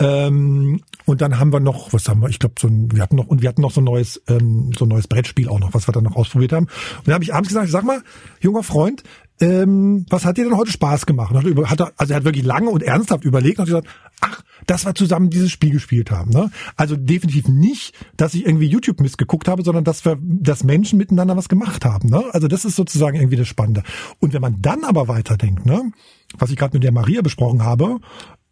[0.00, 2.30] Ähm, und dann haben wir noch, was haben wir?
[2.30, 4.70] Ich glaube, so ein, wir hatten noch und wir hatten noch so ein neues, ähm,
[4.78, 6.66] so ein neues Brettspiel auch noch, was wir dann noch ausprobiert haben.
[6.98, 8.02] Und dann habe ich abends gesagt, sag mal,
[8.40, 9.02] junger Freund,
[9.40, 11.34] ähm, was hat dir denn heute Spaß gemacht?
[11.34, 13.86] Hat er, also er hat wirklich lange und ernsthaft überlegt und gesagt,
[14.20, 16.30] ach, dass wir zusammen dieses Spiel gespielt haben.
[16.30, 16.50] Ne?
[16.76, 21.36] Also definitiv nicht, dass ich irgendwie YouTube-Mist geguckt habe, sondern dass wir, dass Menschen miteinander
[21.36, 22.08] was gemacht haben.
[22.08, 22.24] Ne?
[22.32, 23.82] Also das ist sozusagen irgendwie das Spannende.
[24.18, 25.92] Und wenn man dann aber weiterdenkt, ne,
[26.36, 27.98] was ich gerade mit der Maria besprochen habe,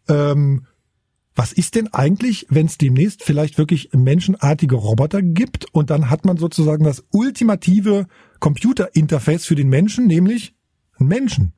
[0.07, 0.65] ähm,
[1.35, 6.25] was ist denn eigentlich, wenn es demnächst vielleicht wirklich menschenartige Roboter gibt und dann hat
[6.25, 8.07] man sozusagen das ultimative
[8.39, 10.56] Computerinterface für den Menschen, nämlich
[10.99, 11.53] einen Menschen?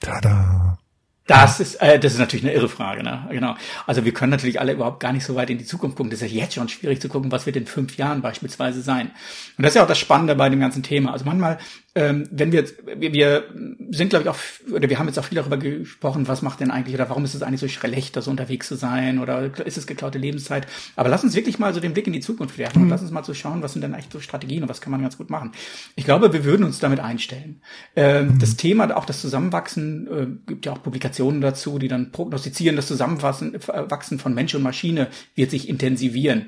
[0.00, 0.78] Tada.
[1.26, 3.28] Das ist, äh, das ist natürlich eine irre Frage, ne?
[3.30, 3.54] Genau.
[3.86, 6.10] Also wir können natürlich alle überhaupt gar nicht so weit in die Zukunft gucken.
[6.10, 9.12] Das ist ja jetzt schon schwierig zu gucken, was wird in fünf Jahren beispielsweise sein.
[9.56, 11.12] Und das ist ja auch das Spannende bei dem ganzen Thema.
[11.12, 11.58] Also manchmal
[11.94, 12.64] ähm, wenn wir,
[12.96, 13.44] wir,
[13.90, 14.38] sind, glaube ich, auch,
[14.72, 17.34] oder wir haben jetzt auch viel darüber gesprochen, was macht denn eigentlich, oder warum ist
[17.34, 20.66] es eigentlich so schlecht, da so unterwegs zu sein, oder ist es geklaute Lebenszeit?
[20.96, 22.84] Aber lass uns wirklich mal so den Blick in die Zukunft werfen mhm.
[22.84, 24.90] und lass uns mal so schauen, was sind denn eigentlich so Strategien und was kann
[24.90, 25.52] man ganz gut machen.
[25.94, 27.60] Ich glaube, wir würden uns damit einstellen.
[27.94, 28.38] Ähm, mhm.
[28.38, 32.86] Das Thema, auch das Zusammenwachsen, äh, gibt ja auch Publikationen dazu, die dann prognostizieren, das
[32.86, 36.46] Zusammenwachsen äh, von Mensch und Maschine wird sich intensivieren.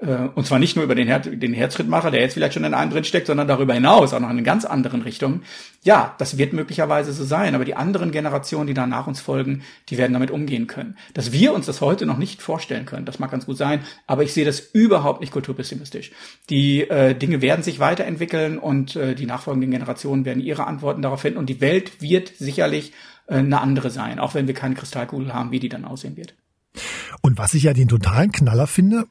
[0.00, 2.74] Äh, und zwar nicht nur über den, Her den Herzschrittmacher, der jetzt vielleicht schon in
[2.74, 5.42] einem drin steckt, sondern darüber hinaus, auch noch in ganz anderen Richtungen.
[5.82, 9.62] Ja, das wird möglicherweise so sein, aber die anderen Generationen, die da nach uns folgen,
[9.88, 10.96] die werden damit umgehen können.
[11.14, 14.22] Dass wir uns das heute noch nicht vorstellen können, das mag ganz gut sein, aber
[14.22, 16.12] ich sehe das überhaupt nicht kulturpessimistisch.
[16.48, 21.20] Die äh, Dinge werden sich weiterentwickeln und äh, die nachfolgenden Generationen werden ihre Antworten darauf
[21.20, 22.92] finden und die Welt wird sicherlich
[23.26, 26.34] äh, eine andere sein, auch wenn wir keine Kristallkugel haben, wie die dann aussehen wird.
[27.22, 29.04] Und was ich ja den totalen Knaller finde,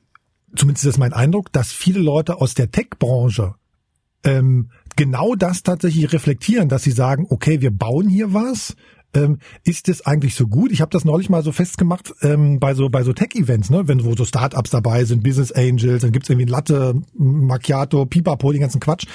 [0.56, 3.56] zumindest ist das mein Eindruck, dass viele Leute aus der Tech-Branche
[4.24, 8.76] ähm, genau das tatsächlich reflektieren, dass sie sagen, okay, wir bauen hier was,
[9.14, 10.72] ähm, ist es eigentlich so gut?
[10.72, 13.88] Ich habe das neulich mal so festgemacht ähm, bei so bei so Tech-Events, ne?
[13.88, 18.62] wenn wo so Startups dabei sind, Business Angels, dann gibt's irgendwie Latte, Macchiato, Pipapo, den
[18.62, 19.08] ganzen Quatsch.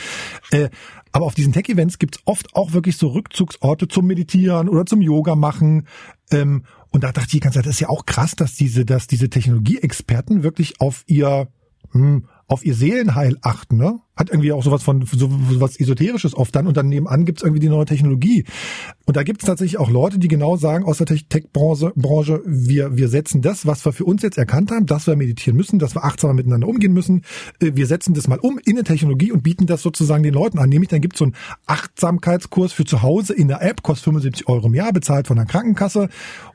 [0.51, 0.71] Äh,
[1.13, 5.37] aber auf diesen Tech-Events gibt's oft auch wirklich so Rückzugsorte zum Meditieren oder zum Yoga
[5.37, 5.87] machen.
[6.33, 6.65] Ähm,
[6.95, 9.09] und da dachte ich die ganze Zeit, das ist ja auch krass, dass diese, dass
[9.09, 11.49] diese Technologieexperten wirklich auf ihr,
[11.91, 13.99] hm, auf ihr Seelenheil achten, ne?
[14.17, 17.61] Hat irgendwie auch sowas von so was Esoterisches oft dann und dann nebenan gibt's irgendwie
[17.61, 18.45] die neue Technologie.
[19.07, 23.09] Und da gibt's tatsächlich auch Leute, die genau sagen aus der Tech-Branche, Branche, wir, wir
[23.09, 26.05] setzen das, was wir für uns jetzt erkannt haben, dass wir meditieren müssen, dass wir
[26.05, 27.23] achtsamer miteinander umgehen müssen,
[27.61, 30.59] äh, wir setzen das mal um in eine Technologie und bieten das sozusagen den Leuten
[30.59, 30.69] an.
[30.69, 31.35] Nämlich dann gibt's so einen
[31.67, 35.47] Achtsamkeitskurs für zu Hause in der App, kostet 75 Euro im Jahr, bezahlt von der
[35.47, 36.09] Krankenkasse.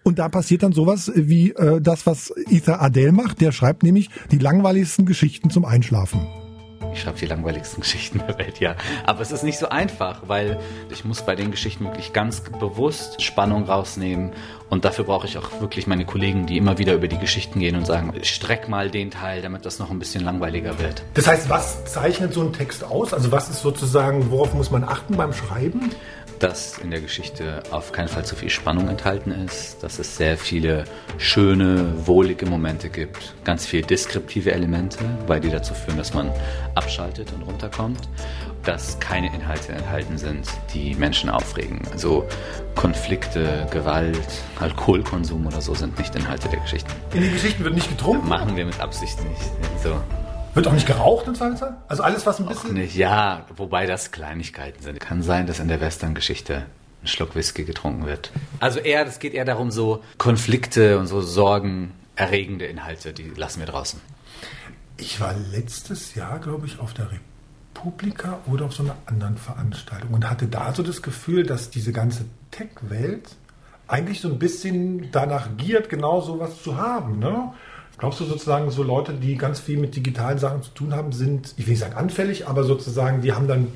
[0.04, 3.42] Und da passiert dann sowas wie äh, das, was Ether Adele macht.
[3.42, 6.49] Der schreibt nämlich die langweiligsten Geschichten zum Einschlafen.
[6.94, 8.76] Ich schreibe die langweiligsten Geschichten der Welt, ja.
[9.06, 10.60] Aber es ist nicht so einfach, weil
[10.90, 14.32] ich muss bei den Geschichten wirklich ganz bewusst Spannung rausnehmen.
[14.70, 17.76] Und dafür brauche ich auch wirklich meine Kollegen, die immer wieder über die Geschichten gehen
[17.76, 21.04] und sagen, streck mal den Teil, damit das noch ein bisschen langweiliger wird.
[21.16, 23.14] Das heißt, was zeichnet so ein Text aus?
[23.14, 25.90] Also was ist sozusagen, worauf muss man achten beim Schreiben?
[26.40, 30.38] Dass in der Geschichte auf keinen Fall zu viel Spannung enthalten ist, dass es sehr
[30.38, 30.86] viele
[31.18, 36.32] schöne, wohlige Momente gibt, ganz viele deskriptive Elemente, weil die dazu führen, dass man
[36.76, 38.08] abschaltet und runterkommt,
[38.64, 41.82] dass keine Inhalte enthalten sind, die Menschen aufregen.
[41.92, 42.28] Also
[42.76, 44.18] Konflikte, Gewalt,
[44.60, 46.92] Alkoholkonsum oder so sind nicht Inhalte der Geschichten.
[47.14, 48.28] In den Geschichten wird nicht getrunken?
[48.28, 49.52] Machen wir mit Absicht nicht.
[49.84, 50.02] So.
[50.54, 51.78] Wird auch nicht geraucht im Zweifelsfall?
[51.88, 52.74] Also alles, was ein Auch bisschen...
[52.74, 55.00] nicht, ja, wobei das Kleinigkeiten sind.
[55.00, 56.66] Kann sein, dass in der Western-Geschichte
[57.02, 58.32] ein Schluck Whisky getrunken wird.
[58.60, 63.68] Also eher, es geht eher darum, so Konflikte und so sorgenerregende Inhalte, die lassen wir
[63.68, 64.02] draußen.
[64.98, 70.14] Ich war letztes Jahr, glaube ich, auf der Republika oder auf so einer anderen Veranstaltung
[70.14, 73.36] und hatte da so das Gefühl, dass diese ganze Tech-Welt
[73.88, 77.20] eigentlich so ein bisschen danach giert, genau sowas zu haben.
[77.20, 77.54] Ne?
[78.00, 81.54] Glaubst du sozusagen, so Leute, die ganz viel mit digitalen Sachen zu tun haben, sind,
[81.58, 83.68] ich will nicht sagen anfällig, aber sozusagen, die haben dann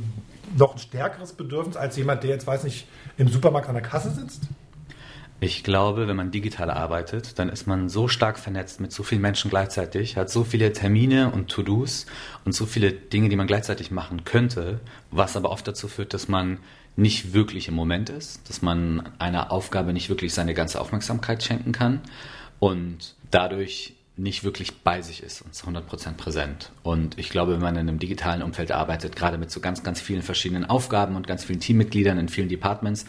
[0.57, 2.87] noch ein stärkeres Bedürfnis als jemand, der jetzt, weiß nicht,
[3.17, 4.43] im Supermarkt an der Kasse sitzt?
[5.41, 9.19] Ich glaube, wenn man digital arbeitet, dann ist man so stark vernetzt mit so vielen
[9.19, 12.05] Menschen gleichzeitig, hat so viele Termine und To-Dos
[12.45, 14.79] und so viele Dinge, die man gleichzeitig machen könnte,
[15.11, 16.59] was aber oft dazu führt, dass man
[16.95, 21.73] nicht wirklich im Moment ist, dass man einer Aufgabe nicht wirklich seine ganze Aufmerksamkeit schenken
[21.73, 21.99] kann
[22.59, 26.71] und dadurch nicht wirklich bei sich ist und zu 100% präsent.
[26.83, 29.99] Und ich glaube, wenn man in einem digitalen Umfeld arbeitet, gerade mit so ganz, ganz
[29.99, 33.05] vielen verschiedenen Aufgaben und ganz vielen Teammitgliedern in vielen Departments,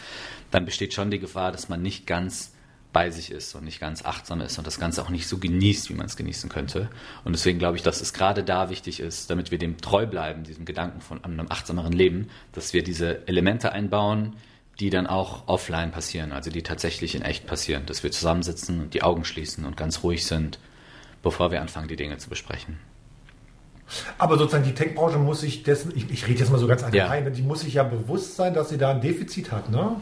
[0.51, 2.53] dann besteht schon die Gefahr, dass man nicht ganz
[2.95, 5.91] bei sich ist und nicht ganz achtsam ist und das Ganze auch nicht so genießt,
[5.91, 6.89] wie man es genießen könnte.
[7.25, 10.45] Und deswegen glaube ich, dass es gerade da wichtig ist, damit wir dem treu bleiben,
[10.45, 14.37] diesem Gedanken von einem achtsameren Leben, dass wir diese Elemente einbauen,
[14.81, 18.95] die dann auch offline passieren, also die tatsächlich in echt passieren, dass wir zusammensitzen und
[18.95, 20.59] die Augen schließen und ganz ruhig sind,
[21.25, 22.79] bevor wir anfangen, die Dinge zu besprechen.
[24.17, 27.33] Aber sozusagen die Tech-Branche muss sich dessen, ich, ich rede jetzt mal so ganz allgemein,
[27.33, 29.97] die muss sich ja bewusst sein, dass sie da ein Defizit hat, ne?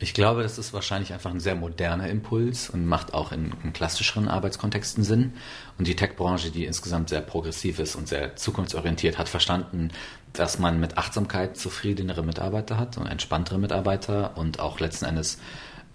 [0.00, 3.72] Ich glaube, das ist wahrscheinlich einfach ein sehr moderner Impuls und macht auch in, in
[3.72, 5.32] klassischeren Arbeitskontexten Sinn.
[5.76, 9.90] Und die Tech-Branche, die insgesamt sehr progressiv ist und sehr zukunftsorientiert, hat verstanden,
[10.34, 15.40] dass man mit Achtsamkeit zufriedenere Mitarbeiter hat und entspanntere Mitarbeiter und auch letzten Endes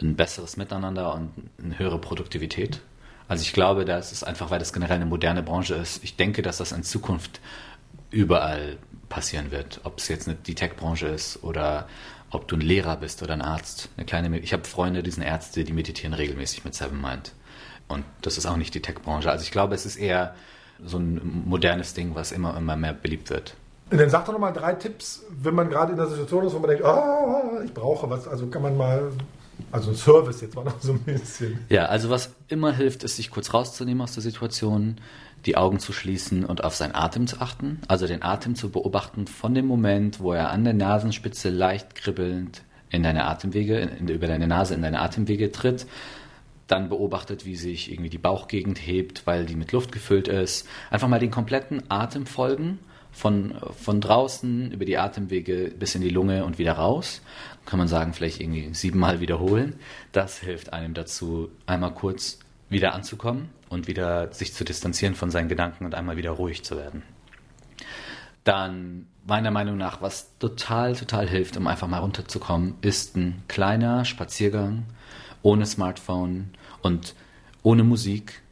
[0.02, 1.32] ein besseres Miteinander und
[1.64, 2.82] eine höhere Produktivität.
[3.28, 6.04] Also ich glaube, das ist einfach, weil das generell eine moderne Branche ist.
[6.04, 7.40] Ich denke, dass das in Zukunft
[8.12, 8.78] überall
[9.10, 9.82] passieren wird.
[9.84, 11.88] Ob es jetzt die Tech-Branche ist oder
[12.32, 13.90] ob du ein Lehrer bist oder ein Arzt.
[13.96, 17.34] Eine kleine, ich habe Freunde, die sind Ärzte, die meditieren regelmäßig mit Seven Mind.
[17.88, 19.30] Und das ist auch nicht die Tech-Branche.
[19.30, 20.36] Also ich glaube, es ist eher
[20.84, 23.56] so ein modernes Ding, was immer, immer mehr beliebt wird.
[23.92, 26.60] Und dann sag doch nochmal drei Tipps, wenn man gerade in der Situation ist, wo
[26.60, 28.28] man denkt, oh, ich brauche was.
[28.28, 29.12] Also kann man mal,
[29.72, 31.60] also ein Service jetzt mal noch so ein bisschen.
[31.70, 34.98] Ja, also was immer hilft, ist, sich kurz rauszunehmen aus der Situation,
[35.46, 37.82] die Augen zu schließen und auf seinen Atem zu achten.
[37.88, 42.64] Also den Atem zu beobachten von dem Moment, wo er an der Nasenspitze leicht kribbelnd
[42.90, 45.88] in deine Atemwege, in, über deine Nase in deine Atemwege tritt.
[46.68, 50.68] Dann beobachtet, wie sich irgendwie die Bauchgegend hebt, weil die mit Luft gefüllt ist.
[50.92, 52.80] Einfach mal den kompletten Atem folgen
[53.14, 57.22] von, von draußen über die Atemwege bis in die Lunge und wieder raus.
[57.66, 59.80] Kann man sagen, vielleicht irgendwie siebenmal wiederholen.
[60.12, 65.48] Das hilft einem dazu, einmal kurz wieder anzukommen und wieder sich zu distanzieren von seinen
[65.48, 67.04] Gedanken und einmal wieder ruhig zu werden.
[68.44, 74.04] Dann meiner Meinung nach, was total, total hilft, um einfach mal runterzukommen, ist ein kleiner
[74.04, 74.84] Spaziergang
[75.42, 76.50] ohne Smartphone
[76.82, 77.16] und
[77.62, 78.43] ohne Musik.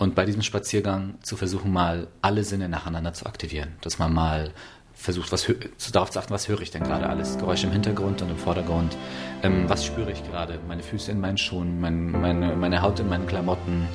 [0.00, 3.74] Und bei diesem Spaziergang zu versuchen, mal alle Sinne nacheinander zu aktivieren.
[3.82, 4.50] Dass man mal
[4.94, 5.46] versucht, was
[5.92, 7.36] darauf zu achten, was höre ich denn gerade alles?
[7.36, 8.96] Geräusche im Hintergrund und im Vordergrund.
[9.42, 10.58] Ähm, was spüre ich gerade?
[10.66, 13.86] Meine Füße in meinen Schuhen, mein, meine, meine Haut in meinen Klamotten.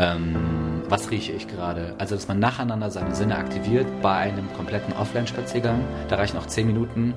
[0.00, 1.94] Ähm, was rieche ich gerade?
[1.98, 5.84] Also, dass man nacheinander seine Sinne aktiviert bei einem kompletten Offline-Spaziergang.
[6.08, 7.14] Da reichen auch zehn Minuten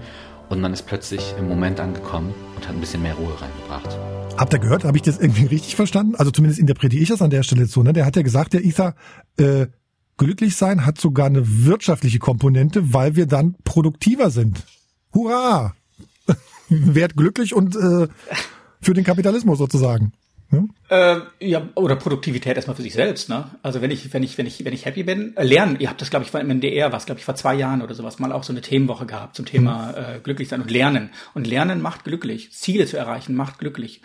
[0.50, 3.98] und man ist plötzlich im Moment angekommen und hat ein bisschen mehr Ruhe reingebracht.
[4.38, 4.84] Habt ihr gehört?
[4.84, 6.16] Habe ich das irgendwie richtig verstanden?
[6.16, 7.84] Also zumindest interpretiere ich das an der Stelle so.
[7.84, 7.94] Ne?
[7.94, 8.96] Der hat ja gesagt, der Ether,
[9.38, 9.68] äh,
[10.18, 14.64] glücklich sein hat sogar eine wirtschaftliche Komponente, weil wir dann produktiver sind.
[15.14, 15.76] Hurra!
[16.70, 18.08] Werd glücklich und äh,
[18.82, 20.12] für den Kapitalismus sozusagen.
[20.50, 20.70] Hm?
[20.90, 23.50] Äh, ja, oder Produktivität erstmal für sich selbst, ne?
[23.64, 26.00] Also wenn ich, wenn ich, wenn ich, wenn ich happy bin, äh, lernen, ihr habt
[26.00, 28.44] das, glaube ich, im NDR, was, glaube ich, vor zwei Jahren oder sowas mal auch
[28.44, 30.04] so eine Themenwoche gehabt zum Thema hm.
[30.16, 31.10] äh, glücklich sein und lernen.
[31.34, 32.52] Und Lernen macht glücklich.
[32.54, 34.02] Ziele zu erreichen macht glücklich.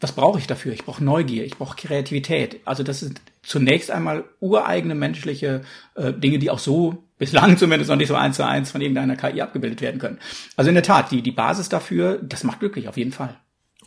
[0.00, 0.74] Was brauche ich dafür?
[0.74, 2.60] Ich brauche Neugier, ich brauche Kreativität.
[2.66, 5.62] Also das sind zunächst einmal ureigene menschliche
[5.94, 9.16] äh, Dinge, die auch so bislang zumindest noch nicht so eins zu eins von irgendeiner
[9.16, 10.18] KI abgebildet werden können.
[10.56, 13.36] Also in der Tat, die, die Basis dafür, das macht glücklich, auf jeden Fall.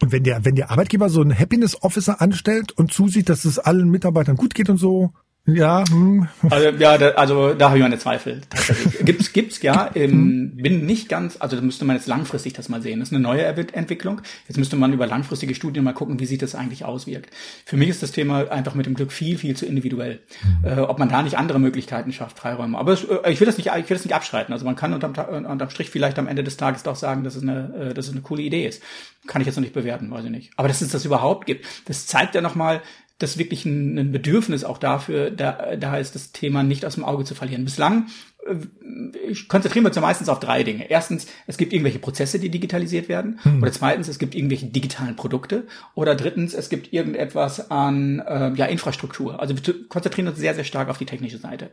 [0.01, 3.59] Und wenn der, wenn der Arbeitgeber so einen Happiness Officer anstellt und zusieht, dass es
[3.59, 5.13] allen Mitarbeitern gut geht und so,
[5.45, 6.27] Ja, hm.
[6.49, 8.41] Also, ja, da, also da habe ich meine Zweifel.
[8.49, 8.99] Tatsächlich.
[9.05, 9.89] gibt's, gibt's ja.
[9.95, 12.99] Ähm, bin nicht ganz, also da müsste man jetzt langfristig das mal sehen.
[12.99, 14.21] Das ist eine neue Entwicklung.
[14.47, 17.33] Jetzt müsste man über langfristige Studien mal gucken, wie sich das eigentlich auswirkt.
[17.65, 20.19] Für mich ist das Thema einfach mit dem Glück viel, viel zu individuell.
[20.43, 20.67] Mhm.
[20.67, 22.77] Äh, ob man da nicht andere Möglichkeiten schafft, Freiräume.
[22.77, 24.53] Aber es, äh, ich will das nicht, ich will das nicht abschreiten.
[24.53, 25.13] Also man kann unterm,
[25.45, 28.11] unterm Strich vielleicht am Ende des Tages doch sagen, dass es eine, äh, dass es
[28.11, 28.83] eine coole Idee ist.
[29.27, 30.51] Kann ich jetzt noch nicht bewerten, weiß ich nicht.
[30.57, 32.81] Aber dass es das überhaupt gibt, das zeigt ja nochmal,
[33.19, 37.05] dass wirklich ein, ein Bedürfnis auch dafür da, da ist, das Thema nicht aus dem
[37.05, 37.65] Auge zu verlieren.
[37.65, 38.07] Bislang
[38.47, 40.89] äh, konzentrieren wir uns ja meistens auf drei Dinge.
[40.89, 43.39] Erstens, es gibt irgendwelche Prozesse, die digitalisiert werden.
[43.43, 43.61] Hm.
[43.61, 45.67] Oder zweitens, es gibt irgendwelche digitalen Produkte.
[45.95, 49.39] Oder drittens, es gibt irgendetwas an äh, ja, Infrastruktur.
[49.39, 51.71] Also wir konzentrieren uns sehr, sehr stark auf die technische Seite.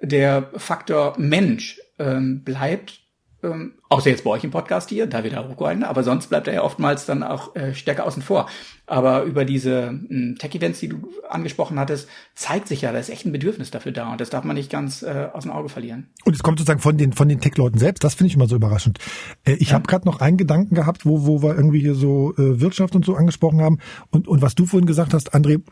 [0.00, 3.05] Der Faktor Mensch ähm, bleibt
[3.46, 6.54] ähm, außer jetzt bei euch im Podcast hier, da wieder Ruckweine, aber sonst bleibt er
[6.54, 8.48] ja oftmals dann auch äh, stärker außen vor.
[8.86, 13.26] Aber über diese äh, Tech-Events, die du angesprochen hattest, zeigt sich ja, da ist echt
[13.26, 16.08] ein Bedürfnis dafür da und das darf man nicht ganz äh, aus dem Auge verlieren.
[16.24, 18.56] Und es kommt sozusagen von den von den Tech-Leuten selbst, das finde ich immer so
[18.56, 18.98] überraschend.
[19.44, 19.74] Äh, ich ja.
[19.74, 23.04] habe gerade noch einen Gedanken gehabt, wo, wo wir irgendwie hier so äh, Wirtschaft und
[23.04, 23.78] so angesprochen haben
[24.10, 25.62] und, und was du vorhin gesagt hast, André,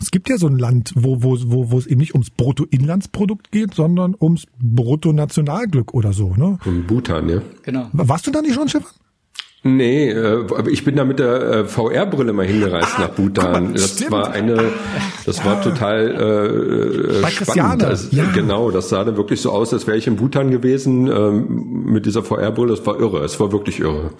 [0.00, 3.50] es gibt ja so ein Land, wo, wo, wo, wo es eben nicht ums Bruttoinlandsprodukt
[3.50, 6.58] geht, sondern ums Bruttonationalglück oder so, ne?
[6.64, 7.42] Um Bhutan, ja.
[7.62, 7.88] Genau.
[7.92, 8.90] Warst du da nicht schon, Stefan?
[9.64, 13.64] Nee, äh, aber ich bin da mit der äh, VR-Brille mal hingereist ah, nach Bhutan.
[13.64, 14.12] Mal, das stimmt.
[14.12, 14.56] war eine,
[15.26, 15.44] das ja.
[15.44, 17.82] war total äh, Bei spannend.
[17.82, 18.24] Also, ja.
[18.32, 22.06] Genau, das sah dann wirklich so aus, als wäre ich in Bhutan gewesen ähm, mit
[22.06, 22.70] dieser VR-Brille.
[22.70, 23.24] Das war irre.
[23.24, 24.12] Es war wirklich irre.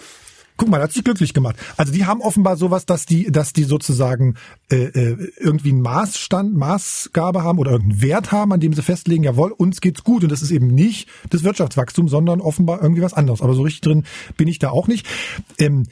[0.59, 1.56] Guck mal, hat sich glücklich gemacht.
[1.76, 4.35] Also die haben offenbar sowas, dass die, dass die sozusagen
[4.70, 9.22] äh, äh, irgendwie einen Maßstand, Maßgabe haben oder irgendeinen Wert haben, an dem sie festlegen,
[9.22, 10.24] jawohl, uns geht's gut.
[10.24, 13.40] Und das ist eben nicht das Wirtschaftswachstum, sondern offenbar irgendwie was anderes.
[13.40, 14.05] Aber so richtig drin
[14.36, 15.06] bin ich da auch nicht.
[15.59, 15.85] Ähm,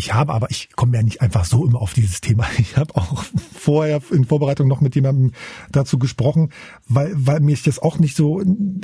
[0.00, 2.46] ich habe aber, ich komme ja nicht einfach so immer auf dieses Thema.
[2.58, 3.22] Ich habe auch
[3.54, 5.32] vorher in Vorbereitung noch mit jemandem
[5.70, 6.50] dazu gesprochen,
[6.88, 8.42] weil, weil mich das auch nicht so,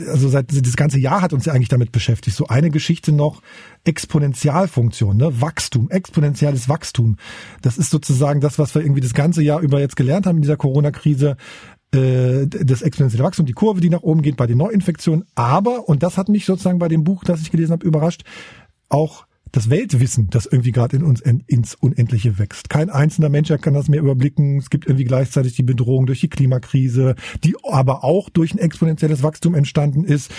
[0.09, 2.37] also seit das ganze Jahr hat uns ja eigentlich damit beschäftigt.
[2.37, 3.41] So eine Geschichte noch,
[3.85, 5.41] Exponentialfunktion, ne?
[5.41, 7.17] Wachstum, exponentielles Wachstum.
[7.63, 10.43] Das ist sozusagen das, was wir irgendwie das ganze Jahr über jetzt gelernt haben in
[10.43, 11.39] dieser Corona-Krise
[11.95, 15.25] äh, das exponentielle Wachstum, die Kurve, die nach oben geht bei den Neuinfektionen.
[15.35, 18.25] Aber, und das hat mich sozusagen bei dem Buch, das ich gelesen habe, überrascht,
[18.91, 22.69] auch das Weltwissen, das irgendwie gerade in uns ins Unendliche wächst.
[22.69, 24.59] Kein einzelner Mensch kann das mehr überblicken.
[24.59, 27.15] Es gibt irgendwie gleichzeitig die Bedrohung durch die Klimakrise,
[27.45, 30.31] die aber auch durch ein exponentielles Wachstum entstanden ist.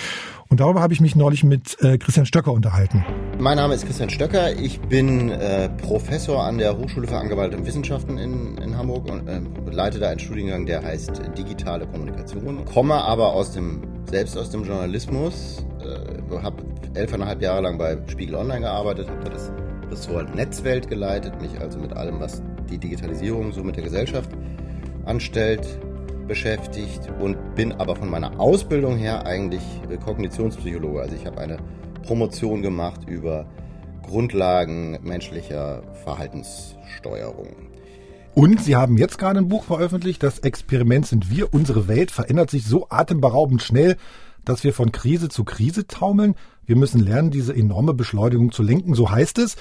[0.49, 3.03] Und darüber habe ich mich neulich mit äh, Christian Stöcker unterhalten.
[3.39, 4.57] Mein Name ist Christian Stöcker.
[4.57, 9.41] Ich bin äh, Professor an der Hochschule für angewandte Wissenschaften in, in Hamburg und äh,
[9.71, 12.63] leite da einen Studiengang, der heißt digitale Kommunikation.
[12.65, 18.35] Komme aber aus dem, selbst aus dem Journalismus, äh, habe elfeinhalb Jahre lang bei Spiegel
[18.35, 19.51] Online gearbeitet, habe da das
[19.89, 24.29] Ressort Netzwelt geleitet, mich also mit allem, was die Digitalisierung so mit der Gesellschaft
[25.05, 25.65] anstellt,
[26.27, 31.01] beschäftigt und bin aber von meiner Ausbildung her eigentlich äh, Kognitionspsychologe.
[31.01, 31.57] Also ich habe eine
[32.03, 33.45] Promotion gemacht über
[34.03, 37.67] Grundlagen menschlicher Verhaltenssteuerung.
[38.33, 41.53] Und Sie haben jetzt gerade ein Buch veröffentlicht, das Experiment sind wir.
[41.53, 43.97] Unsere Welt verändert sich so atemberaubend schnell,
[44.49, 46.35] dass wir von Krise zu Krise taumeln.
[46.65, 49.55] Wir müssen lernen, diese enorme Beschleunigung zu lenken, so heißt es.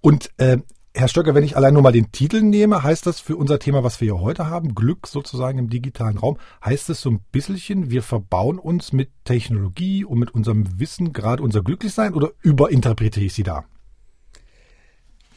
[0.00, 0.58] Und äh,
[0.94, 3.84] Herr Stöcker, wenn ich allein nur mal den Titel nehme, heißt das für unser Thema,
[3.84, 7.90] was wir hier heute haben, Glück sozusagen im digitalen Raum, heißt es so ein bisschen,
[7.90, 13.34] wir verbauen uns mit Technologie und mit unserem Wissen gerade unser Glücklichsein oder überinterpretiere ich
[13.34, 13.66] Sie da?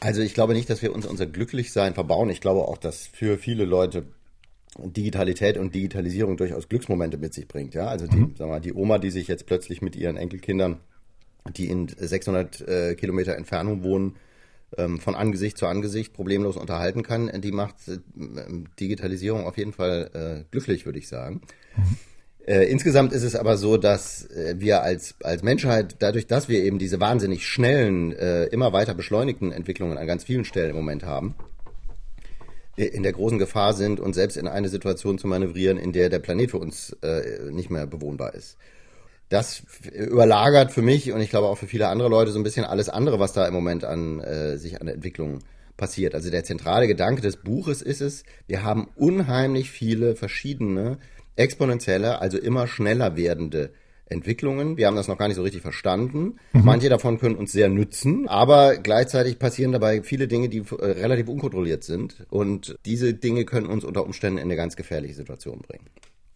[0.00, 2.30] Also ich glaube nicht, dass wir uns unser Glücklichsein verbauen.
[2.30, 4.06] Ich glaube auch, dass für viele Leute
[4.78, 7.74] Digitalität und Digitalisierung durchaus Glücksmomente mit sich bringt.
[7.74, 8.38] Ja, also die, mhm.
[8.38, 10.78] wir mal, die Oma, die sich jetzt plötzlich mit ihren Enkelkindern,
[11.56, 14.16] die in 600 äh, Kilometer Entfernung wohnen,
[14.76, 17.98] ähm, von Angesicht zu Angesicht problemlos unterhalten kann, die macht äh,
[18.78, 21.40] Digitalisierung auf jeden Fall äh, glücklich, würde ich sagen.
[21.76, 21.96] Mhm.
[22.46, 26.62] Äh, insgesamt ist es aber so, dass äh, wir als, als Menschheit, dadurch, dass wir
[26.62, 31.04] eben diese wahnsinnig schnellen, äh, immer weiter beschleunigten Entwicklungen an ganz vielen Stellen im Moment
[31.04, 31.34] haben,
[32.86, 36.18] in der großen Gefahr sind, uns selbst in eine Situation zu manövrieren, in der der
[36.18, 38.56] Planet für uns äh, nicht mehr bewohnbar ist
[39.30, 39.62] das
[39.92, 42.88] überlagert für mich und ich glaube auch für viele andere Leute so ein bisschen alles
[42.88, 45.38] andere, was da im Moment an äh, sich an der Entwicklung
[45.76, 46.14] passiert.
[46.14, 50.98] Also der zentrale Gedanke des Buches ist es, wir haben unheimlich viele verschiedene
[51.36, 53.70] exponentielle, also immer schneller werdende
[54.10, 54.76] Entwicklungen.
[54.76, 56.36] Wir haben das noch gar nicht so richtig verstanden.
[56.52, 56.64] Mhm.
[56.64, 61.28] Manche davon können uns sehr nützen, aber gleichzeitig passieren dabei viele Dinge, die äh, relativ
[61.28, 62.26] unkontrolliert sind.
[62.28, 65.86] Und diese Dinge können uns unter Umständen in eine ganz gefährliche Situation bringen.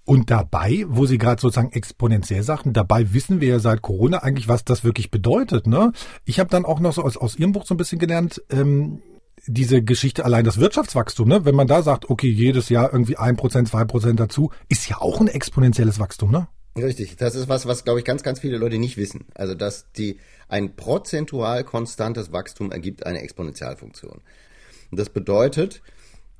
[0.06, 4.48] Und dabei, wo Sie gerade sozusagen exponentiell sagten, dabei wissen wir ja seit Corona eigentlich,
[4.48, 5.66] was das wirklich bedeutet.
[5.66, 5.92] Ne?
[6.26, 9.00] Ich habe dann auch noch so aus, aus Ihrem Buch so ein bisschen gelernt, ähm,
[9.46, 11.44] diese Geschichte allein das Wirtschaftswachstum, ne?
[11.44, 15.00] wenn man da sagt, okay, jedes Jahr irgendwie ein Prozent, zwei Prozent dazu, ist ja
[15.00, 16.48] auch ein exponentielles Wachstum, ne?
[16.76, 19.26] Richtig, das ist was, was glaube ich ganz, ganz viele Leute nicht wissen.
[19.34, 20.18] Also dass die
[20.48, 24.20] ein prozentual konstantes Wachstum ergibt eine Exponentialfunktion.
[24.90, 25.82] Und das bedeutet,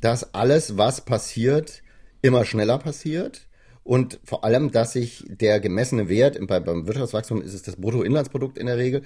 [0.01, 1.83] dass alles, was passiert,
[2.21, 3.47] immer schneller passiert
[3.85, 8.67] und vor allem, dass sich der gemessene Wert, beim Wirtschaftswachstum ist es das Bruttoinlandsprodukt in
[8.67, 9.03] der Regel,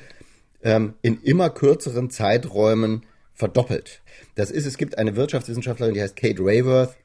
[0.62, 4.02] ähm, in immer kürzeren Zeiträumen verdoppelt.
[4.34, 6.96] Das ist, es gibt eine Wirtschaftswissenschaftlerin, die heißt Kate Rayworth,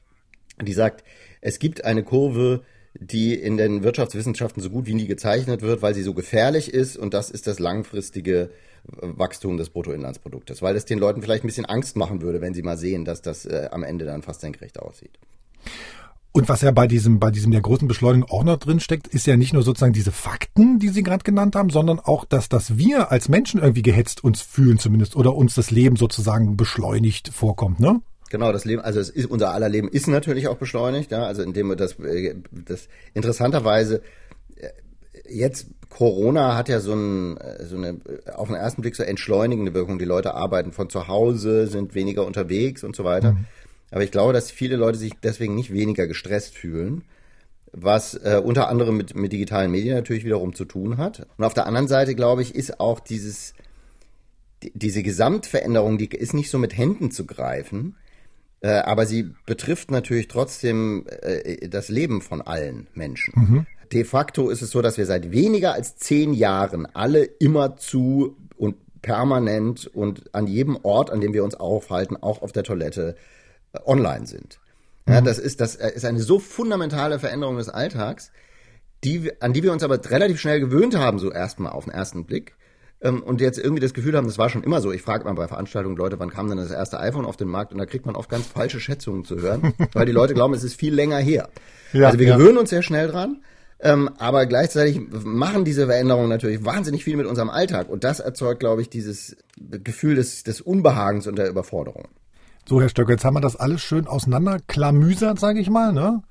[0.62, 1.04] die sagt,
[1.40, 2.62] es gibt eine Kurve,
[3.00, 6.96] die in den Wirtschaftswissenschaften so gut wie nie gezeichnet wird, weil sie so gefährlich ist
[6.96, 8.50] und das ist das langfristige
[8.84, 12.62] Wachstum des Bruttoinlandsproduktes, weil es den Leuten vielleicht ein bisschen Angst machen würde, wenn sie
[12.62, 15.18] mal sehen, dass das äh, am Ende dann fast senkrecht aussieht.
[16.36, 19.24] Und was ja bei diesem, bei diesem der großen Beschleunigung auch noch drin steckt, ist
[19.26, 22.76] ja nicht nur sozusagen diese Fakten, die Sie gerade genannt haben, sondern auch, dass, dass
[22.76, 27.78] wir als Menschen irgendwie gehetzt uns fühlen zumindest oder uns das Leben sozusagen beschleunigt vorkommt,
[27.78, 28.00] ne?
[28.30, 31.42] Genau, das Leben, also es ist, unser aller Leben ist natürlich auch beschleunigt, ja, also
[31.42, 34.02] indem wir das, äh, das interessanterweise
[34.56, 34.70] äh,
[35.28, 38.00] jetzt Corona hat ja so, ein, äh, so eine
[38.34, 39.98] auf den ersten Blick so entschleunigende Wirkung.
[39.98, 43.32] Die Leute arbeiten von zu Hause, sind weniger unterwegs und so weiter.
[43.32, 43.44] Mhm.
[43.90, 47.04] Aber ich glaube, dass viele Leute sich deswegen nicht weniger gestresst fühlen,
[47.70, 51.26] was äh, unter anderem mit, mit digitalen Medien natürlich wiederum zu tun hat.
[51.36, 53.54] Und auf der anderen Seite, glaube ich, ist auch dieses,
[54.64, 57.94] die, diese Gesamtveränderung, die ist nicht so mit Händen zu greifen,
[58.64, 63.34] äh, aber sie betrifft natürlich trotzdem äh, das Leben von allen Menschen.
[63.36, 63.66] Mhm.
[63.92, 68.38] De facto ist es so, dass wir seit weniger als zehn Jahren alle immer zu
[68.56, 73.16] und permanent und an jedem Ort, an dem wir uns aufhalten, auch auf der Toilette,
[73.74, 74.60] äh, online sind.
[75.06, 75.26] Ja, mhm.
[75.26, 78.32] das ist, das äh, ist eine so fundamentale Veränderung des Alltags,
[79.04, 82.24] die, an die wir uns aber relativ schnell gewöhnt haben, so erstmal auf den ersten
[82.24, 82.56] Blick
[83.04, 84.90] ähm, und jetzt irgendwie das Gefühl haben, das war schon immer so.
[84.90, 87.72] Ich frage mal bei Veranstaltungen Leute, wann kam denn das erste iPhone auf den Markt?
[87.72, 90.64] Und da kriegt man oft ganz falsche Schätzungen zu hören, weil die Leute glauben, es
[90.64, 91.50] ist viel länger her.
[91.92, 92.36] Ja, also wir ja.
[92.36, 93.42] gewöhnen uns sehr schnell dran.
[93.80, 97.90] Ähm, aber gleichzeitig machen diese Veränderungen natürlich wahnsinnig viel mit unserem Alltag.
[97.90, 102.08] Und das erzeugt, glaube ich, dieses Gefühl des, des Unbehagens und der Überforderung.
[102.66, 106.22] So, Herr Stöcker, jetzt haben wir das alles schön auseinanderklamüsert, sage ich mal, ne?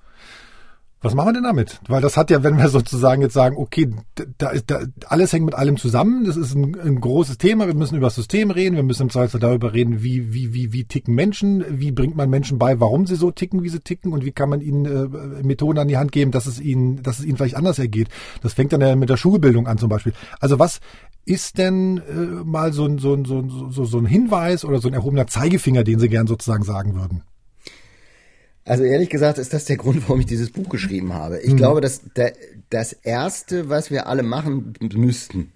[1.03, 1.81] Was machen wir denn damit?
[1.89, 3.93] Weil das hat ja, wenn wir sozusagen jetzt sagen, okay,
[4.37, 7.75] da ist da, alles hängt mit allem zusammen, das ist ein, ein großes Thema, wir
[7.75, 10.85] müssen über das System reden, wir müssen im Zweifel darüber reden, wie, wie, wie, wie
[10.85, 14.23] ticken Menschen, wie bringt man Menschen bei, warum sie so ticken, wie sie ticken und
[14.23, 17.25] wie kann man ihnen äh, Methoden an die Hand geben, dass es ihnen, dass es
[17.25, 18.07] ihnen vielleicht anders ergeht.
[18.41, 20.13] Das fängt dann ja mit der Schulbildung an zum Beispiel.
[20.39, 20.79] Also was
[21.25, 24.87] ist denn äh, mal so ein, so, ein, so, so, so ein Hinweis oder so
[24.87, 27.23] ein erhobener Zeigefinger, den Sie gern sozusagen sagen würden?
[28.65, 31.39] Also ehrlich gesagt ist das der Grund, warum ich dieses Buch geschrieben habe.
[31.39, 31.57] Ich mhm.
[31.57, 32.33] glaube, dass der,
[32.69, 35.51] das Erste, was wir alle machen müssten,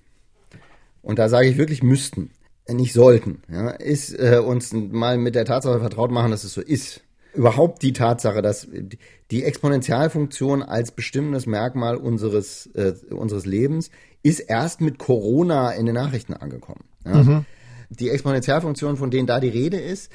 [1.01, 2.31] und da sage ich wirklich müssten,
[2.67, 6.61] nicht sollten, ja, ist äh, uns mal mit der Tatsache vertraut machen, dass es so
[6.61, 7.01] ist.
[7.33, 8.67] Überhaupt die Tatsache, dass
[9.31, 13.89] die Exponentialfunktion als bestimmendes Merkmal unseres, äh, unseres Lebens
[14.23, 16.83] ist erst mit Corona in den Nachrichten angekommen.
[17.05, 17.23] Ja.
[17.23, 17.45] Mhm.
[17.89, 20.11] Die Exponentialfunktionen, von denen da die Rede ist,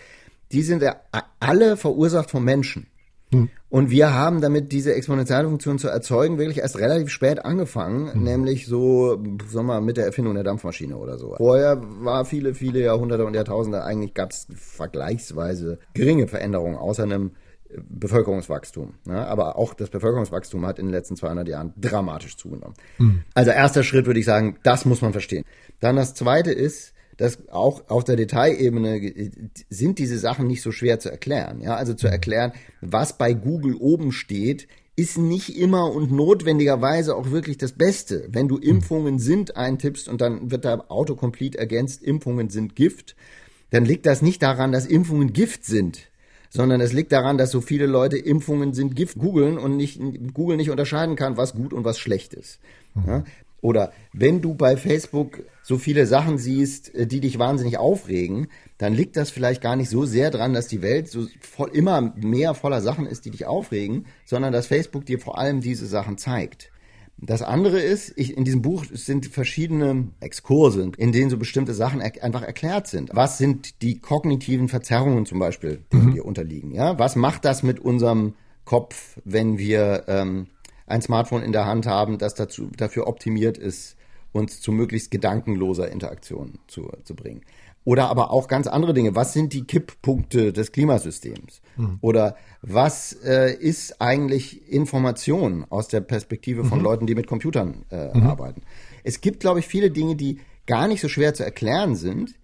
[0.53, 0.97] die sind ja
[1.41, 2.87] alle verursacht vom Menschen.
[3.33, 3.49] Hm.
[3.71, 8.23] Und wir haben damit diese Exponentialfunktion zu erzeugen wirklich erst relativ spät angefangen, hm.
[8.23, 9.13] nämlich so,
[9.49, 11.35] sagen wir mal, mit der Erfindung der Dampfmaschine oder so.
[11.37, 17.33] Vorher war viele, viele Jahrhunderte und Jahrtausende eigentlich gab es vergleichsweise geringe Veränderungen außer einem
[17.89, 18.95] Bevölkerungswachstum.
[19.07, 22.75] Ja, aber auch das Bevölkerungswachstum hat in den letzten 200 Jahren dramatisch zugenommen.
[22.99, 23.23] Hm.
[23.33, 25.45] Also erster Schritt würde ich sagen, das muss man verstehen.
[25.81, 29.31] Dann das zweite ist, dass auch auf der Detailebene
[29.71, 31.61] sind diese Sachen nicht so schwer zu erklären.
[31.61, 37.31] Ja, also zu erklären, was bei Google oben steht, ist nicht immer und notwendigerweise auch
[37.31, 38.29] wirklich das Beste.
[38.31, 43.17] Wenn du Impfungen sind eintippst und dann wird da Autocomplete ergänzt, Impfungen sind Gift,
[43.71, 46.11] dann liegt das nicht daran, dass Impfungen Gift sind,
[46.51, 49.99] sondern es liegt daran, dass so viele Leute Impfungen sind Gift googeln und nicht,
[50.35, 52.61] Google nicht unterscheiden kann, was gut und was schlecht ist.
[53.07, 53.25] Ja?
[53.63, 58.93] Oder wenn du bei Facebook so viele Sachen siehst, äh, die dich wahnsinnig aufregen, dann
[58.93, 62.55] liegt das vielleicht gar nicht so sehr dran, dass die Welt so voll, immer mehr
[62.55, 66.71] voller Sachen ist, die dich aufregen, sondern dass Facebook dir vor allem diese Sachen zeigt.
[67.19, 72.01] Das andere ist, ich, in diesem Buch sind verschiedene Exkurse, in denen so bestimmte Sachen
[72.01, 73.11] er, einfach erklärt sind.
[73.13, 76.15] Was sind die kognitiven Verzerrungen zum Beispiel, die mhm.
[76.15, 76.73] wir unterliegen?
[76.73, 78.35] Ja, was macht das mit unserem
[78.65, 80.49] Kopf, wenn wir ähm,
[80.93, 83.97] ein Smartphone in der Hand haben, das dazu, dafür optimiert ist,
[84.33, 87.43] uns zu möglichst gedankenloser Interaktion zu, zu bringen.
[87.85, 89.17] Oder aber auch ganz andere Dinge.
[89.17, 91.61] Was sind die Kipppunkte des Klimasystems?
[91.77, 91.99] Mhm.
[92.01, 96.85] Oder was äh, ist eigentlich Information aus der Perspektive von mhm.
[96.85, 98.27] Leuten, die mit Computern äh, mhm.
[98.27, 98.63] arbeiten?
[99.03, 102.35] Es gibt, glaube ich, viele Dinge, die gar nicht so schwer zu erklären sind,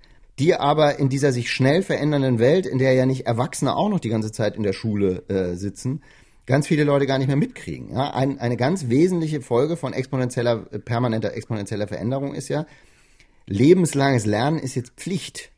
[0.40, 4.00] die aber in dieser sich schnell verändernden Welt, in der ja nicht Erwachsene auch noch
[4.00, 6.02] die ganze Zeit in der Schule äh, sitzen,
[6.48, 7.92] ganz viele Leute gar nicht mehr mitkriegen.
[7.92, 8.12] Ja?
[8.14, 12.66] Ein, eine ganz wesentliche Folge von exponentieller, permanenter exponentieller Veränderung ist ja,
[13.46, 15.52] lebenslanges Lernen ist jetzt Pflicht.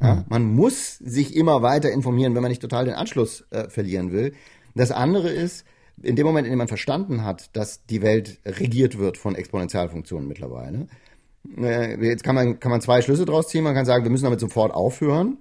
[0.00, 0.16] Ja?
[0.16, 0.24] Mhm.
[0.28, 4.34] Man muss sich immer weiter informieren, wenn man nicht total den Anschluss äh, verlieren will.
[4.74, 5.64] Das andere ist,
[6.02, 10.26] in dem Moment, in dem man verstanden hat, dass die Welt regiert wird von Exponentialfunktionen
[10.26, 10.88] mittlerweile,
[11.56, 13.62] äh, jetzt kann man, kann man zwei Schlüsse draus ziehen.
[13.62, 15.38] Man kann sagen, wir müssen damit sofort aufhören.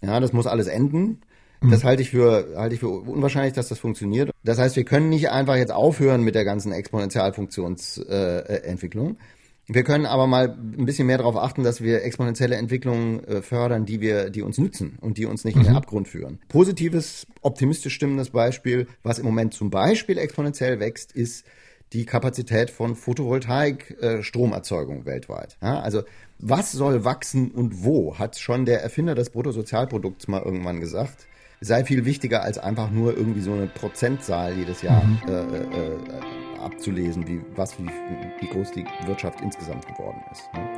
[0.00, 1.20] Ja, das muss alles enden.
[1.60, 1.70] Mhm.
[1.70, 4.32] Das halte ich für, halte ich für unwahrscheinlich, dass das funktioniert.
[4.44, 9.12] Das heißt, wir können nicht einfach jetzt aufhören mit der ganzen Exponentialfunktionsentwicklung.
[9.12, 9.16] Äh,
[9.68, 13.84] wir können aber mal ein bisschen mehr darauf achten, dass wir exponentielle Entwicklungen äh, fördern,
[13.84, 15.62] die wir, die uns nützen und die uns nicht mhm.
[15.62, 15.78] in den mhm.
[15.78, 16.38] Abgrund führen.
[16.48, 21.44] Positives, optimistisch stimmendes Beispiel, was im Moment zum Beispiel exponentiell wächst, ist
[21.92, 25.56] die Kapazität von Photovoltaik-Stromerzeugung äh, weltweit.
[25.60, 26.04] Ja, also
[26.38, 31.26] was soll wachsen und wo, hat schon der Erfinder des Bruttosozialprodukts mal irgendwann gesagt
[31.60, 35.18] sei viel wichtiger als einfach nur irgendwie so eine Prozentzahl jedes Jahr mhm.
[35.28, 35.98] äh, äh,
[36.62, 37.86] abzulesen, wie, was, wie,
[38.40, 40.42] wie groß die Wirtschaft insgesamt geworden ist.
[40.54, 40.68] Ne?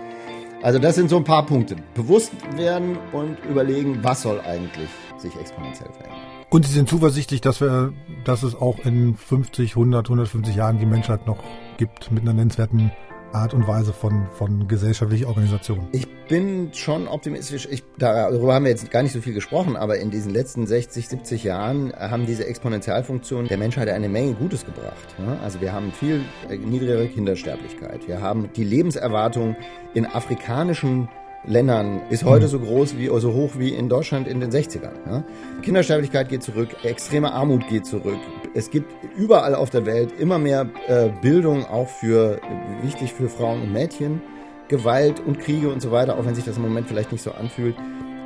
[0.62, 1.76] Also das sind so ein paar Punkte.
[1.94, 6.18] Bewusst werden und überlegen, was soll eigentlich sich exponentiell verändern.
[6.50, 7.92] Und Sie sind zuversichtlich, dass wir,
[8.24, 11.38] dass es auch in 50, 100, 150 Jahren die Menschheit noch
[11.76, 12.90] gibt mit einer nennenswerten
[13.32, 15.88] Art und Weise von, von gesellschaftlicher Organisation.
[15.92, 17.68] Ich bin schon optimistisch.
[17.70, 21.08] Ich, darüber haben wir jetzt gar nicht so viel gesprochen, aber in diesen letzten 60,
[21.08, 25.16] 70 Jahren haben diese Exponentialfunktionen der Menschheit eine Menge Gutes gebracht.
[25.42, 28.06] Also wir haben viel äh, niedrigere Kindersterblichkeit.
[28.06, 29.56] Wir haben die Lebenserwartung
[29.94, 31.08] in afrikanischen
[31.44, 32.50] Ländern ist heute mhm.
[32.50, 34.92] so groß wie, so hoch wie in Deutschland in den 60ern.
[35.06, 35.24] Ja?
[35.62, 38.18] Kindersterblichkeit geht zurück, extreme Armut geht zurück.
[38.54, 42.40] Es gibt überall auf der Welt immer mehr äh, Bildung, auch für
[42.82, 44.20] wichtig für Frauen und Mädchen.
[44.68, 47.32] Gewalt und Kriege und so weiter, auch wenn sich das im Moment vielleicht nicht so
[47.32, 47.74] anfühlt,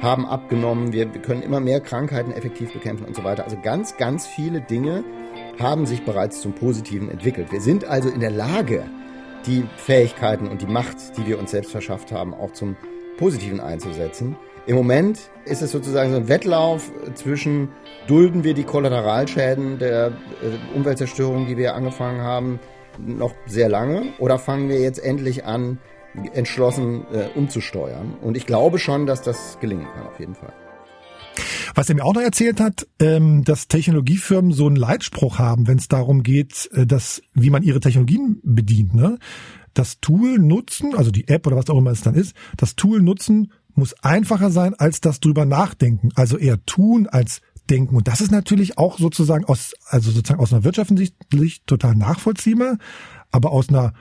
[0.01, 0.93] haben abgenommen.
[0.93, 3.45] Wir, wir können immer mehr Krankheiten effektiv bekämpfen und so weiter.
[3.45, 5.05] Also ganz, ganz viele Dinge
[5.61, 7.53] haben sich bereits zum Positiven entwickelt.
[7.53, 8.85] Wir sind also in der Lage,
[9.47, 12.77] die Fähigkeiten und die Macht, die wir uns selbst verschafft haben, auch zum
[13.23, 14.35] Positiven einzusetzen.
[14.67, 17.69] Im Moment ist es sozusagen so ein Wettlauf zwischen,
[18.09, 22.59] dulden wir die Kollateralschäden der äh, Umweltzerstörung, die wir angefangen haben,
[22.99, 25.79] noch sehr lange, oder fangen wir jetzt endlich an,
[26.33, 28.17] entschlossen äh, umzusteuern.
[28.21, 30.53] Und ich glaube schon, dass das gelingen kann, auf jeden Fall.
[31.77, 35.79] Was er mir auch noch erzählt hat, ähm, dass Technologiefirmen so einen Leitspruch haben, wenn
[35.79, 38.95] es darum geht, äh, dass, wie man ihre Technologien bedient.
[38.95, 39.19] Ne?
[39.75, 43.01] Das Tool nutzen, also die App oder was auch immer es dann ist, das Tool
[43.01, 46.11] nutzen muss einfacher sein als das drüber nachdenken.
[46.15, 47.41] Also eher tun als
[47.71, 47.97] denken.
[47.97, 52.79] Und das ist natürlich auch sozusagen aus, also sozusagen aus einer wirtschaftlichen Sicht total nachvollziehbar,
[53.31, 53.95] aber aus einer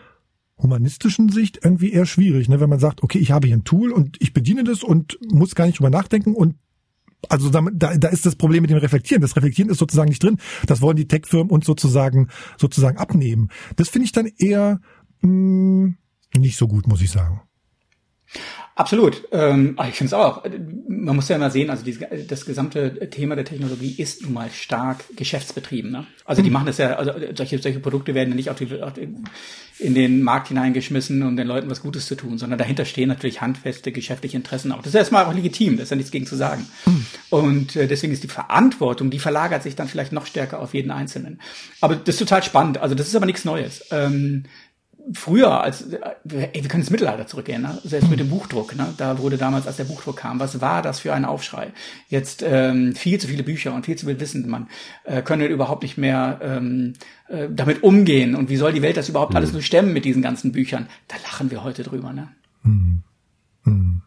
[0.57, 2.59] humanistischen Sicht irgendwie eher schwierig, ne?
[2.59, 5.55] wenn man sagt, okay, ich habe hier ein Tool und ich bediene das und muss
[5.55, 6.55] gar nicht drüber nachdenken und
[7.29, 9.21] also da, da, ist das Problem mit dem Reflektieren.
[9.21, 10.37] Das Reflektieren ist sozusagen nicht drin.
[10.65, 13.49] Das wollen die Tech-Firmen uns sozusagen sozusagen abnehmen.
[13.75, 14.79] Das finde ich dann eher
[15.21, 15.93] mh,
[16.33, 17.41] hm, nicht so gut, muss ich sagen.
[18.75, 19.27] Absolut.
[19.31, 20.43] Ähm, ich finde es auch.
[20.87, 24.49] Man muss ja immer sehen, also die, das gesamte Thema der Technologie ist nun mal
[24.49, 25.91] stark geschäftsbetrieben.
[25.91, 26.07] Ne?
[26.25, 26.53] Also die mhm.
[26.53, 29.13] machen das ja, also solche, solche Produkte werden ja nicht auf die, auf die,
[29.77, 33.41] in den Markt hineingeschmissen, um den Leuten was Gutes zu tun, sondern dahinter stehen natürlich
[33.41, 34.79] handfeste geschäftliche Interessen auch.
[34.79, 36.65] Das ist erstmal auch legitim, da ist ja nichts gegen zu sagen.
[36.85, 37.05] Mhm.
[37.29, 40.91] Und äh, deswegen ist die Verantwortung, die verlagert sich dann vielleicht noch stärker auf jeden
[40.91, 41.41] Einzelnen.
[41.81, 42.77] Aber das ist total spannend.
[42.77, 43.85] Also das ist aber nichts Neues.
[43.91, 44.45] Ähm,
[45.13, 47.77] früher, als ey, wir können ins Mittelalter zurückgehen, ne?
[47.83, 48.93] selbst mit dem Buchdruck, ne?
[48.97, 51.71] da wurde damals, als der Buchdruck kam, was war das für ein Aufschrei?
[52.09, 54.67] Jetzt ähm, viel zu viele Bücher und viel zu viel Wissen, man
[55.03, 56.93] äh, können überhaupt nicht mehr ähm,
[57.27, 59.37] äh, damit umgehen und wie soll die Welt das überhaupt mhm.
[59.37, 60.87] alles nur stemmen mit diesen ganzen Büchern?
[61.07, 62.13] Da lachen wir heute drüber.
[62.13, 62.29] Ne?
[62.63, 63.03] Mhm.
[63.63, 64.01] Mhm.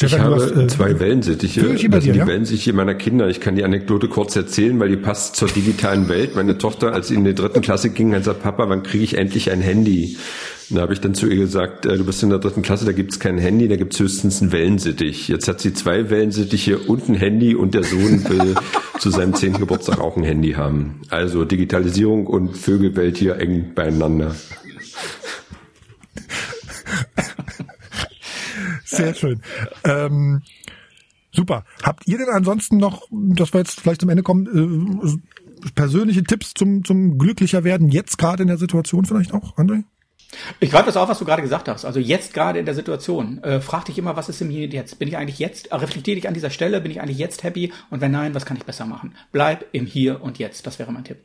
[0.00, 1.62] Ich habe hast, äh, zwei Wellensittiche.
[1.62, 2.26] Das sind die ja?
[2.26, 3.28] Wellensittiche meiner Kinder.
[3.28, 6.36] Ich kann die Anekdote kurz erzählen, weil die passt zur digitalen Welt.
[6.36, 9.18] Meine Tochter, als sie in die dritten Klasse ging, hat gesagt, Papa, wann kriege ich
[9.18, 10.16] endlich ein Handy?
[10.70, 12.84] Und da habe ich dann zu ihr gesagt, äh, du bist in der dritten Klasse,
[12.84, 15.28] da gibt's kein Handy, da gibt's höchstens ein Wellensittich.
[15.28, 18.54] Jetzt hat sie zwei Wellensittiche und ein Handy und der Sohn will
[18.98, 21.00] zu seinem zehnten Geburtstag auch ein Handy haben.
[21.08, 24.36] Also Digitalisierung und Vögelwelt hier eng beieinander.
[28.88, 29.42] Sehr schön.
[29.84, 30.42] Ähm,
[31.30, 31.64] super.
[31.82, 35.20] Habt ihr denn ansonsten noch, dass wir jetzt vielleicht zum Ende kommen,
[35.64, 39.84] äh, persönliche Tipps zum, zum glücklicher werden, jetzt gerade in der Situation vielleicht auch, André?
[40.60, 41.84] Ich greife das auf, was du gerade gesagt hast.
[41.84, 43.42] Also jetzt gerade in der Situation.
[43.42, 44.98] Äh, frag dich immer, was ist im Hier und Jetzt?
[44.98, 47.72] Bin ich eigentlich jetzt, äh, reflektiere dich an dieser Stelle, bin ich eigentlich jetzt happy?
[47.90, 49.14] Und wenn nein, was kann ich besser machen?
[49.32, 50.66] Bleib im Hier und Jetzt.
[50.66, 51.18] Das wäre mein Tipp.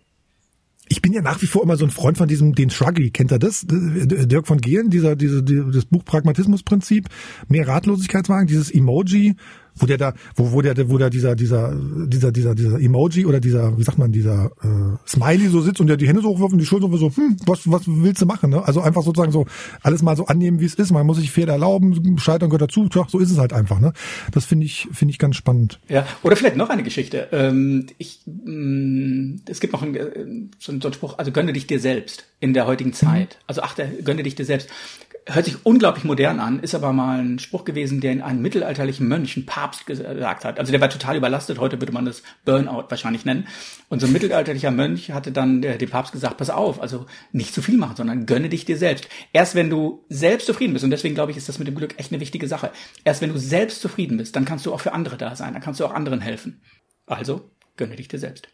[0.89, 3.31] Ich bin ja nach wie vor immer so ein Freund von diesem, den Shruggy, kennt
[3.31, 3.65] er das?
[3.67, 7.07] Dirk von Gehlen, dieser, dieser, das Buch Pragmatismusprinzip,
[7.47, 9.35] mehr Ratlosigkeitswagen, dieses Emoji,
[9.75, 11.73] wo der da, wo, wo der, wo der dieser, dieser,
[12.07, 15.87] dieser, dieser, dieser Emoji oder dieser, wie sagt man, dieser äh, Smiley so sitzt und
[15.87, 18.51] der die Hände so hochwirft und die Schulter so, hm, was, was willst du machen?
[18.51, 18.65] Ne?
[18.65, 19.45] Also einfach sozusagen so
[19.81, 20.91] alles mal so annehmen, wie es ist.
[20.91, 22.87] Man muss sich Fehler erlauben, Scheitern gehört dazu.
[22.87, 23.79] Tja, so ist es halt einfach.
[23.79, 23.93] Ne?
[24.31, 25.79] Das finde ich, finde ich ganz spannend.
[25.89, 27.29] Ja, oder vielleicht noch eine Geschichte.
[27.31, 31.67] Ähm, ich, mh, mm, es gibt noch einen, äh, so einen Spruch, also gönne dich
[31.67, 33.37] dir selbst in der heutigen Zeit.
[33.47, 34.69] Also achte, gönne dich dir selbst
[35.25, 39.07] hört sich unglaublich modern an, ist aber mal ein Spruch gewesen, der in einem mittelalterlichen
[39.07, 40.59] Mönch, ein Papst gesagt hat.
[40.59, 43.47] Also der war total überlastet, heute würde man das Burnout wahrscheinlich nennen.
[43.89, 47.53] Und so ein mittelalterlicher Mönch hatte dann der, dem Papst gesagt, pass auf, also nicht
[47.53, 49.07] zu viel machen, sondern gönne dich dir selbst.
[49.31, 51.97] Erst wenn du selbst zufrieden bist, und deswegen glaube ich, ist das mit dem Glück
[51.97, 52.71] echt eine wichtige Sache.
[53.03, 55.61] Erst wenn du selbst zufrieden bist, dann kannst du auch für andere da sein, dann
[55.61, 56.61] kannst du auch anderen helfen.
[57.05, 58.47] Also gönne dich dir selbst.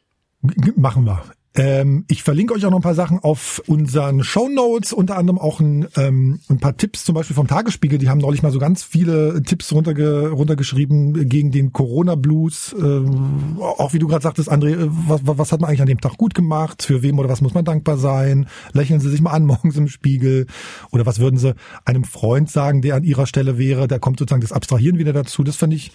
[0.76, 1.24] Machen wir.
[1.56, 5.40] Ähm, ich verlinke euch auch noch ein paar Sachen auf unseren Show Notes, unter anderem
[5.40, 7.98] auch ein, ähm, ein paar Tipps, zum Beispiel vom Tagesspiegel.
[7.98, 12.76] Die haben neulich mal so ganz viele Tipps runterge runtergeschrieben gegen den Corona-Blues.
[12.80, 16.02] Ähm, auch wie du gerade sagtest, André, äh, was, was hat man eigentlich an dem
[16.02, 16.84] Tag gut gemacht?
[16.84, 18.48] Für wem oder was muss man dankbar sein?
[18.74, 20.46] Lächeln Sie sich mal an morgens im Spiegel.
[20.92, 23.88] Oder was würden Sie einem Freund sagen, der an Ihrer Stelle wäre?
[23.88, 25.44] Da kommt sozusagen das Abstrahieren wieder dazu.
[25.44, 25.92] Das finde ich,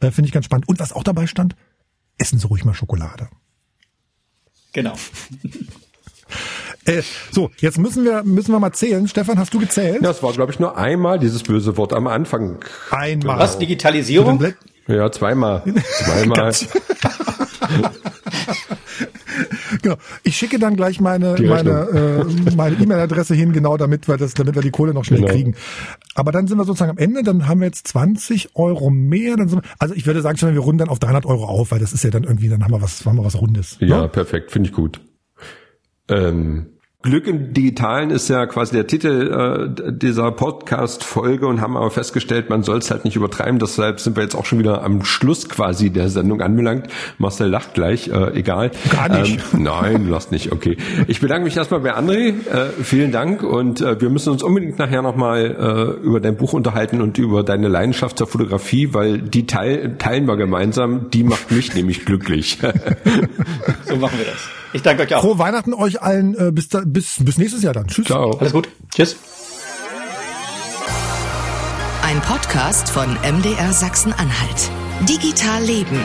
[0.00, 0.68] äh, finde ich ganz spannend.
[0.68, 1.54] Und was auch dabei stand,
[2.18, 3.28] essen Sie ruhig mal Schokolade.
[4.76, 4.92] Genau.
[6.84, 9.08] Äh, so, jetzt müssen wir müssen wir mal zählen.
[9.08, 10.04] Stefan, hast du gezählt?
[10.04, 12.64] Das war, glaube ich, nur einmal dieses böse Wort am Anfang.
[12.90, 13.40] Einmal.
[13.40, 13.58] Was?
[13.58, 14.54] Digitalisierung?
[14.86, 15.64] Ja, zweimal.
[16.04, 16.52] Zweimal.
[19.86, 19.98] genau.
[20.22, 24.54] Ich schicke dann gleich meine meine äh, meine E-Mail-Adresse hin, genau damit wir das, damit
[24.54, 25.32] wir die Kohle noch schnell genau.
[25.32, 25.54] kriegen.
[26.14, 27.22] Aber dann sind wir sozusagen am Ende.
[27.22, 29.36] Dann haben wir jetzt 20 Euro mehr.
[29.36, 31.70] Dann sind wir, also ich würde sagen, schon, wir runden dann auf 300 Euro auf,
[31.70, 33.76] weil das ist ja dann irgendwie, dann haben wir was, haben wir was Rundes.
[33.80, 34.08] Ja, ne?
[34.08, 35.00] perfekt, finde ich gut.
[36.08, 41.90] Ähm, Glück im Digitalen ist ja quasi der Titel äh, dieser Podcast-Folge und haben aber
[41.90, 43.60] festgestellt, man soll es halt nicht übertreiben.
[43.60, 46.88] Deshalb sind wir jetzt auch schon wieder am Schluss quasi der Sendung anbelangt.
[47.18, 48.72] Marcel lacht gleich, äh, egal.
[48.90, 49.38] Gar nicht.
[49.54, 50.78] Ähm, nein, lasst nicht, okay.
[51.06, 52.28] Ich bedanke mich erstmal bei André.
[52.48, 56.54] Äh, vielen Dank und äh, wir müssen uns unbedingt nachher nochmal äh, über dein Buch
[56.54, 61.10] unterhalten und über deine Leidenschaft zur Fotografie, weil die teil, teilen wir gemeinsam.
[61.10, 62.58] Die macht mich nämlich glücklich.
[63.84, 64.55] so machen wir das.
[64.76, 65.22] Ich danke euch auch.
[65.22, 66.34] Frohe Weihnachten euch allen.
[66.38, 67.86] Äh, bis, da, bis, bis nächstes Jahr dann.
[67.86, 68.04] Tschüss.
[68.04, 68.36] Ciao.
[68.36, 68.68] Alles gut.
[68.94, 69.16] Tschüss.
[72.02, 74.70] Ein Podcast von MDR Sachsen-Anhalt.
[75.08, 75.98] Digital Leben.